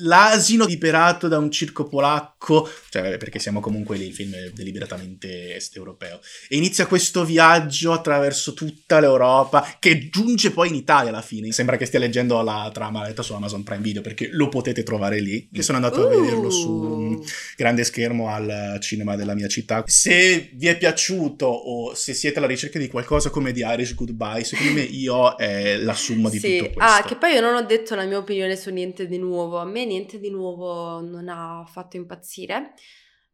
l'asino 0.01 0.66
liberato 0.66 1.28
da 1.28 1.38
un 1.38 1.51
circo 1.51 1.88
polacco, 1.88 2.68
cioè 2.90 3.16
perché 3.16 3.38
siamo 3.38 3.61
comunque 3.61 3.97
lì, 3.97 4.07
il 4.07 4.14
film 4.14 4.34
è 4.34 4.51
deliberatamente 4.51 5.55
est-europeo, 5.55 6.20
e 6.49 6.57
inizia 6.57 6.86
questo 6.86 7.24
viaggio 7.24 7.92
attraverso 7.92 8.55
tutta 8.55 9.01
l'Europa 9.01 9.76
che 9.78 10.09
giunge 10.09 10.51
poi 10.51 10.68
in 10.68 10.74
Italia 10.74 11.11
alla 11.11 11.22
fine. 11.22 11.53
Sembra 11.53 11.76
che 11.76 11.86
stia 11.86 11.99
leggendo 11.99 12.40
la 12.42 12.70
trama 12.72 13.03
letta 13.03 13.22
su 13.22 13.32
Amazon 13.32 13.62
Prime 13.62 13.82
Video 13.82 14.03
perché 14.03 14.28
lo 14.32 14.49
potete 14.49 14.82
trovare 14.82 15.20
lì. 15.20 15.49
Io 15.53 15.62
sono 15.62 15.78
andato 15.78 16.01
uh. 16.01 16.05
a 16.05 16.09
vederlo 16.09 16.51
su 16.51 17.24
grande 17.57 17.84
schermo 17.84 18.28
al 18.28 18.78
cinema 18.80 19.16
della 19.16 19.34
mia 19.34 19.49
città. 19.49 19.84
Se 19.86 20.51
vi 20.55 20.66
è 20.66 20.76
piaciuto 20.76 21.47
o 21.47 21.94
se 21.94 22.12
siete 22.12 22.38
alla 22.38 22.47
ricerca 22.47 22.78
di 22.78 22.88
qualcosa 22.88 23.30
come 23.30 23.53
The 23.53 23.64
Irish 23.72 23.94
Goodbye, 23.94 24.44
secondo 24.44 24.72
me 24.72 24.82
io 24.82 25.36
è 25.36 25.76
la 25.76 25.94
somma 25.94 26.28
di 26.28 26.38
sì. 26.38 26.59
tutto 26.59 26.72
questo. 26.72 26.92
Ah, 26.92 27.03
che 27.03 27.16
poi 27.16 27.32
io 27.32 27.40
non 27.40 27.55
ho 27.55 27.62
detto 27.62 27.94
la 27.94 28.05
mia 28.05 28.18
opinione 28.18 28.57
su 28.57 28.70
niente 28.70 29.07
di 29.07 29.18
nuovo. 29.18 29.59
A 29.59 29.64
me 29.64 29.84
niente 29.87 30.18
di 30.18 30.30
nuovo 30.30 31.01
non 31.01 31.28
ha 31.28 31.64
fatto 31.66 31.97
impazzire. 31.97 32.74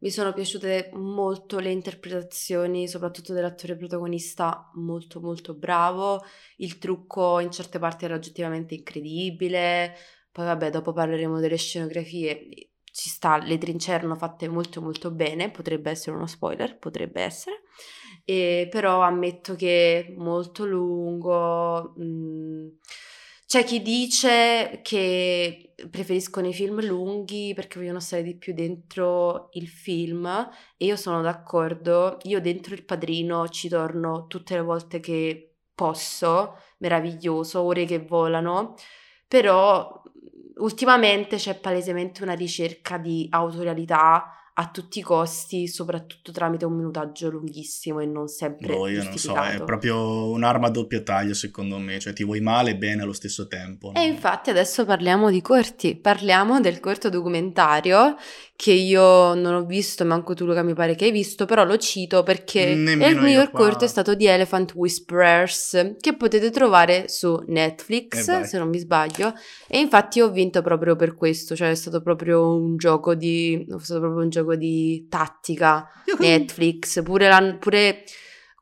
Mi 0.03 0.09
sono 0.09 0.33
piaciute 0.33 0.89
molto 0.95 1.59
le 1.59 1.71
interpretazioni, 1.71 2.89
soprattutto 2.89 3.31
dell'attore 3.31 3.77
protagonista, 3.77 4.69
molto 4.73 5.21
molto 5.21 5.53
bravo. 5.53 6.21
Il 6.57 6.77
trucco 6.77 7.39
in 7.39 7.51
certe 7.51 7.79
parti 7.79 8.03
era 8.03 8.15
oggettivamente 8.15 8.75
incredibile. 8.75 9.95
Poi 10.29 10.43
vabbè, 10.45 10.71
dopo 10.71 10.91
parleremo 10.91 11.39
delle 11.39 11.55
scenografie. 11.55 12.71
Ci 12.91 13.09
sta, 13.09 13.37
le 13.37 13.57
trincee 13.57 13.95
erano 13.95 14.15
fatte 14.15 14.49
molto 14.49 14.81
molto 14.81 15.09
bene, 15.09 15.49
potrebbe 15.51 15.89
essere 15.91 16.15
uno 16.17 16.27
spoiler, 16.27 16.77
potrebbe 16.77 17.21
essere. 17.21 17.61
E, 18.25 18.67
però 18.69 19.01
ammetto 19.01 19.55
che 19.55 20.13
molto 20.17 20.65
lungo. 20.65 21.93
Mh, 21.95 22.03
mm, 22.03 22.67
c'è 23.53 23.63
chi 23.63 23.83
dice 23.83 24.79
che 24.81 25.75
preferiscono 25.91 26.47
i 26.47 26.53
film 26.53 26.83
lunghi 26.83 27.53
perché 27.53 27.77
vogliono 27.77 27.99
stare 27.99 28.23
di 28.23 28.35
più 28.35 28.51
dentro 28.51 29.49
il 29.51 29.67
film 29.67 30.25
e 30.75 30.85
io 30.85 30.95
sono 30.95 31.21
d'accordo. 31.21 32.17
Io 32.23 32.41
dentro 32.41 32.73
il 32.73 32.83
padrino 32.83 33.47
ci 33.49 33.69
torno 33.69 34.25
tutte 34.25 34.55
le 34.55 34.61
volte 34.61 34.99
che 34.99 35.57
posso, 35.75 36.57
meraviglioso, 36.79 37.61
ore 37.61 37.85
che 37.85 37.99
volano, 37.99 38.73
però 39.27 40.01
ultimamente 40.55 41.35
c'è 41.35 41.53
palesemente 41.53 42.23
una 42.23 42.33
ricerca 42.33 42.97
di 42.97 43.27
autorialità 43.29 44.31
a 44.55 44.69
tutti 44.69 44.99
i 44.99 45.01
costi, 45.01 45.67
soprattutto 45.67 46.31
tramite 46.31 46.65
un 46.65 46.75
minutaggio 46.75 47.29
lunghissimo 47.29 47.99
e 47.99 48.05
non 48.05 48.27
sempre 48.27 48.75
boh, 48.75 48.87
io 48.87 49.03
non 49.03 49.17
so, 49.17 49.35
è 49.35 49.63
proprio 49.63 50.29
un'arma 50.29 50.67
a 50.67 50.69
doppio 50.69 51.01
taglio 51.01 51.33
secondo 51.33 51.79
me, 51.79 51.99
cioè 51.99 52.13
ti 52.13 52.23
vuoi 52.23 52.39
male 52.39 52.71
e 52.71 52.75
bene 52.75 53.01
allo 53.01 53.13
stesso 53.13 53.47
tempo. 53.47 53.91
No? 53.91 53.99
E 53.99 54.05
infatti 54.05 54.51
adesso 54.51 54.85
parliamo 54.85 55.31
di 55.31 55.41
corti, 55.41 55.95
parliamo 55.95 56.59
del 56.59 56.79
corto 56.79 57.09
documentario 57.09 58.15
che 58.55 58.71
io 58.71 59.33
non 59.33 59.55
ho 59.55 59.65
visto, 59.65 60.05
manco 60.05 60.35
tu 60.35 60.45
Luca 60.45 60.61
mi 60.61 60.75
pare 60.75 60.93
che 60.95 61.05
hai 61.05 61.11
visto, 61.11 61.45
però 61.45 61.65
lo 61.65 61.77
cito 61.77 62.21
perché 62.21 62.75
Nemmeno 62.75 63.07
il 63.07 63.21
miglior 63.21 63.51
corto 63.51 63.85
è 63.85 63.87
stato 63.87 64.13
di 64.13 64.27
Elephant 64.27 64.73
Whisperers 64.75 65.95
che 65.99 66.15
potete 66.15 66.51
trovare 66.51 67.09
su 67.09 67.43
Netflix, 67.47 68.27
eh 68.27 68.45
se 68.45 68.57
non 68.59 68.69
mi 68.69 68.77
sbaglio, 68.77 69.33
e 69.67 69.79
infatti 69.79 70.21
ho 70.21 70.29
vinto 70.29 70.61
proprio 70.61 70.95
per 70.95 71.15
questo, 71.15 71.55
cioè 71.55 71.71
è 71.71 71.75
stato 71.75 72.01
proprio 72.01 72.55
un 72.55 72.77
gioco 72.77 73.15
di... 73.15 73.65
è 73.67 73.75
stato 73.79 73.99
proprio 73.99 74.21
un 74.21 74.29
gioco 74.29 74.42
gioco 74.43 74.55
di 74.55 75.07
tattica 75.09 75.87
Netflix, 76.19 77.01
pure, 77.01 77.57
pure 77.59 78.03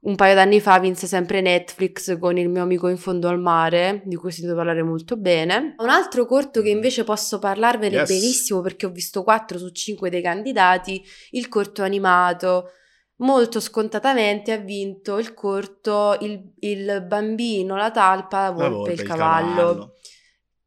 un 0.02 0.16
paio 0.16 0.34
d'anni 0.36 0.60
fa 0.60 0.80
vinse 0.80 1.06
sempre 1.08 1.42
Netflix 1.42 2.18
con 2.18 2.38
il 2.38 2.50
mio 2.50 2.64
amico 2.64 2.88
in 2.88 2.98
fondo 2.98 3.28
al 3.28 3.40
mare, 3.40 4.02
di 4.06 4.16
cui 4.16 4.30
ho 4.30 4.32
sentito 4.32 4.56
parlare 4.56 4.84
molto 4.84 5.18
bene. 5.18 5.76
Un 5.78 5.90
altro 5.90 6.26
corto 6.26 6.62
che 6.62 6.70
invece 6.70 7.04
posso 7.04 7.40
parlarvene 7.40 7.98
yes. 7.98 8.08
benissimo 8.08 8.62
perché 8.62 8.86
ho 8.86 8.92
visto 8.92 9.24
4 9.24 9.58
su 9.58 9.70
5 9.70 10.10
dei 10.10 10.22
candidati, 10.22 11.04
il 11.32 11.48
corto 11.48 11.84
animato. 11.84 12.72
Molto 13.18 13.60
scontatamente 13.60 14.52
ha 14.52 14.58
vinto 14.58 15.20
il 15.20 15.36
corto 15.36 16.18
Il, 16.22 16.54
il 16.62 17.06
bambino, 17.08 17.76
la 17.76 17.92
talpa, 17.92 18.46
la 18.46 18.50
volpe, 18.50 18.64
la 18.64 18.70
volpe 18.70 18.92
il, 18.94 19.04
cavallo. 19.04 19.56
cavallo 19.56 19.96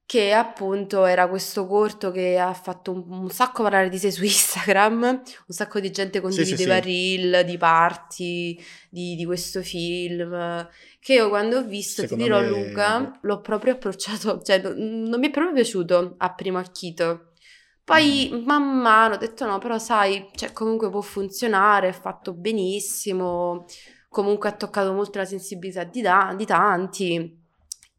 che 0.07 0.33
appunto 0.33 1.07
era 1.07 1.29
questo 1.29 1.67
corto 1.67 2.11
che 2.11 2.39
ha 2.39 2.53
fatto 2.53 2.93
un, 2.93 3.05
un, 3.09 3.31
sacco 3.31 3.63
parlare 3.63 3.89
di 3.89 3.99
sé 3.99 4.11
su 4.11 4.23
Instagram, 4.25 5.03
un 5.03 5.55
sacco 5.55 5.81
di 5.81 5.91
gente 5.91 6.21
condivideva 6.21 6.75
sì, 6.77 6.83
sì, 6.83 7.17
reel 7.17 7.45
di 7.45 7.57
parti 7.57 8.65
di, 8.91 9.17
di, 9.17 9.25
questo 9.25 9.63
film, 9.63 10.69
che 11.01 11.15
io 11.15 11.29
quando 11.29 11.59
ho 11.59 11.65
visto, 11.65 12.03
Secondo 12.03 12.23
ti 12.23 12.31
dirò 12.31 12.41
me... 12.41 12.49
Luca, 12.49 13.19
l'ho 13.23 13.41
proprio 13.41 13.75
approcciato, 13.75 14.43
cioè 14.43 14.59
non 14.61 15.19
mi 15.19 15.29
è 15.29 15.31
proprio 15.31 15.55
piaciuto 15.55 16.15
a 16.19 16.35
primo 16.35 16.59
acchito. 16.59 17.31
Poi 17.83 18.31
mm. 18.33 18.45
man 18.45 18.63
mano 18.63 19.15
ho 19.15 19.19
detto 19.19 19.47
no, 19.47 19.59
però 19.59 19.79
sai, 19.79 20.31
cioè, 20.35 20.53
comunque 20.53 20.91
può 20.91 21.01
funzionare, 21.01 21.89
è 21.89 21.93
fatto 21.93 22.33
benissimo, 22.33 23.67
comunque 24.09 24.49
ha 24.51 24.53
toccato 24.53 24.93
molto 24.93 25.19
la 25.19 25.25
sensibilità 25.27 25.85
di, 25.85 26.01
da- 26.01 26.35
di 26.37 26.47
tanti 26.47 27.43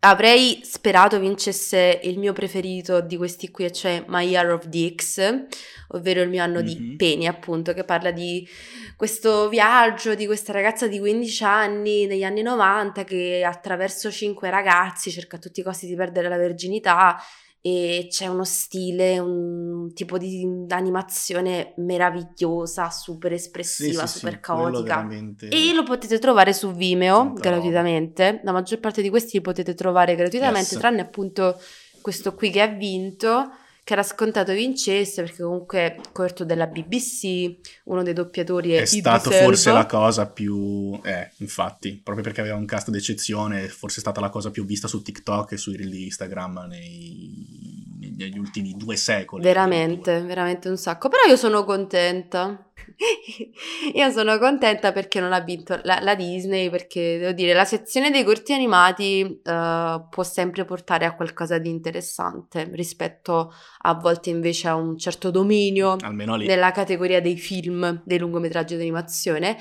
Avrei 0.08 0.60
sperato 0.64 1.18
vincesse 1.20 2.00
il 2.04 2.20
mio 2.20 2.32
preferito 2.32 3.02
di 3.02 3.18
questi 3.18 3.50
qui, 3.50 3.74
cioè 3.74 4.04
My 4.06 4.28
Year 4.28 4.52
of 4.52 4.68
Dicks, 4.68 5.46
ovvero 5.90 6.22
il 6.22 6.30
mio 6.30 6.44
anno 6.44 6.62
mm-hmm. 6.62 6.66
di 6.68 6.96
peni, 6.96 7.26
appunto, 7.26 7.74
che 7.74 7.84
parla 7.84 8.12
di 8.12 8.48
questo 8.96 9.50
viaggio 9.50 10.14
di 10.14 10.28
questa 10.28 10.54
ragazza 10.54 10.88
di 10.88 11.00
15 11.00 11.44
anni 11.44 12.06
negli 12.06 12.24
anni 12.24 12.44
90 12.44 13.04
che 13.04 13.44
attraverso 13.44 14.12
cinque 14.12 14.52
ragazzi 14.52 15.10
cerca 15.10 15.38
a 15.38 15.40
tutti 15.40 15.62
i 15.62 15.64
costi 15.64 15.88
di 15.88 15.96
perdere 15.96 16.30
la 16.30 16.38
verginità 16.38 17.20
e 17.68 18.06
c'è 18.12 18.28
uno 18.28 18.44
stile, 18.44 19.18
un 19.18 19.92
tipo 19.96 20.20
di 20.20 20.48
animazione 20.70 21.74
meravigliosa, 21.78 22.92
super 22.92 23.34
espressiva, 23.34 24.06
sì, 24.06 24.08
sì, 24.08 24.18
super 24.20 24.34
sì, 24.36 24.40
caotica. 24.40 24.98
Veramente... 24.98 25.48
E 25.50 25.74
lo 25.74 25.82
potete 25.82 26.20
trovare 26.20 26.54
su 26.54 26.72
Vimeo 26.74 27.16
Santa 27.16 27.50
gratuitamente. 27.50 28.30
Roba. 28.30 28.42
La 28.44 28.52
maggior 28.52 28.80
parte 28.80 29.02
di 29.02 29.10
questi 29.10 29.38
li 29.38 29.42
potete 29.42 29.74
trovare 29.74 30.14
gratuitamente, 30.14 30.74
yes. 30.74 30.80
tranne 30.80 31.02
appunto 31.02 31.60
questo 32.02 32.36
qui 32.36 32.52
che 32.52 32.62
ha 32.62 32.68
vinto 32.68 33.50
che 33.86 33.94
era 33.94 34.02
scontato 34.02 34.52
vincesse 34.52 35.22
perché 35.22 35.44
comunque 35.44 35.98
corto 36.12 36.44
della 36.44 36.66
BBC, 36.66 37.58
uno 37.84 38.02
dei 38.02 38.14
doppiatori 38.14 38.72
è, 38.72 38.82
è 38.82 38.86
stato 38.86 39.30
forse 39.30 39.72
la 39.72 39.86
cosa 39.86 40.26
più 40.26 41.00
eh, 41.04 41.30
infatti, 41.38 42.02
proprio 42.04 42.24
perché 42.24 42.42
aveva 42.42 42.56
un 42.56 42.66
cast 42.66 42.90
d'eccezione, 42.90 43.68
forse 43.68 43.98
è 43.98 44.00
stata 44.00 44.20
la 44.20 44.30
cosa 44.30 44.50
più 44.50 44.66
vista 44.66 44.88
su 44.88 45.04
TikTok 45.04 45.52
e 45.52 45.58
sui 45.58 45.76
reel 45.76 45.92
di 45.92 46.06
Instagram 46.06 46.66
nei, 46.68 48.14
negli 48.18 48.40
ultimi 48.40 48.74
due 48.76 48.96
secoli. 48.96 49.44
Veramente, 49.44 50.20
veramente 50.22 50.68
un 50.68 50.78
sacco, 50.78 51.08
però 51.08 51.22
io 51.28 51.36
sono 51.36 51.64
contenta. 51.64 52.72
Io 53.94 54.12
sono 54.12 54.38
contenta 54.38 54.92
perché 54.92 55.20
non 55.20 55.34
ha 55.34 55.40
vinto 55.40 55.80
la, 55.84 56.00
la, 56.02 56.16
Disney, 56.16 56.70
perché 56.70 57.18
devo 57.18 57.32
dire, 57.32 57.54
la 57.54 57.66
sezione 57.66 58.12
dei 58.12 58.24
corti 58.24 58.54
animati 58.54 59.42
uh, 59.44 60.10
può 60.10 60.24
sempre 60.24 60.66
portare 60.66 61.06
a 61.06 61.16
qualcosa 61.16 61.58
di 61.58 61.70
interessante 61.70 62.70
rispetto 62.74 63.54
a 63.80 63.94
volte 63.96 64.30
invece 64.30 64.68
a 64.68 64.76
un 64.76 64.98
certo 64.98 65.32
dominio 65.32 65.96
nella 66.38 66.72
categoria 66.72 67.22
dei 67.22 67.38
film, 67.38 68.02
dei 68.04 68.20
lungometraggi 68.20 68.76
d'animazione. 68.76 69.58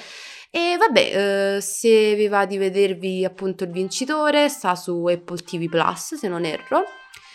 E 0.51 0.77
vabbè, 0.79 1.57
uh, 1.57 1.61
se 1.61 2.15
vi 2.15 2.29
va 2.29 2.47
di 2.47 2.59
vedervi 2.59 3.25
appunto 3.25 3.65
il 3.65 3.71
vincitore, 3.71 4.49
sta 4.49 4.75
su 4.75 5.07
Apple 5.07 5.39
TV 5.39 5.69
Plus, 5.69 6.15
se 6.15 6.29
non 6.29 6.45
erro. 6.45 6.85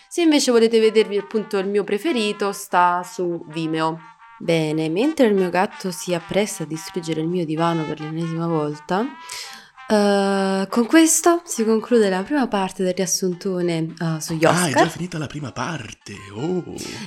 Se 0.08 0.22
invece 0.22 0.52
volete 0.52 0.80
vedervi 0.80 1.18
appunto 1.18 1.58
il 1.58 1.68
mio 1.68 1.84
preferito, 1.84 2.52
sta 2.52 3.04
su 3.04 3.46
Vimeo. 3.50 4.18
Bene, 4.42 4.88
mentre 4.88 5.28
il 5.28 5.34
mio 5.34 5.50
gatto 5.50 5.92
si 5.92 6.14
appresta 6.14 6.64
a 6.64 6.66
distruggere 6.66 7.20
il 7.20 7.28
mio 7.28 7.46
divano 7.46 7.84
per 7.84 8.00
l'ennesima 8.00 8.48
volta, 8.48 9.00
uh, 9.00 10.68
con 10.70 10.86
questo 10.86 11.42
si 11.44 11.66
conclude 11.66 12.10
la 12.10 12.24
prima 12.24 12.48
parte 12.48 12.84
del 12.84 12.94
riassuntone 12.94 13.94
uh, 14.00 14.20
sugli 14.20 14.46
Oscar. 14.46 14.64
Ah, 14.64 14.68
è 14.70 14.72
già 14.72 14.88
finita 14.88 15.18
la 15.18 15.28
prima 15.28 15.52
parte. 15.52 16.14
Oh. 16.34 16.64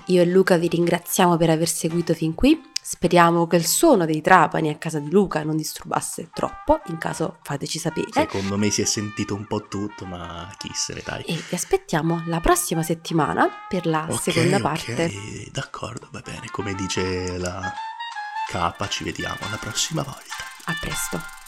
Io 0.07 0.20
e 0.20 0.26
Luca 0.26 0.59
vi 0.59 0.68
ringraziamo 0.68 1.39
per 1.39 1.49
aver 1.49 1.68
seguito 1.68 2.12
fin 2.12 2.35
qui. 2.35 2.70
Speriamo 2.85 3.47
che 3.47 3.55
il 3.55 3.64
suono 3.64 4.05
dei 4.05 4.20
trapani 4.20 4.68
a 4.68 4.76
casa 4.76 4.99
di 4.99 5.09
Luca 5.09 5.45
non 5.45 5.57
disturbasse 5.57 6.30
troppo, 6.33 6.80
in 6.87 6.99
caso 6.99 7.39
fateci 7.43 7.78
sapere. 7.78 8.09
Secondo 8.11 8.59
me 8.59 8.70
si 8.70 8.83
è 8.83 8.85
sentito 8.85 9.37
un 9.37 9.47
po' 9.47 9.68
tutto, 9.68 10.05
ma 10.05 10.53
chi 10.59 10.68
se 10.74 10.95
ne 10.95 11.03
dai. 11.05 11.22
E 11.22 11.35
vi 11.49 11.55
aspettiamo 11.55 12.24
la 12.26 12.41
prossima 12.41 12.83
settimana 12.83 13.49
per 13.68 13.87
la 13.87 14.07
okay, 14.09 14.18
seconda 14.18 14.59
parte. 14.59 15.05
Ok, 15.05 15.51
d'accordo, 15.53 16.09
va 16.11 16.20
bene. 16.20 16.49
Come 16.51 16.74
dice 16.74 17.39
la 17.39 17.72
capa, 18.51 18.89
ci 18.89 19.05
vediamo 19.05 19.39
la 19.49 19.59
prossima 19.59 20.03
volta. 20.03 20.35
A 20.64 20.76
presto. 20.80 21.41